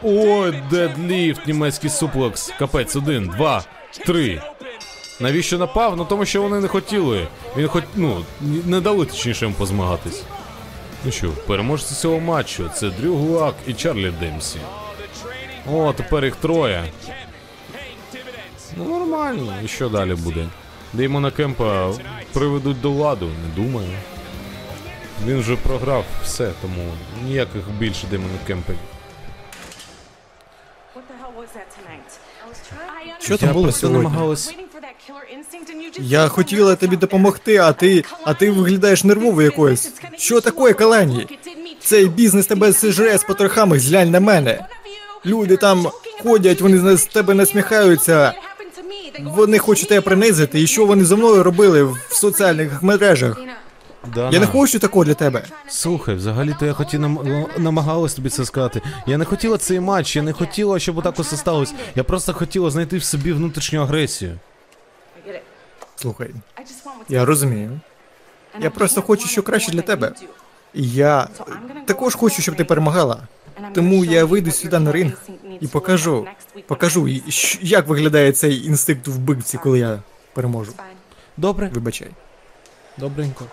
[0.04, 2.54] Ой, дедліфт, німецький суплекс.
[2.60, 3.64] Капець, один, два,
[3.98, 4.42] три.
[5.20, 5.98] Навіщо напав?
[5.98, 7.28] Ну тому що вони не хотіли.
[7.58, 10.24] Він хоч, ну, не дали точніше їм позмагатись.
[11.06, 14.60] Ну що, переможці цього матчу це Дрю Гулак і Чарлі Демсі.
[15.72, 16.86] О, тепер їх троє.
[18.78, 20.48] Ну нормально, і що далі буде?
[20.94, 21.94] Деймона Кемпа
[22.34, 23.90] приведуть до ладу, не думаю.
[25.26, 26.92] Він вже програв все, тому
[27.24, 28.74] ніяких більше Деймона Кемпа
[30.96, 32.20] What the hell was that tonight?
[33.20, 34.04] Що там було сьогодні?
[34.04, 34.54] намагалась.
[36.00, 39.92] Я хотіла тобі допомогти, а ти, а ти виглядаєш нервово якоюсь.
[40.18, 41.28] Що таке, Калані?
[41.80, 44.66] Цей бізнес тебе сижре з потрохами, зглянь на мене.
[45.26, 45.88] Люди там
[46.24, 48.34] ходять, вони з тебе насміхаються.
[49.24, 53.38] Вони хочуть тебе принизити, і що вони зі мною робили в соціальних мережах?
[54.16, 55.44] Я не хочу такого для тебе.
[55.68, 58.82] Слухай, взагалі-то я хотів нам намагалась тобі це сказати.
[59.06, 61.74] Я не хотіла цей матч, я не хотіла, щоб отак усе сталося.
[61.96, 64.40] Я просто хотіла знайти в собі внутрішню агресію.
[65.96, 66.32] Слухай,
[67.10, 67.80] я розумію.
[68.60, 70.14] Я просто хочу, що краще для тебе.
[70.74, 71.28] І я
[71.86, 73.28] також хочу, щоб ти перемагала.
[73.74, 75.14] Тому я вийду сюди на ринг
[75.60, 76.28] і покажу,
[76.68, 77.08] покажу,
[77.62, 80.00] як виглядає цей інстинкт вбивці, коли я
[80.34, 80.72] переможу.
[81.38, 82.08] Добре, Вибачай.
[82.98, 83.46] добренько.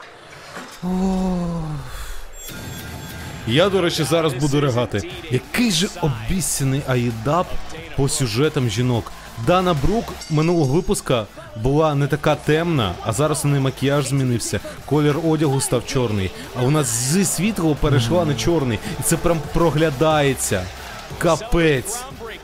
[3.47, 5.11] Я, до речі, зараз буду ригати.
[5.31, 7.47] Який же обіцяний Аїдап
[7.97, 9.13] по сюжетам жінок.
[9.47, 11.27] Дана Брук минулого випуска
[11.63, 14.61] була не така темна, а зараз у неї макіяж змінився.
[14.87, 16.31] Колір одягу став чорний.
[16.57, 18.79] А нас зі світлого перейшла на чорний.
[19.01, 20.63] І це прям проглядається.
[21.19, 21.99] Капець.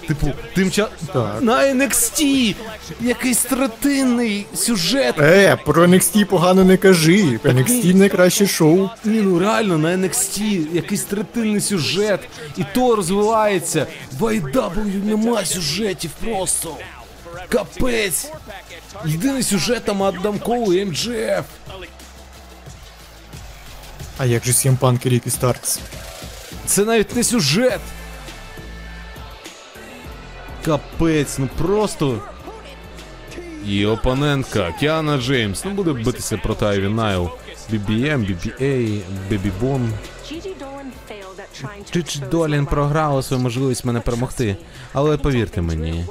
[0.09, 0.89] Типу, тим ча...
[1.13, 1.43] Так.
[1.43, 2.55] на NXT!
[3.01, 5.19] Якийсь третинний сюжет.
[5.19, 7.39] Е, про NXT погано не кажи.
[7.45, 8.91] NXT найкраще шоу.
[9.05, 12.21] Ні, ну реально на NXT якийсь третинний сюжет,
[12.57, 13.87] і то розвивається.
[14.19, 16.77] В IW нема сюжетів просто.
[17.49, 18.31] Капець.
[19.07, 21.45] Єдиний сюжет там Адам Коул і MJF.
[24.19, 25.79] А як же Punk і Рікі Старкс?
[26.67, 27.81] Це навіть не сюжет.
[30.65, 32.23] Капець, ну просто.
[33.69, 35.65] І опонентка Кіана Джеймс.
[35.65, 37.31] Ну буде битися проти Айві Найл.
[37.73, 39.01] BBM, BBA,
[39.31, 39.93] Бебі Бон.
[41.91, 44.57] Джиджі Долін програла свою можливість мене перемогти.
[44.93, 46.05] Але повірте мені,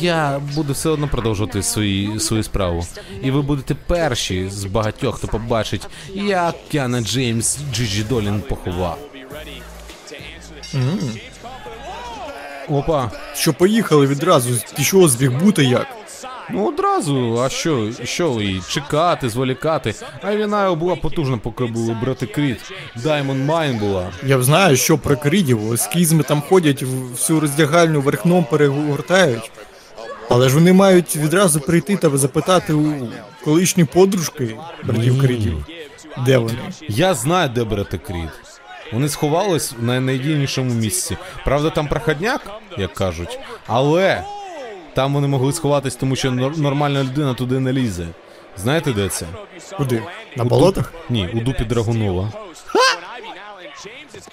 [0.00, 2.86] я буду все одно продовжувати свої, свою справу.
[3.22, 8.98] І ви будете перші з багатьох, хто побачить, як Кіана Джеймс Джиджі Долін поховав.
[12.68, 13.10] Опа.
[13.34, 15.86] Що поїхали відразу, ти що збіг бути як?
[16.50, 19.94] Ну одразу, а що, що і чекати, зволікати.
[20.22, 22.72] Айвінайл була потужна, поки були брати Кріт.
[22.96, 24.10] Даймон Майн була.
[24.26, 29.50] Я б знаю, що про крідів, скізми там ходять, всю роздягальню верхном перегортають.
[30.30, 33.08] Але ж вони мають відразу прийти та запитати у
[33.44, 35.66] колишньої подружки братів крідів.
[36.26, 36.58] Де вони?
[36.88, 38.30] Я знаю, де брати Кріт.
[38.92, 41.16] Вони сховались в найнайдійнішому місці.
[41.44, 42.40] Правда, там проходняк,
[42.78, 44.24] як кажуть, але
[44.94, 48.06] там вони могли сховатись, тому що нор- нормальна людина туди не лізе.
[48.56, 49.26] Знаєте, де це?
[49.76, 50.02] Куди?
[50.36, 50.84] На У болотах?
[50.92, 52.32] дуп- Ні, у дупі Драгунова.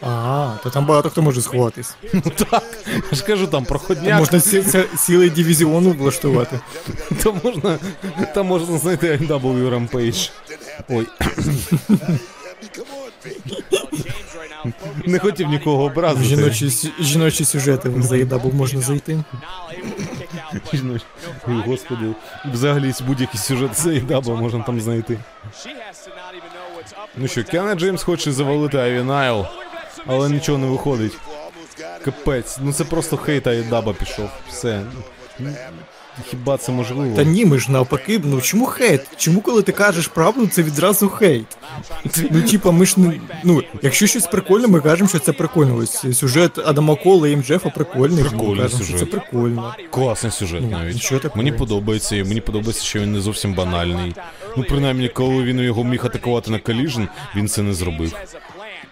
[0.02, 1.96] А, то там багато хто може сховатись.
[2.14, 2.22] Ну
[2.52, 2.64] так,
[3.12, 4.20] я ж кажу, там проходняк.
[4.20, 4.40] Можна
[4.98, 6.60] цілий дивізіон влаштувати.
[7.24, 7.78] Там можна,
[8.34, 10.32] там можна знайти AW Rampage.
[10.90, 11.08] Ой.
[15.06, 16.26] Не хотів нікого образити.
[16.26, 19.24] жіночі, сю- жіночі сюжети в заїдабу можна зайти.
[20.74, 21.06] Жіночі.
[21.48, 22.06] Ой, Господи,
[22.54, 25.20] взагалі будь-який сюжет заїдаба можна там знайти.
[27.18, 29.46] Ну що, Кіана Джеймс хоче завалити Айві Найл,
[30.06, 31.18] але нічого не виходить.
[32.06, 34.30] Капець, ну це просто хейт Айдаба пішов.
[34.50, 34.84] Все.
[36.30, 37.16] Хіба це можливо?
[37.16, 39.02] Та ні, ми ж навпаки, ну чому хейт?
[39.18, 41.58] Чому коли ти кажеш правду, це відразу хейт?
[42.32, 43.20] Ну, типа, ми ж не.
[43.44, 45.76] Ну, якщо щось прикольне, ми кажемо, що це прикольно.
[45.76, 48.24] Ось сюжет Адама Кола і МДФа прикольний.
[48.24, 49.76] ми Прикольний кажемо, що це прикольно.
[49.90, 50.94] Класний сюжет Ну, навіть.
[50.94, 51.38] нічого такого.
[51.44, 54.16] Мені подобається, і мені подобається, що він не зовсім банальний.
[54.58, 58.16] Ну, принаймні, коли він його міг атакувати на Collision, він це не зробив.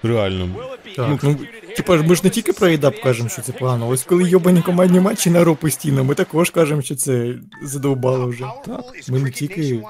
[0.03, 0.49] Реально.
[0.95, 1.35] Так, ну,
[1.75, 3.87] типа, ми ж не тільки про ЕДАП кажемо, що це погано.
[3.87, 8.45] Ось коли йобані командні матчі на ро постійно, ми також кажемо, що це задовбало вже.
[8.65, 8.81] Так.
[9.09, 9.83] Ми не тільки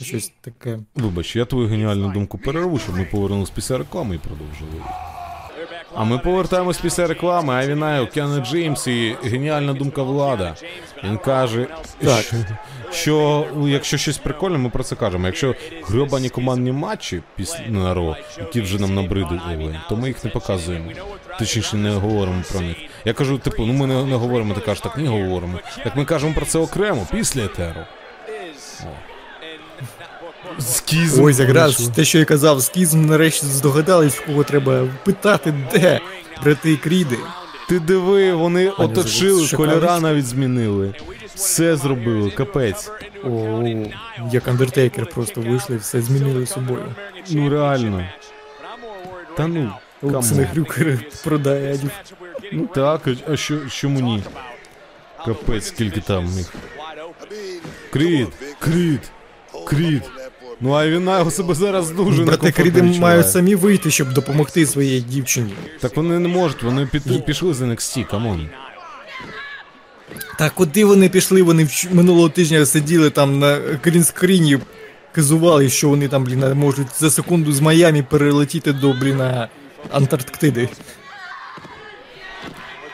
[0.00, 0.78] щось таке.
[0.94, 4.82] Вибач, я твою геніальну думку перерву, щоб ми повернулися після реклами і продовжили.
[5.94, 10.54] А ми повертаємось після реклами, а він Кіану Джеймс і геніальна думка влада.
[11.04, 11.66] Він каже,
[12.04, 12.24] Так.
[12.90, 15.26] що, ну, якщо щось прикольне, ми про це кажемо.
[15.26, 15.54] Якщо
[15.84, 19.40] грьобані командні матчі після ро, які вже нам набридли,
[19.88, 20.90] то ми їх не показуємо.
[21.38, 22.76] Точніше, не говоримо про них.
[23.04, 25.58] Я кажу, типу, ну ми не, не говоримо, ти кажеш, так ні говоримо.
[25.84, 27.80] Так ми кажемо про це окремо, після етеру.
[30.58, 31.24] Скізм.
[31.24, 36.00] Ось якраз те, що я казав, скізм нарешті здогадались, в кого треба питати, де
[36.44, 37.18] брати кріди.
[37.68, 39.56] Ти диви, вони оточили, шоколадочка.
[39.56, 40.94] кольора навіть змінили.
[41.34, 42.90] Все зробили, капець.
[43.24, 43.62] О,
[44.32, 46.94] як Андертейкер просто вийшли і все змінили собою.
[47.30, 48.08] Ну реально.
[49.36, 49.72] Та ну,
[50.02, 50.54] Олександр камон.
[50.54, 51.90] Хрюкер продає адів.
[52.52, 54.22] Ну так, а- а що, чому ні?
[55.24, 56.54] Капець, скільки там їх.
[57.92, 59.00] Кріт, кріт,
[59.66, 60.02] кріт.
[60.64, 63.00] Ну а він його себе зараз дуже Брати кріди відчуває.
[63.00, 65.54] мають самі вийти, щоб допомогти своїй дівчині.
[65.80, 68.48] Так вони не можуть, вони під, пішли з NXT, камон.
[70.38, 71.42] Та куди вони пішли?
[71.42, 74.58] Вони вч- минулого тижня сиділи там на грінскріні,
[75.12, 79.22] казували, що вони там, блін, можуть за секунду з Майамі перелетіти до, блін,
[79.92, 80.68] Антарктиди.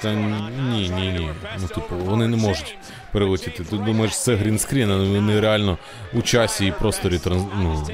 [0.03, 1.29] Та ні, ні, ні.
[1.61, 2.78] Ну, типу, вони не можуть
[3.13, 3.65] перелетіти.
[3.65, 5.79] Ти думаєш, це грінскрін, але вони реально
[6.15, 7.43] у часі і просторі транс...
[7.57, 7.87] ну,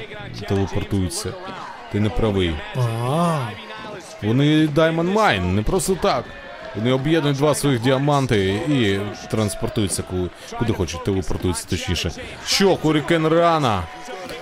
[0.49, 1.33] телепортуються.
[1.91, 2.53] Ти не правий.
[4.23, 6.25] Вони Diamond Mine, не просто так.
[6.75, 10.29] Вони об'єднують два своїх діаманти і транспортуються, куди,
[10.59, 12.11] куди хочуть, телепортуються точніше.
[12.45, 13.83] Що, Hurricanrana?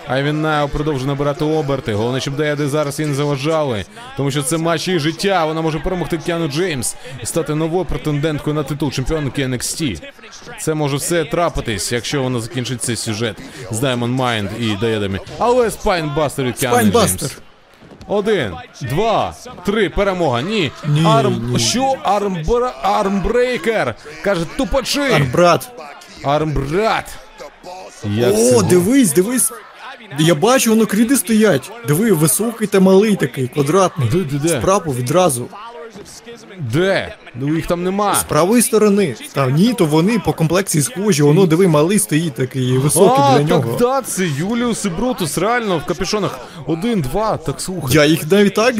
[0.07, 1.93] Айві Найл продовжує набирати оберти.
[1.93, 3.85] Головне, щоб Деяди зараз не заважали.
[4.17, 5.45] Тому що це матч її життя.
[5.45, 10.01] Вона може перемогти Кіану Джеймс і стати новою претенденткою на титул чемпіонки NXT.
[10.59, 13.37] Це може все трапитись, якщо вона закінчить цей сюжет
[13.71, 15.19] з Diamond Mine і Деядами.
[15.39, 17.37] Але spinebuster від Кіану Джеймс.
[18.07, 19.35] Один, два,
[19.65, 20.41] три, перемога.
[20.41, 20.71] Ні.
[20.87, 21.51] Ні, Арм.
[21.53, 21.59] ні.
[21.59, 21.95] Що?
[22.03, 22.73] Армбра...
[22.81, 23.95] Армбрейкер.
[24.23, 25.27] Каже, тупачи.
[25.33, 25.71] брат.
[26.23, 27.05] Армбрат.
[28.03, 28.67] Як О, це?
[28.67, 29.13] дивись,
[30.19, 31.71] Я бачу, воно кріди стоять.
[31.87, 34.09] Диви, високий та малий такий, квадратний.
[34.11, 34.59] Де, де, де?
[34.59, 35.47] Справа відразу.
[36.73, 37.15] Де?
[37.35, 38.15] Ну їх там нема.
[38.15, 39.15] З правої сторони.
[39.33, 41.23] Та ні, то вони по комплекції схожі.
[41.23, 43.69] Воно, диви, малий стоїть такий, високий а, для нього.
[43.71, 46.39] так да, це Юліус і Брутус, реально в капюшонах.
[46.67, 47.95] Один, два, так слухай.
[47.95, 48.75] Я їх навіть так.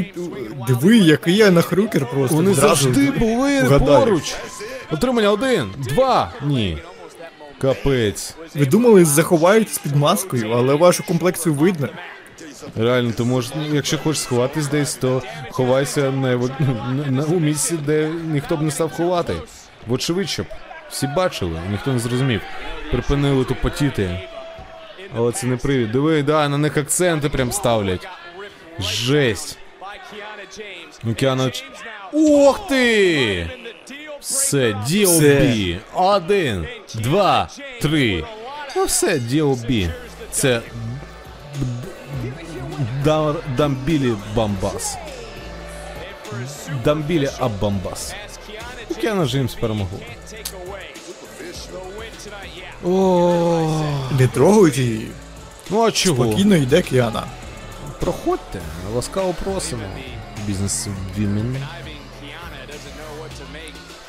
[0.67, 2.35] Диви, який я на хрюкер просто.
[2.35, 3.99] Вони відразу завжди були вгадаю.
[4.05, 4.35] поруч.
[4.91, 6.31] Отримання один, два.
[6.47, 6.77] Ні.
[7.61, 8.35] Капець.
[8.55, 11.89] Ви думали, заховаєтесь під маскою, але вашу комплекцію видно.
[12.77, 15.21] Реально, ти можеш, якщо хочеш сховатись десь, то
[15.51, 19.33] ховайся на, на, на у місці, де ніхто б не став ховати.
[19.87, 20.45] Вочевидь, щоб
[20.89, 22.41] всі бачили, ніхто не зрозумів.
[22.91, 24.19] Припинили тупотіти.
[25.17, 25.91] Але це не привід.
[25.91, 28.07] Диви, да, на них акценти прям ставлять.
[28.79, 29.57] Жесть.
[31.03, 31.51] Ну, Кіана...
[32.13, 33.49] Ох ти!
[34.23, 35.79] Все, DOB.
[35.93, 37.49] Один, два,
[37.81, 38.25] три.
[38.75, 39.89] Ну все, DOB.
[40.31, 40.61] Це
[43.57, 44.97] Дамбілі Бамбас.
[46.83, 48.13] Дамбілі Аббамбас.
[49.01, 49.99] Кіана Джеймс перемогла.
[54.19, 55.07] Не трогають її.
[55.69, 56.25] ну а чого?
[56.25, 57.23] Спокійно йде Кіана.
[57.99, 58.59] Проходьте,
[58.95, 59.83] ласкаво просимо.
[60.47, 60.87] Бізнес
[61.17, 61.57] Вімен.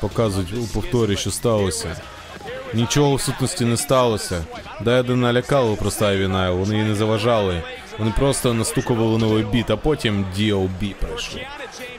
[0.09, 1.95] Показують у повторі, що сталося.
[2.73, 4.43] Нічого в сутності не сталося.
[4.81, 7.63] Дайди налякали просто війна, вони їй не заважали.
[7.99, 11.39] Вони просто настукували новий біт, а потім DOB прийшов.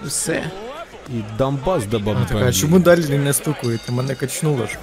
[0.05, 0.51] Все.
[1.09, 3.93] І Донбас добав Така, а чому далі не стукуєте?
[3.93, 4.79] Мене качнуло ж.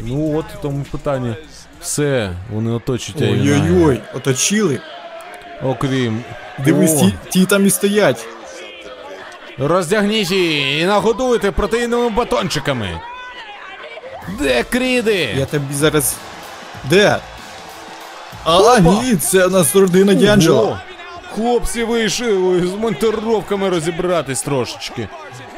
[0.00, 1.36] Ну от у тому питання.
[1.80, 3.74] Все, вони оточують Айвінаю.
[3.74, 4.80] Ой-ой-ой, оточили.
[5.64, 6.24] Окрім.
[6.64, 8.26] Дивись, О, ті, ті там і стоять.
[9.58, 13.00] Роздягніть її і нагодуйте протеїновими батончиками.
[14.38, 15.34] Де кріди?
[15.38, 16.16] Я тобі зараз.
[16.84, 17.16] Де?
[18.44, 20.78] А, ні, це у нас родина Д'Анджело.
[21.34, 25.08] хлопці вийшли з монтировками розібратись трошечки.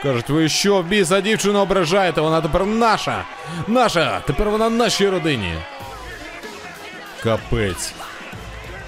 [0.02, 2.20] Кажуть, ви що, біса дівчину ображаєте?
[2.20, 3.24] Вона тепер наша.
[3.66, 4.20] Наша!
[4.26, 5.54] Тепер вона в нашій родині.
[7.22, 7.92] Капець.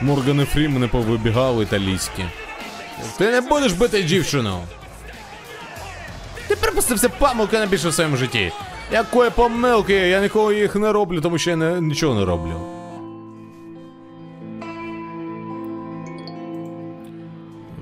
[0.00, 2.24] Морган і Фрімени повибігали італійські.
[3.18, 4.60] Ти не будеш бити дівчину.
[6.50, 8.52] Ти припустився помилки найбільше в своєму житті.
[8.92, 9.92] Якої помилки?
[9.92, 12.52] Я ніколи їх не роблю, тому що я не, нічого не роблю.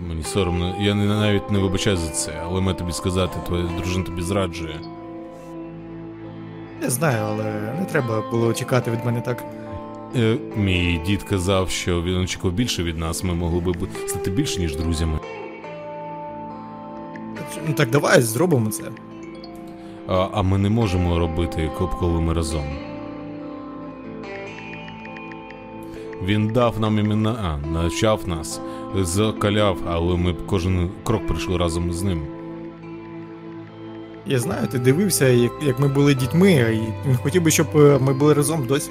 [0.08, 4.04] Мені соромно, я не, навіть не вибачаю за це, але маю тобі сказати, твоя дружина
[4.04, 4.80] тобі зраджує.
[6.82, 7.44] Не знаю, але
[7.80, 9.44] не треба було чекати від мене так.
[10.16, 13.74] Е, мій дід казав, що він очікував більше від нас, ми могли би
[14.06, 15.18] стати більше, ніж друзями.
[17.68, 18.82] Ну так давай зробимо це.
[20.06, 22.64] А, а ми не можемо робити, коп- коли ми разом.
[26.24, 27.30] Він дав нам імена,
[27.64, 28.60] а, навчав нас,
[28.94, 32.22] закаляв, але ми кожен крок прийшли разом з ним.
[34.26, 37.98] Я знаю, ти дивився, як, як ми були дітьми, і він хотів би, щоб е,
[38.02, 38.90] ми були разом досі.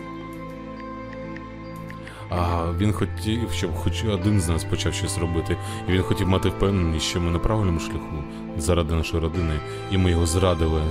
[2.78, 5.58] Він хотів, щоб хоч один з нас почав щось робити.
[5.90, 8.24] І він хотів мати впевненість, що ми на правильному шляху
[8.58, 9.60] заради нашої родини,
[9.92, 10.82] і ми його зрадили.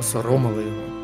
[0.00, 0.94] Осоромили його.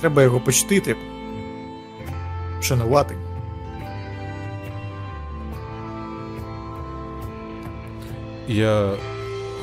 [0.00, 0.96] Треба його почтити.
[2.60, 3.16] Шанувати.
[8.48, 8.92] Я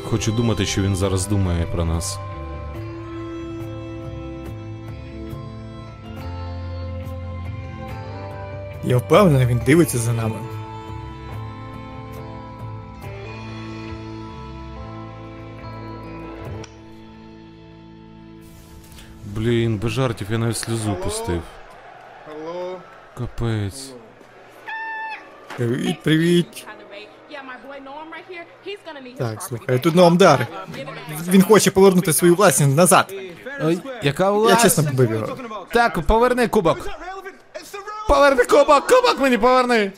[0.07, 2.19] хочу думати, що він зараз думає про нас.
[8.83, 10.35] Я впевнений, він дивиться за нами.
[19.25, 21.41] Блін, без жартів я навіть сльозу пустив.
[23.17, 23.93] Капець.
[25.57, 26.67] Привіт, привіт.
[29.17, 30.47] Так, слухай, тут Номдар.
[31.27, 33.13] Він хоче повернути свою власність назад.
[33.61, 35.37] Ой, яка Я чесно побив його.
[35.73, 36.89] Так, поверни кубок.
[38.07, 39.91] Поверни кубок, кубок мені поверни.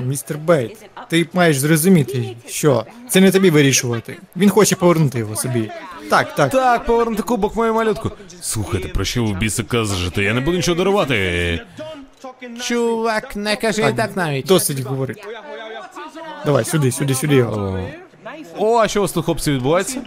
[0.00, 4.18] Містер Бейт, ти маєш зрозуміти, що це не тобі вирішувати.
[4.36, 5.70] Він хоче повернути його собі.
[6.10, 6.50] Так, так.
[6.50, 8.10] Так, повернути кубок мою малютку.
[8.40, 10.22] Слухайте, про що ви біса кажете?
[10.22, 11.60] Я не буду нічого дарувати.
[12.60, 14.46] Чувак, не кажи так навіть.
[14.46, 15.22] Досить говорити.
[16.46, 17.46] Давай, сюди, сюди, сюди.
[18.58, 20.02] О, а що у вас тут, хлопці, відбувається?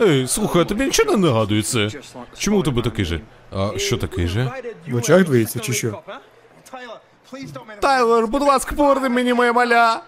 [0.00, 1.90] Ей, слухай, а тобі нічого не нагадується.
[2.38, 3.20] Чому у тебе такий же?
[3.52, 4.50] А що такий же?
[4.88, 6.02] В очах двоїться чи що?
[7.80, 10.00] Тайлер, будь ласка, поверни мені моє маля.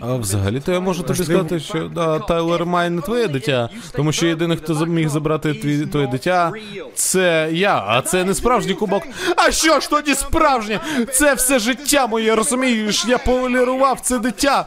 [0.00, 4.26] А взагалі-то я можу тобі сказати, що да, Тайлер має не твоє дитя, тому що
[4.26, 6.52] єдиний, хто міг забрати твій твоє дитя,
[6.94, 9.02] це я, а це не справжній кубок.
[9.36, 10.80] А що ж тоді справжнє?
[11.12, 13.04] Це все життя моє, розумієш?
[13.08, 14.66] Я полірував це дитя.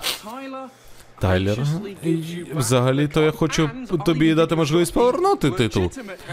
[1.19, 1.57] Тайлер,
[2.55, 3.69] взагалі-то я хочу
[4.05, 5.91] тобі дати можливість повернути титул.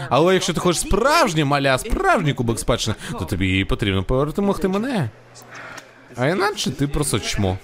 [0.09, 5.09] Але якщо ти хочеш справжнє маля, справжній кубок спадщини, то тобі потрібно повернути мене.
[6.15, 7.57] А іначе ти просто чмо.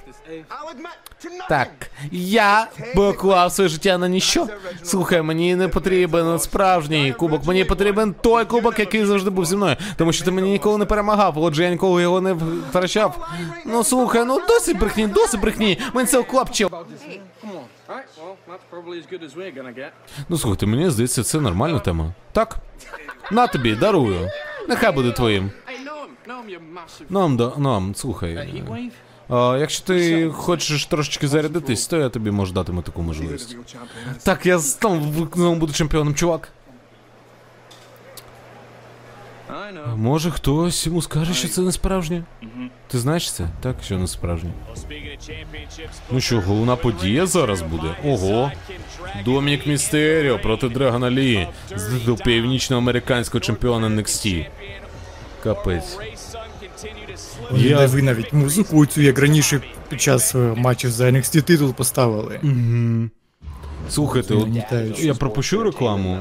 [1.50, 1.70] Так,
[2.12, 4.48] я поклав своє життя на ніщо.
[4.84, 9.76] Слухай, мені не потрібен справжній кубок, мені потрібен той кубок, який завжди був зі мною.
[9.98, 13.28] Тому що ти мені ніколи не перемагав, отже я ніколи його не втрачав.
[13.66, 15.80] Ну слухай, ну досить брехні, досить брехні.
[15.94, 16.70] Мені це клапчив.
[20.30, 22.14] Ну слухайте, мені здається, це нормальна тема.
[22.32, 22.58] Так?
[23.32, 24.30] На тобі, дарую.
[24.70, 25.52] Нехай буде твоїм.
[27.10, 28.64] Нам, да, нам, слухай.
[29.32, 33.58] Якщо ти хочеш трошечки зарядитись, то я тобі можу дати таку можливість.
[34.24, 36.50] Так, я знову буду чемпіоном, чувак.
[39.96, 42.24] Може хтось йому скаже, що це не справжнє?
[42.88, 43.48] Ти знаєш це?
[43.62, 44.52] Так, що не справжнє.
[46.12, 47.96] Ну що, головна подія зараз буде?
[48.06, 48.52] Ого.
[49.26, 54.46] Домінік Містеріо проти Драгона Лі титул північноамериканського чемпіона NXT.
[55.44, 55.98] Капець.
[57.56, 57.86] Я...
[57.86, 62.40] Ви навіть музику цю, як раніше під час е, матчів за NXT титул поставили.
[63.90, 64.48] Слухайте, от
[65.00, 66.20] я пропущу рекламу.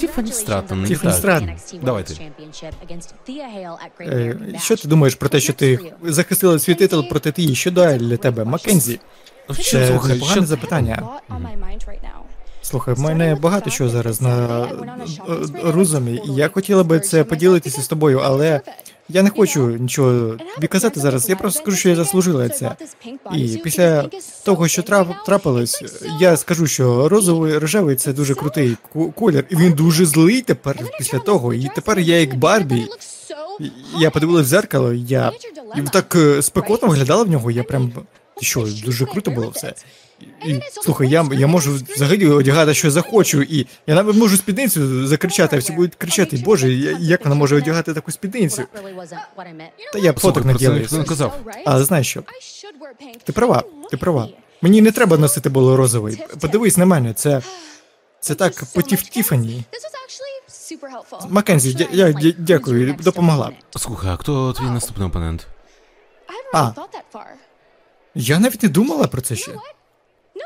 [0.00, 1.14] Тіфані Стратон, Тіфані.
[1.14, 1.50] Стратон.
[1.82, 2.14] Давайте.
[4.00, 7.54] Е, Що ти думаєш про те, що ти захистила свій титул проти тієї?
[7.54, 8.44] Що далі для тебе?
[8.44, 9.00] Маккензі?
[9.62, 10.46] Це слухай, непогане що...
[10.46, 11.02] запитання.
[12.62, 14.68] Слухай, в мене багато чого зараз на е,
[15.64, 18.60] розумі, і я хотіла би це поділитися з тобою, але
[19.12, 21.28] Я не хочу нічого тобі казати зараз.
[21.28, 22.76] Я просто скажу, що я заслужила це.
[23.36, 24.10] І після
[24.44, 25.84] того, що трап, трапилось,
[26.20, 28.76] я скажу, що розовий рожевий це дуже крутий
[29.14, 31.54] колір, і він дуже злий тепер після того.
[31.54, 32.86] І тепер я як Барбі.
[33.98, 35.32] Я подивилась в зеркало, я
[35.76, 37.50] і так е, спекотно виглядала в нього.
[37.50, 37.92] Я прям
[38.40, 39.74] що, дуже круто було все.
[40.46, 45.56] І, слухай, я, я можу взагалі одягати, що захочу, і я навіть можу спідницю закричати,
[45.56, 48.62] а всі будуть кричати, боже, я- як вона може одягати таку спідницю?
[49.92, 50.42] Та я б фоток
[50.88, 51.32] це не казав.
[51.66, 52.22] Але знаєш що?
[53.24, 54.28] Ти права, ти права.
[54.62, 56.24] Мені не треба носити було розовий.
[56.40, 57.42] Подивись на мене, це.
[58.22, 59.64] Це так потів Тіфані.
[61.28, 63.50] Маккензі, я дякую, допомогла.
[63.76, 65.46] Слухай, а хто твій наступний опонент?
[66.54, 66.70] А.
[68.14, 69.52] Я навіть не думала про це ще.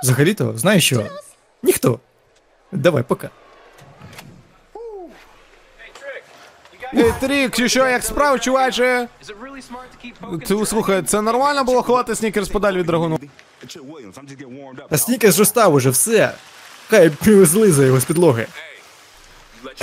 [0.02, 1.06] Взагалі-то, знаєш що?
[1.62, 1.98] Ніхто.
[2.72, 3.30] Давай, пока.
[6.96, 9.08] Ей, Трік, чи що, як справи, чуваче?
[10.46, 13.18] Ти слухай, це нормально було ховати снікерс подалі від драгуну?
[14.90, 16.34] А снікерс же став уже, все.
[16.88, 18.46] Хай злизає його з підлоги.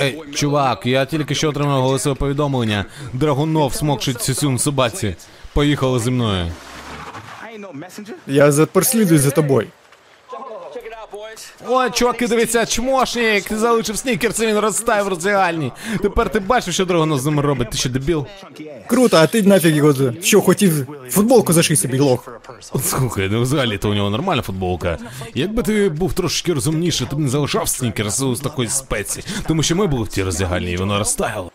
[0.00, 2.84] Ей, чувак, я тільки що отримав голосове повідомлення.
[3.12, 5.16] Драгунов смокчить сюсюн собаці.
[5.52, 6.52] Поїхали зі мною.
[8.26, 9.68] Я за- прослідую за тобою.
[11.68, 15.72] Ой, чуваки, дивіться, чмошник, ти залишив снікерс, і він розтає в роздягальні.
[16.02, 18.26] Тепер ти бачиш, що Драгунов з ним робить, ти що дебіл?
[18.86, 22.28] Круто, а ти нафіг його за- що хотів футболку заший собі лох.
[22.82, 24.98] Слухай, ну взагалі то у нього нормальна футболка.
[25.34, 29.24] Якби ти був трошки розумніше, ти б не залишав снікерс з такої спеці.
[29.48, 31.50] Тому що ми були в тій роздягальні, і воно розтаяло.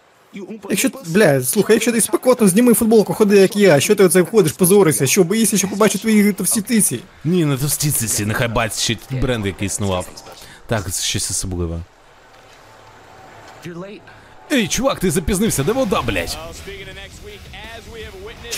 [0.70, 4.52] Якщо, бля, слухай, якщо ти спекотно, зніми футболку, ходи як я, що ти оце входиш,
[4.52, 7.00] позоришся, що боїшся, що побачу твої товсті тиці.
[7.26, 10.08] Ні, не товстіться, нехай бачить ще бренд, який існував.
[10.68, 11.80] Так, це щось особливе.
[14.52, 16.38] Ей, чувак, ти запізнився, де вода, блядь?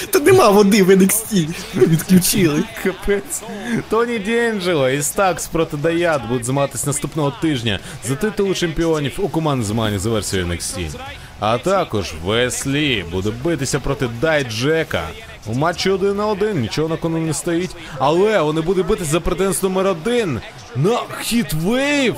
[0.09, 1.49] Та нема води в NXT.
[1.75, 2.63] Відключили.
[2.83, 3.43] Капець.
[3.89, 9.73] Тоні Д'Енджело і Стакс проти Даят будуть змагатись наступного тижня за титул чемпіонів у командному
[9.73, 10.89] змаганні за версією NXT.
[11.39, 15.07] А також Веслі буде битися проти Дай Джека.
[15.47, 17.75] У матчі один на один, нічого на кону не стоїть.
[17.97, 20.41] Але вони будуть битися за претензію номер один
[20.75, 22.15] на Хітвейв.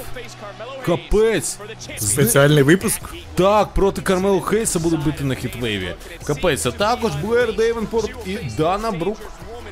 [0.86, 1.58] Капець.
[1.98, 3.02] Спеціальний випуск.
[3.36, 5.96] так, проти Кармелу Хейса будуть бити на хітвейві.
[6.28, 9.18] Капець, а також Блер Дейвенпорт і Дана Брук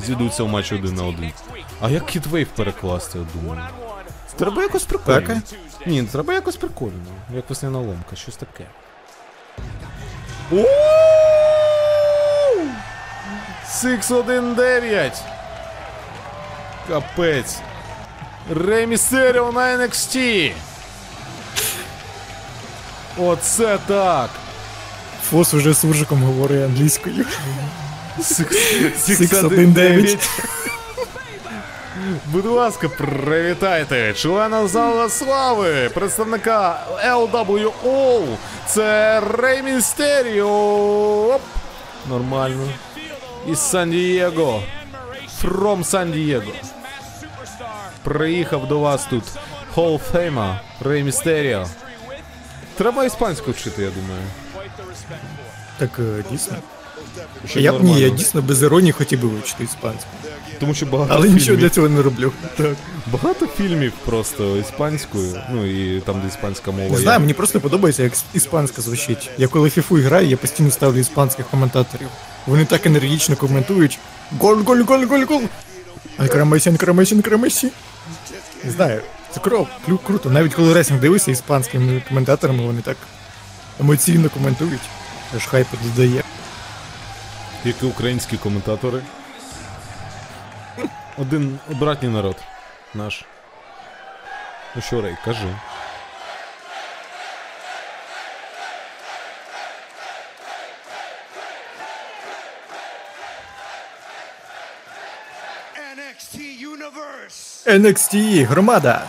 [0.05, 1.31] зійдуться у матчі один на один.
[1.81, 3.61] А як хітвейв перекласти, я думаю?
[4.37, 5.41] Треба якось прикольно.
[5.85, 7.11] Ні, треба якось прикольно.
[7.35, 8.65] Як весняна ломка, щось таке.
[13.67, 15.11] Сикс 1-9.
[16.87, 17.57] Капець.
[18.55, 20.51] Рей Містеріо на NXT.
[23.17, 24.29] Оце так.
[25.29, 27.25] Фос уже з суржиком говорить англійською.
[28.97, 30.17] Сікс 1-9.
[32.25, 38.25] Будь ласка, привітайте члена зала слави, представника LWO.
[38.67, 40.47] Це Рей Містеріо.
[41.35, 41.41] Оп.
[42.09, 42.67] Нормально.
[43.47, 44.63] Із Сан-Дієго.
[45.43, 46.51] From Сан-Дієго.
[48.03, 49.23] Приїхав до вас тут.
[49.75, 51.67] Hall of Fame, Рей Містеріо.
[52.77, 54.21] Треба іспанську вчити, я думаю.
[55.77, 56.55] Так е, дійсно.
[57.47, 60.09] Щоб Я б ні, я дійсно без іронії хотів би вивчити іспанську.
[60.59, 61.39] Тому що багато Але фільмів.
[61.39, 62.31] нічого для цього не роблю.
[62.57, 62.75] Так.
[63.11, 66.89] Багато фільмів просто іспанською, ну і там, де іспанська мова.
[66.89, 69.29] Не знаю, мені просто подобається, як іспанська звучить.
[69.37, 72.07] Я коли фіфу граю, я постійно ставлю іспанських коментаторів.
[72.47, 73.99] Вони так енергічно коментують.
[74.39, 75.41] Голь, голь, голь, голь, гол.
[76.17, 77.71] Анкрамесі, анкрамесі, анкрамесі.
[78.63, 79.01] Не знаю,
[79.33, 79.67] це кров,
[80.07, 80.29] круто.
[80.29, 82.97] Навіть коли ресінг дивишся іспанськими коментаторами, вони так
[83.79, 84.81] емоційно коментують.
[85.35, 86.23] Аж хайпу додає.
[87.65, 89.01] Як і українські коментатори.
[91.21, 92.35] Один братній народ
[92.93, 93.25] наш.
[94.75, 95.55] Ну що, Рей, кажи.
[105.95, 107.79] NXT Universe.
[107.79, 109.07] NXT, громада.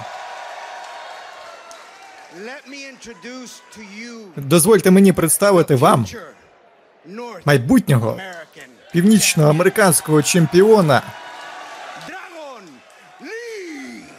[4.37, 6.07] Дозвольте мені представити вам
[7.45, 8.21] майбутнього
[8.93, 11.03] північноамериканського чемпіона.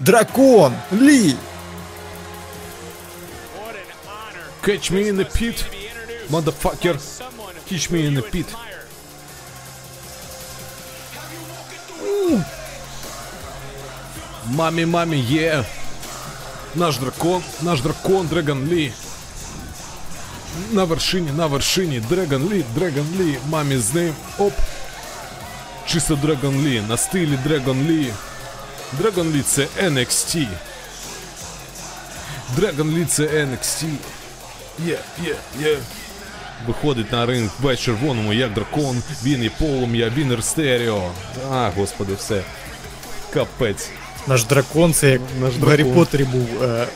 [0.00, 1.34] Дракон Лі.
[4.62, 5.64] Catch me in the pit,
[6.28, 6.96] motherfucker.
[7.68, 8.46] Catch me in the pit.
[14.46, 15.64] Мамі, мамі, є.
[16.74, 18.92] Наш дракон, наш дракон Драгон Лі.
[20.72, 22.00] На вершині, на вершині.
[22.00, 24.14] Дрегон Лі, Дрегон Лі, мамі з ним.
[24.38, 24.52] Оп.
[25.86, 28.12] Чисто Дрегон Лі, на стилі Дрегон Лі.
[28.99, 29.43] Дрегон Лі
[29.83, 30.47] NXT.
[32.55, 33.85] Дрегон Лі NXT.
[34.85, 35.77] Є, є, є.
[36.67, 39.03] Виходить на ринг весь червоному, як дракон.
[39.23, 41.11] Він і полум'я, він стерео.
[41.51, 42.43] А, господи, все.
[43.33, 43.89] Капець.
[44.27, 45.83] Наш дракон, це як Наш в Гаррі.
[45.83, 46.87] Поттері був е,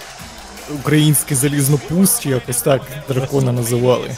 [0.73, 4.11] український залізнопуст, чи якось так дракона називали.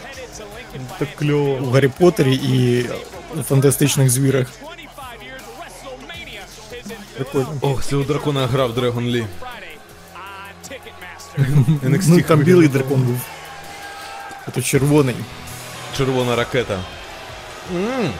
[1.00, 1.68] Так кльово.
[1.68, 2.86] У Гаррі Поттері і
[3.40, 4.48] у фантастичних звірах.
[7.18, 7.54] Прикольно.
[7.62, 9.26] Ох, цього дракона грав Дрегон Лі.
[12.08, 13.20] Ну там білий дракон був.
[14.48, 15.16] А то червоний.
[15.98, 16.80] Червона ракета.
[17.76, 18.12] м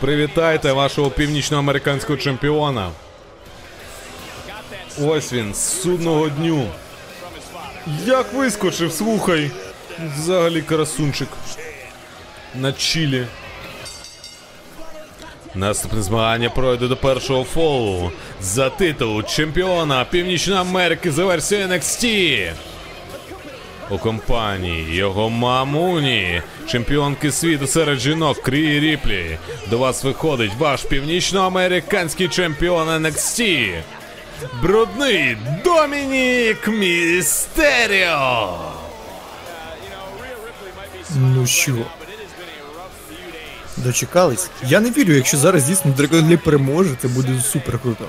[0.00, 2.90] Привітайте вашого північноамериканського чемпіона.
[5.02, 6.68] Ось він, з судного дню.
[8.04, 9.50] Як вискочив, слухай.
[10.16, 11.28] Взагалі красунчик.
[12.54, 13.26] На чилі.
[15.56, 22.52] Наступне змагання пройде до першого фолу за титул чемпіона Північної Америки за версією NXT.
[23.90, 29.38] У компанії його мамуні, чемпіонки світу серед жінок Крі Ріплі.
[29.70, 33.72] До вас виходить ваш північноамериканський чемпіон NXT.
[34.62, 38.58] Брудний Домінік Містеріо.
[41.16, 41.72] Ну що?
[43.76, 44.50] Дочекались?
[44.66, 48.04] Я не вірю, якщо зараз дійсно Драгон Лі переможе, це буде супер круто.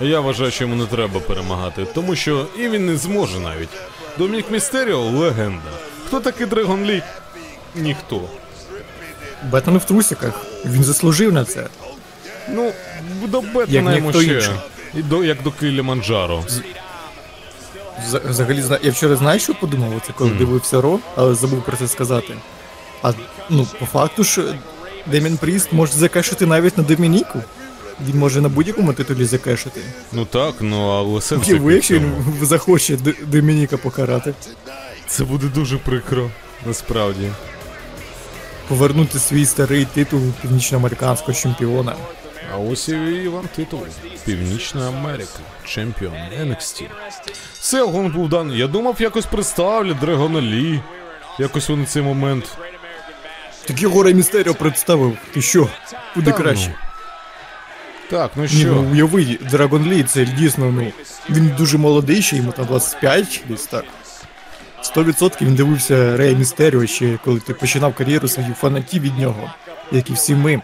[0.00, 3.68] Я вважаю, що йому не треба перемагати, тому що і він не зможе навіть.
[4.18, 5.70] Домінік Містеріо легенда.
[6.06, 7.02] Хто такий Драгон Лі?
[7.74, 8.20] Ніхто.
[9.50, 10.46] Бетон в трусиках.
[10.64, 11.66] Він заслужив на це.
[12.48, 12.72] Ну,
[13.28, 14.22] до Бетмена йому ще.
[14.22, 14.54] інший.
[14.94, 16.44] І до, як до Кіліманджаро.
[18.08, 21.76] Вза- Взагалі, зна- я вчора знаєш, що подумав, це коли дивився Ро, але забув про
[21.76, 22.34] це сказати.
[23.02, 23.12] А
[23.50, 24.54] ну, по факту ж
[25.06, 27.42] Демін Пріст може закешити навіть на Домініку.
[28.08, 29.80] Він може на будь-якому титулі закешити.
[30.12, 32.12] Ну так, ну але сенс Уяви, якщо він
[32.42, 34.34] захоче Д- Домініка покарати.
[35.06, 36.30] Це буде дуже прикро,
[36.66, 37.28] насправді.
[38.68, 41.94] Повернути свій старий титул північноамериканського чемпіона.
[42.54, 43.80] А ось і вам титул.
[44.24, 45.38] Північна Америка.
[45.64, 46.12] Чемпіон
[46.42, 46.82] NXT.
[47.60, 48.58] Все, гон був даний.
[48.58, 50.80] Я думав, якось представлять Драгона Лі.
[51.38, 52.44] Якось вони цей момент.
[53.66, 55.16] Так його Рей Містеріо представив.
[55.34, 55.68] Ти що?
[56.14, 56.44] Буде Та ну.
[56.44, 56.74] краще.
[58.10, 58.68] Так, ну Ні, що?
[58.68, 60.92] ну уяви, Драгон Лі, це дійсно, ну.
[61.30, 63.84] Він дуже молодий, ще йому там 25, десь так.
[64.82, 69.50] 100% він дивився Рея Містеріо ще коли ти починав кар'єру свою фанатів від нього,
[69.92, 70.62] як і всі ми.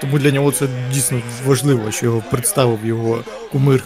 [0.00, 3.82] Тому для нього це дійсно важливо, що його представив його кумир.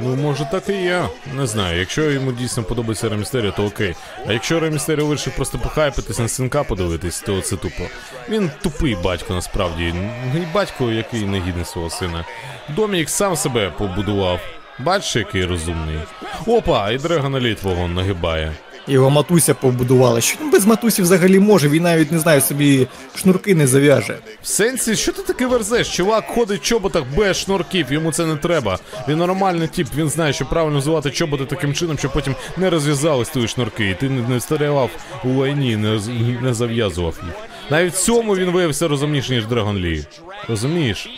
[0.00, 1.08] Ну, може так і є.
[1.34, 1.78] Не знаю.
[1.78, 3.94] Якщо йому дійсно подобається Ремістеріо, то окей.
[4.26, 7.84] А якщо Ремістеріо вирішив просто похайпитись на синка подивитись, то це тупо.
[8.28, 9.94] Він тупий батько насправді.
[10.34, 12.24] І батько, який не гідний свого сина.
[12.68, 14.40] Домік сам себе побудував.
[14.78, 15.98] Бачиш, який розумний.
[16.46, 16.98] Опа, і
[17.40, 18.52] Лі твого нагибає.
[18.86, 20.20] Його матуся побудувала.
[20.20, 21.68] Що він без матусі взагалі може?
[21.68, 24.18] Він навіть не знаю, собі шнурки не зав'яже.
[24.42, 25.96] В сенсі, що ти таке верзеш?
[25.96, 28.78] Чувак ходить в чоботах без шнурків, йому це не треба.
[29.08, 33.28] Він нормальний тип, він знає, що правильно звати чоботи таким чином, щоб потім не розв'язались
[33.28, 34.90] твої шнурки, і ти не, не старявав
[35.24, 36.00] у лайні, не,
[36.42, 37.34] не зав'язував їх.
[37.70, 40.04] Навіть в цьому він виявився розумніший, ніж Драгон Лі.
[40.48, 41.08] Розумієш?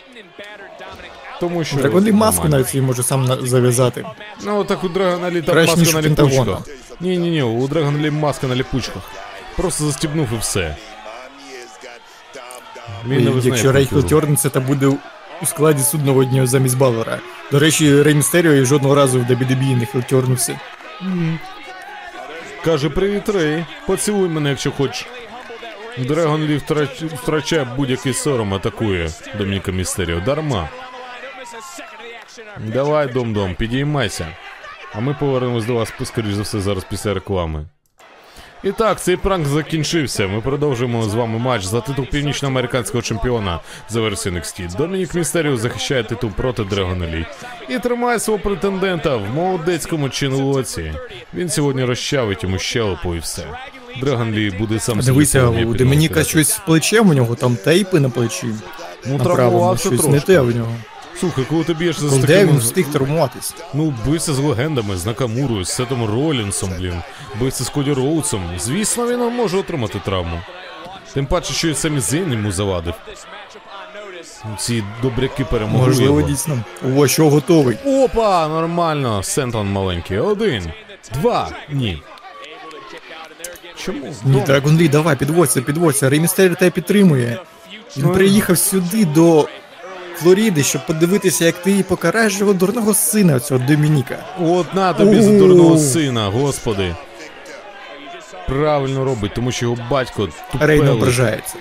[1.41, 1.77] Тому що.
[1.77, 4.05] Драгон Лі маску навіть може сам зав'язати.
[4.45, 7.19] Ну так у Драгона Лі там Краще, ніж маска у на Пентагона.
[7.19, 7.19] ліпучках.
[7.19, 9.03] Ні, ні, ні, у Драгона Лі маска на ліпучках.
[9.57, 10.77] Просто застібнув і все.
[13.07, 14.37] Він не визнає Якщо Рейхел культуру.
[14.53, 14.87] то буде
[15.43, 17.19] у складі судного дня замість Балора.
[17.53, 20.61] До речі, Рей Містеріо жодного разу в WWE не хелтьорнувся.
[22.65, 23.65] Каже, привіт, Рей.
[23.87, 25.07] Поцілуй мене, якщо хочеш.
[25.99, 27.03] Драгон Лі втрач...
[27.03, 30.21] втрачає будь-який сором, атакує Домініка Містеріо.
[30.21, 30.69] Дарма.
[32.59, 34.29] Давай, дом-дом, підіймайся.
[34.97, 37.67] А ми повернемось до вас, скоріш за все, зараз після реклами.
[38.65, 40.27] І так, цей пранк закінчився.
[40.27, 44.77] Ми продовжуємо з вами матч за титул північноамериканського чемпіона за версією NXT.
[44.77, 47.27] Домінік Містеріо захищає титул проти Драгона Лі.
[47.69, 50.93] І тримає свого претендента в молодецькому чинлоці.
[51.35, 53.47] Він сьогодні розчавить йому щелепу і все.
[54.01, 58.01] Драгон Лі буде сам собі Дивися, у Домініка щось з плечем, у нього там тейпи
[58.01, 58.47] на плечі.
[59.07, 60.13] Ну, травмувався щось трошки.
[60.13, 60.73] не те в нього.
[61.21, 63.55] Слухай, коли ти б'єш за Де він встиг травмуватись?
[63.75, 67.03] Ну, бився з легендами, з Накамурою, з Сетом Ролінсом, блін.
[67.41, 68.43] Бився з Коді Роудсом.
[68.59, 70.41] Звісно, він може отримати травму.
[71.15, 72.95] Тим паче, що і самі Зейн йому завадив.
[74.59, 76.31] Ці добряки перемогли Можливо, його.
[76.31, 76.59] дійсно.
[76.97, 77.77] О, що готовий.
[77.87, 79.23] Опа, нормально.
[79.23, 80.19] Сентон маленький.
[80.19, 80.71] Один,
[81.15, 82.03] два, ні.
[83.77, 84.15] Чому?
[84.25, 86.11] Ні, Драгон Лі, давай, підводься, підводься.
[86.11, 87.39] Рей Містеріо тебе підтримує.
[87.97, 89.49] Він приїхав сюди до
[90.17, 94.19] Флоріди, щоб подивитися, як ти її покараєш його дурного сина, цього Домініка.
[94.41, 96.95] От на тобі за дурного сина, господи.
[98.49, 100.29] Правильно робить, тому що його батько
[100.61, 101.55] Рей не ображається.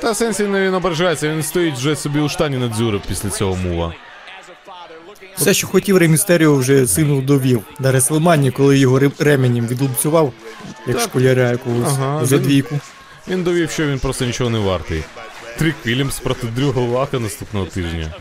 [0.00, 3.94] Та сенсі не він ображається, він стоїть вже собі у штані надзюрив після цього мува.
[5.36, 7.62] Все, що хотів Рей Містеріо, вже сину довів.
[7.78, 10.32] На Реслмані, коли його ременем відлупцював,
[10.86, 12.78] як школяря якогось Ага, за двійку.
[13.28, 15.02] Він довів, що він просто нічого не вартий.
[15.58, 18.12] Трік Вільямс проти Дрю Гулака наступного тижня.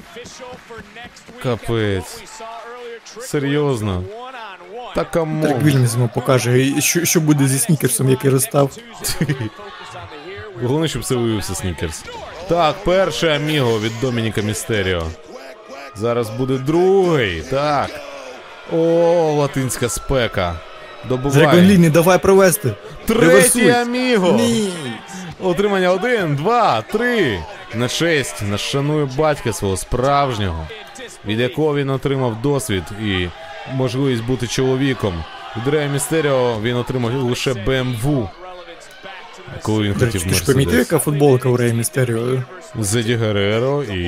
[1.43, 2.23] Капець.
[3.21, 4.03] Серйозно.
[4.95, 5.63] Та come on.
[5.63, 8.77] Вільямс йому покаже, що, що буде зі снікерсом, який розстав.
[10.61, 12.03] Головне, щоб це виявився Снікерс.
[12.49, 15.03] Так, перший Аміго від Домініка Містеріо.
[15.95, 17.41] Зараз буде другий.
[17.41, 17.89] Так.
[18.73, 18.77] О,
[19.37, 20.55] латинська спека.
[21.09, 21.61] Добуває.
[21.61, 22.73] Лі, не давай провести.
[23.05, 23.69] Третій Реверсуй.
[23.69, 24.31] Аміго.
[24.31, 24.73] Ні.
[25.43, 27.39] Отримання один, два, три.
[27.75, 30.67] На честь нашанує батька свого справжнього,
[31.25, 33.27] від якого він отримав досвід і
[33.73, 35.23] можливість бути чоловіком.
[35.57, 38.29] Від Рея Містеріо він отримав лише БМВ.
[39.61, 42.43] Коли він хотів ти ж помітив, яка футболка у Рея Містеріо?
[42.79, 43.99] Зеді Гереро і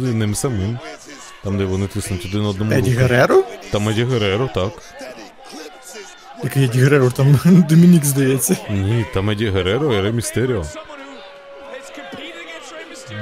[0.00, 0.78] ним самим.
[1.44, 2.90] Там, де вони тиснуть один одному Еді.
[2.90, 3.42] Гереро?
[3.70, 4.72] Там Еді Гереро, так.
[6.44, 7.38] Який Еді Гереро, там
[7.68, 8.56] Домінік, здається.
[8.70, 10.64] Ні, там Еді Гереро і Ре Містеріо.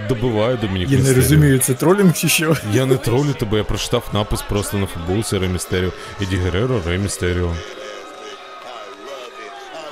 [0.09, 2.57] Добиває Домінік Я не розумію, це тролінг чи що?
[2.73, 5.91] Я не тролю тебе, я прочитав напис просто на футболці Ре Містеріо.
[6.23, 7.55] Еді Гереро, Ре Містеріо.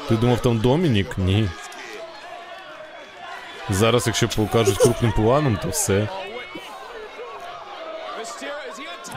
[0.09, 1.19] Ти думав там Домінік?
[1.19, 1.49] Ні.
[3.71, 6.09] Зараз, якщо покажуть крупним планом, то все.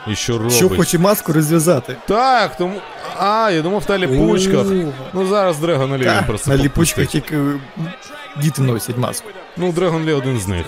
[0.08, 0.52] І що робить?
[0.52, 1.96] Що хоче маску розв'язати?
[2.06, 2.80] Так, тому.
[3.18, 4.66] А, я думав на ліпучках.
[5.12, 7.38] Ну зараз Дрегон Лі просто на ліпучках тільки
[8.42, 9.28] діти носять маску.
[9.56, 10.66] Ну, Дрегон Лі один з них.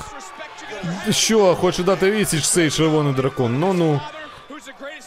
[1.11, 3.59] Що, хоче дати відсіч цей червоний дракон?
[3.59, 4.01] Ну ну.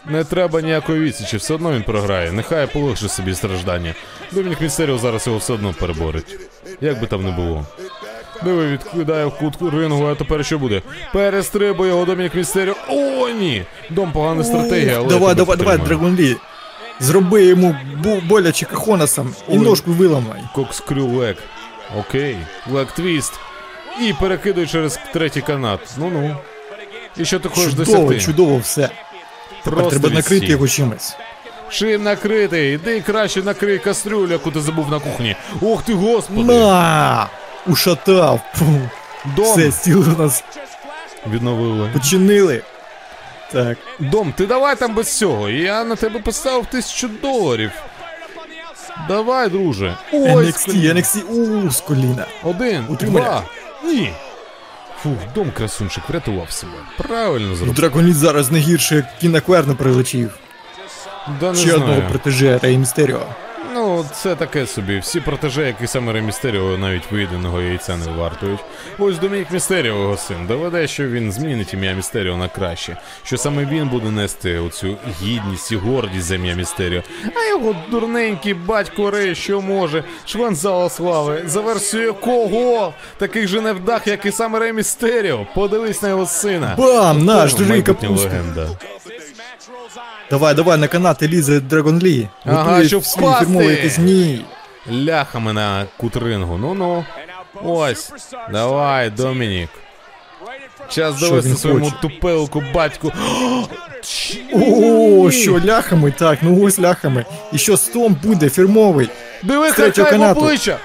[0.06, 2.32] Не треба ніякої відсічі, все одно він програє.
[2.32, 3.96] Нехай полегше собі страждання.
[4.32, 6.40] Домінік Містеріо зараз його все одно переборить.
[6.82, 7.66] Як би там не було.
[8.44, 10.82] Диви, відкидає в кутку рингу, а тепер що буде?
[11.14, 12.76] Перестрибує його Домінік Містеріо.
[12.90, 13.66] О, ні!
[13.90, 15.08] Дом погана стратегія, але.
[15.08, 15.78] Давай, давай, давай.
[15.78, 16.36] Драгон Лі.
[17.00, 17.76] Зроби йому
[18.24, 20.42] боляче кахонасом і ножку виламай.
[20.56, 21.38] Corkscrew leg.
[22.00, 22.38] Okay.
[22.72, 23.34] Leg twist.
[24.02, 25.80] І перекидує через третій канат.
[25.98, 26.36] Ну-ну.
[27.18, 28.20] І що ти хочеш досягти?
[28.20, 28.90] чудово все.
[29.64, 31.16] Просто треба накрити його чимось.
[31.70, 32.72] Чим накрити?
[32.72, 35.36] Іди краще накрий кастрюлю, яку ти забув на кухні.
[35.62, 36.44] Ох ти господи!
[36.44, 37.28] На!
[37.68, 38.40] Ушатав.
[39.36, 40.44] Дом Все, стіл у нас
[41.28, 41.90] відновили.
[41.94, 42.62] починили.
[43.52, 43.78] Так.
[44.00, 45.50] Дом, ти давай там без цього.
[45.50, 47.72] Я на тебе поставив тисячу доларів.
[49.08, 49.98] Давай, друже.
[50.14, 52.26] Ой, NXT, NXT, у, з коліна.
[52.44, 53.26] Один, Утримання.
[53.26, 53.44] два.
[53.84, 54.14] Ні.
[55.04, 56.74] Фух, дом красунчик врятував себе.
[56.98, 57.76] Правильно зробив.
[57.76, 60.38] Драгоніт зараз не гірше, як Кіна Кверна прилетів.
[61.40, 62.10] Да не Ще одного знаю.
[62.10, 63.22] протеже Рей Містеріо.
[64.02, 65.00] Ну, це таке собі.
[65.00, 68.60] Всі протеже, як і саме Ре Містеріо, навіть виєденого яйця не вартують.
[69.00, 72.98] Ось Домінік Містеріо, його син, доведе, що він змінить ім'я Містеріо на краще.
[73.24, 77.02] Що саме він буде нести оцю гідність і гордість за ім'я Містеріо.
[77.36, 80.04] А його дурненький батько Рей, що може?
[80.26, 81.44] Член зала слави.
[81.46, 82.94] За версією кого?
[83.18, 85.48] Таких же невдах, як і саме Ре Містеріо.
[85.56, 86.76] Подивись на його сина.
[86.78, 87.26] Бам!
[87.26, 88.68] Наш жри майбутня легенда.
[90.30, 92.28] Давай, давай, на канати лізе Драгон Лі.
[92.46, 93.92] Ага, щоб впасти.
[93.98, 94.46] ні.
[94.92, 96.58] ляхами на кутрингу.
[96.58, 97.06] Ну-ну.
[97.64, 98.14] Ось.
[98.52, 99.70] Давай, Домінік.
[100.90, 103.12] Час довести своєму тупелку батьку.
[104.54, 107.26] О, що ляхами, так, ну ось ляхами.
[107.52, 109.10] І що стом буде фірмовий.
[109.44, 110.78] Диви, харкай в обличчя!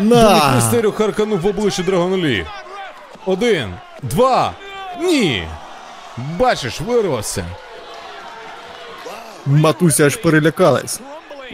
[0.00, 0.54] На!
[0.54, 2.46] Містеріо харканув в обличчя Драгонолі.
[3.26, 4.52] Один, два,
[5.00, 5.48] ні.
[6.16, 7.44] Бачиш, вирвався.
[9.46, 11.00] Матуся аж перелякалась.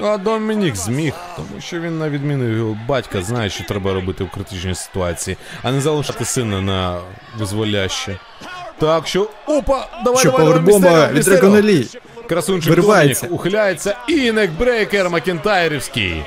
[0.02, 4.30] А Домінік зміг, тому що він, на відміну його батька, знає, що треба робити в
[4.30, 7.00] критичній ситуації, а не залишати сина на
[7.38, 8.18] визволяще.
[8.78, 9.30] Так що.
[9.46, 9.88] Опа!
[10.04, 11.84] Давай, Що давай, давай, від Містеріо!
[12.28, 16.24] Красунчик Домінік ухиляється і некбрейкер Макентайрівський.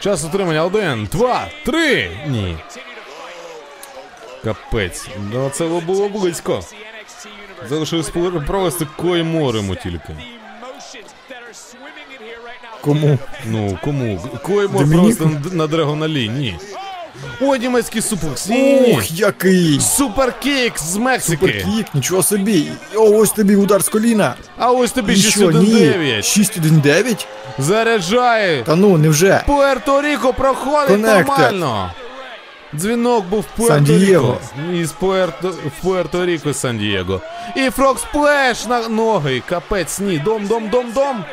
[0.00, 2.10] Час отримання один, два, три.
[2.26, 2.56] Ні.
[4.44, 5.08] Капець.
[5.32, 6.60] Ну це було близько.
[7.68, 8.10] Залишилось
[8.46, 10.16] провести кої морему тільки.
[12.84, 13.18] Кому?
[13.50, 14.20] Ну, кому?
[14.42, 15.16] Кої мор Домініку?
[15.16, 16.58] просто на Драгоналі, ні.
[17.40, 18.02] Ой, німецький
[18.48, 18.92] ні.
[18.92, 19.80] Ух, який!
[19.80, 21.46] Суперкік з Мексики.
[21.46, 22.68] Суперкік, нічого собі.
[22.94, 24.34] О, ось тобі удар з коліна.
[24.58, 26.18] А ось тобі І що, 6-1-9.
[26.18, 27.26] 6-1-9?
[27.58, 28.62] Заряджає.
[28.62, 29.42] Та ну, невже?
[29.46, 31.26] Пуерто-Ріко проходить Connected.
[31.26, 31.90] нормально.
[32.74, 33.60] Дзвінок був в.
[33.60, 34.36] Пуерто-Ріко.
[34.74, 37.20] Із Пуерто, в Пуерто-Ріко Сан-Дієго.
[37.56, 39.42] І Фрог Сплеш на ноги.
[39.48, 40.18] Капець, ні.
[40.18, 41.24] Дом, дом, дом, дом.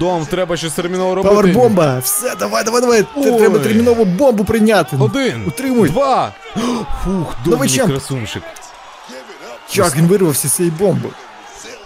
[0.00, 1.34] Дом, треба щось терміново робити.
[1.34, 1.98] Павербомба!
[1.98, 3.04] Все, давай, давай, давай.
[3.16, 3.38] Ой.
[3.38, 4.96] Треба терміново бомбу прийняти.
[5.00, 5.46] Один.
[5.46, 5.88] Утримуй.
[5.88, 6.32] Два.
[7.04, 8.42] Фух, Домінік красунчик.
[9.72, 11.08] Як він вирвався з цієї бомби?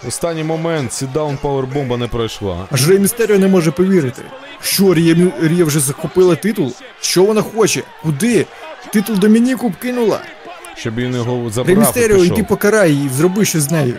[0.07, 0.93] Останній момент.
[0.93, 2.67] Сідаун powerbomb а не пройшла.
[2.71, 4.21] Аж Рей Містеріо не може повірити.
[4.61, 6.73] Що, Рія, Рія вже захопила титул?
[7.01, 7.83] Що вона хоче?
[8.03, 8.45] Куди?
[8.93, 10.19] Титул Домініку кинула.
[10.75, 12.37] Щоб він його Рей забрав і Містеріо, пішов.
[12.37, 13.97] іди покарай її, зроби щось з нею.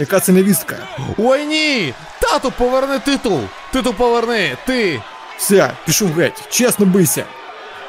[0.00, 0.76] Яка це невістка?
[1.18, 1.94] Ой, ні!
[2.20, 3.40] Тату, поверни титул!
[3.72, 4.56] Титул поверни!
[4.66, 5.02] Ти!
[5.38, 7.24] Все, пішов геть, чесно бийся.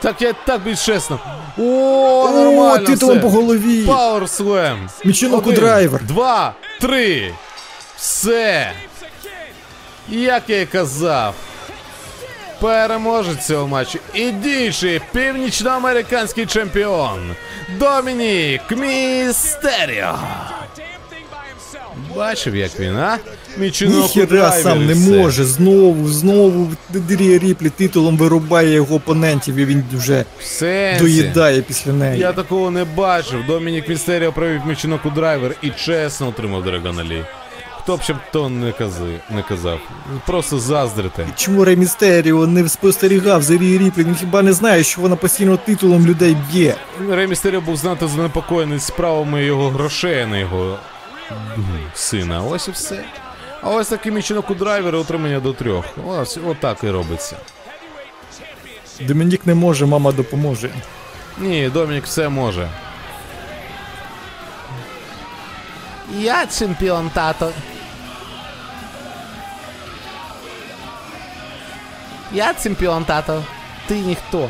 [0.02, 1.20] Так я так більш чесно.
[1.58, 3.22] О, О, титулом все.
[3.22, 3.86] по голові.
[3.86, 4.90] Power slam.
[5.06, 6.04] Michinoku driver.
[6.04, 7.34] Два, три.
[7.98, 8.72] Все.
[10.10, 11.36] Як я й казав.
[12.60, 17.36] Переможець цього матчу і діючий північноамериканський чемпіон
[17.80, 20.20] Домінік Містеріо.
[22.16, 23.18] Бачив, як він, а?
[23.58, 25.46] Ніхіра сам не може.
[25.46, 26.72] Знову, знову
[27.10, 30.26] Рія Ріплі титулом вирубає його опонентів і він вже
[31.00, 32.20] доїдає після неї.
[32.20, 33.46] Я такого не бачив.
[33.48, 37.24] Домінік Містеріо провів Michinoku driver і чесно утримав Драгона Лі.
[37.84, 39.80] Хто б ще б то не казав, не казав.
[40.26, 41.26] Просто заздрите.
[41.36, 44.04] Чому Рей Містеріо не спостерігав за Рії Ріплі?
[44.04, 46.76] Він хіба не знає, що вона постійно титулом людей б'є?
[47.10, 50.78] Рей Містеріо був знати занепокоєний справами його грошей, а не його
[51.94, 52.44] сина.
[52.44, 53.04] Ось і все.
[53.62, 55.86] А ось такий Michinoku driver и утримання до трьох.
[56.08, 57.38] Ось отак і робиться.
[59.02, 60.70] Домінік не може, мама допоможе.
[61.38, 62.70] Ні, Домінік все може.
[66.20, 67.52] Я чемпіон, тато.
[72.34, 73.44] Я чемпіон, тато.
[73.88, 74.50] Ти ніхто.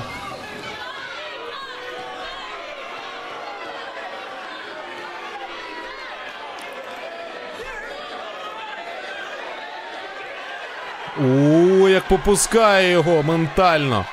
[11.19, 14.05] О, як попускає його ментально.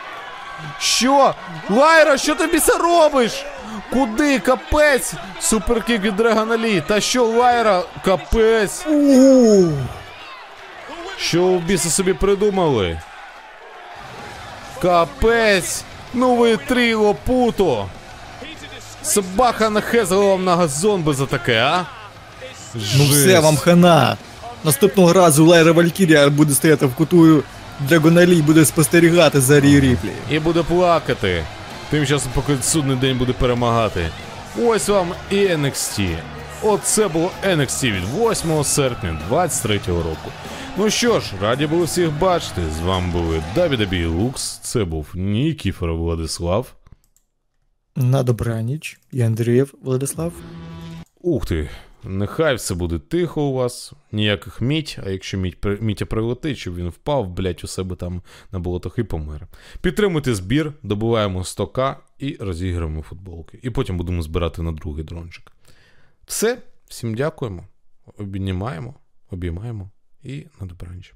[0.79, 1.35] Що?
[1.71, 3.45] Лайра, що тобі це робиш?
[3.93, 4.39] Куди?
[4.39, 5.13] Капець?
[5.41, 6.83] Суперкік від Драгона Лі.
[6.87, 7.83] Та що Лайра?
[8.05, 8.87] Капець.
[8.87, 9.71] У
[11.19, 13.01] Що у біса собі придумали?
[14.83, 15.85] Капець.
[16.15, 17.87] Ну ви тріло путо.
[19.03, 21.85] Собака на хезелом на газон би за таке, а?
[22.75, 24.17] Ну все, вам хана.
[24.65, 27.43] Наступного разу Лайра Валькірія буде стояти в куту
[27.89, 30.11] Драгоналі і буде спостерігати за Рії Ріплі.
[30.31, 31.45] і буде плакати.
[31.91, 34.09] Тим часом, поки судний день буде перемагати.
[34.63, 36.17] Ось вам і NXT.
[36.63, 40.31] Оце було NXT від 8 серпня 23 року.
[40.77, 42.61] Ну що ж, раді були всіх бачити.
[42.79, 44.59] З вами були Давіда Лукс.
[44.63, 46.75] Це був Нікіфоров Владислав.
[47.97, 48.99] На добраніч.
[49.13, 50.33] І Андрієв Владислав.
[51.21, 51.71] Ух ти,
[52.05, 56.89] нехай все буде тихо у вас, ніяких мідь, а якщо мідь, мітя прилетить, щоб він
[56.89, 58.23] впав, блять, у себе там
[58.53, 59.47] на болотах і помер.
[59.81, 63.59] Підтримуйте збір, добуваємо 100к і розіграємо футболки.
[63.63, 65.53] І потім будемо збирати на другий дрончик.
[66.27, 67.67] Все, всім дякуємо,
[68.19, 68.95] обіймаємо,
[69.31, 69.91] обіймаємо
[70.23, 71.15] і на добраніч.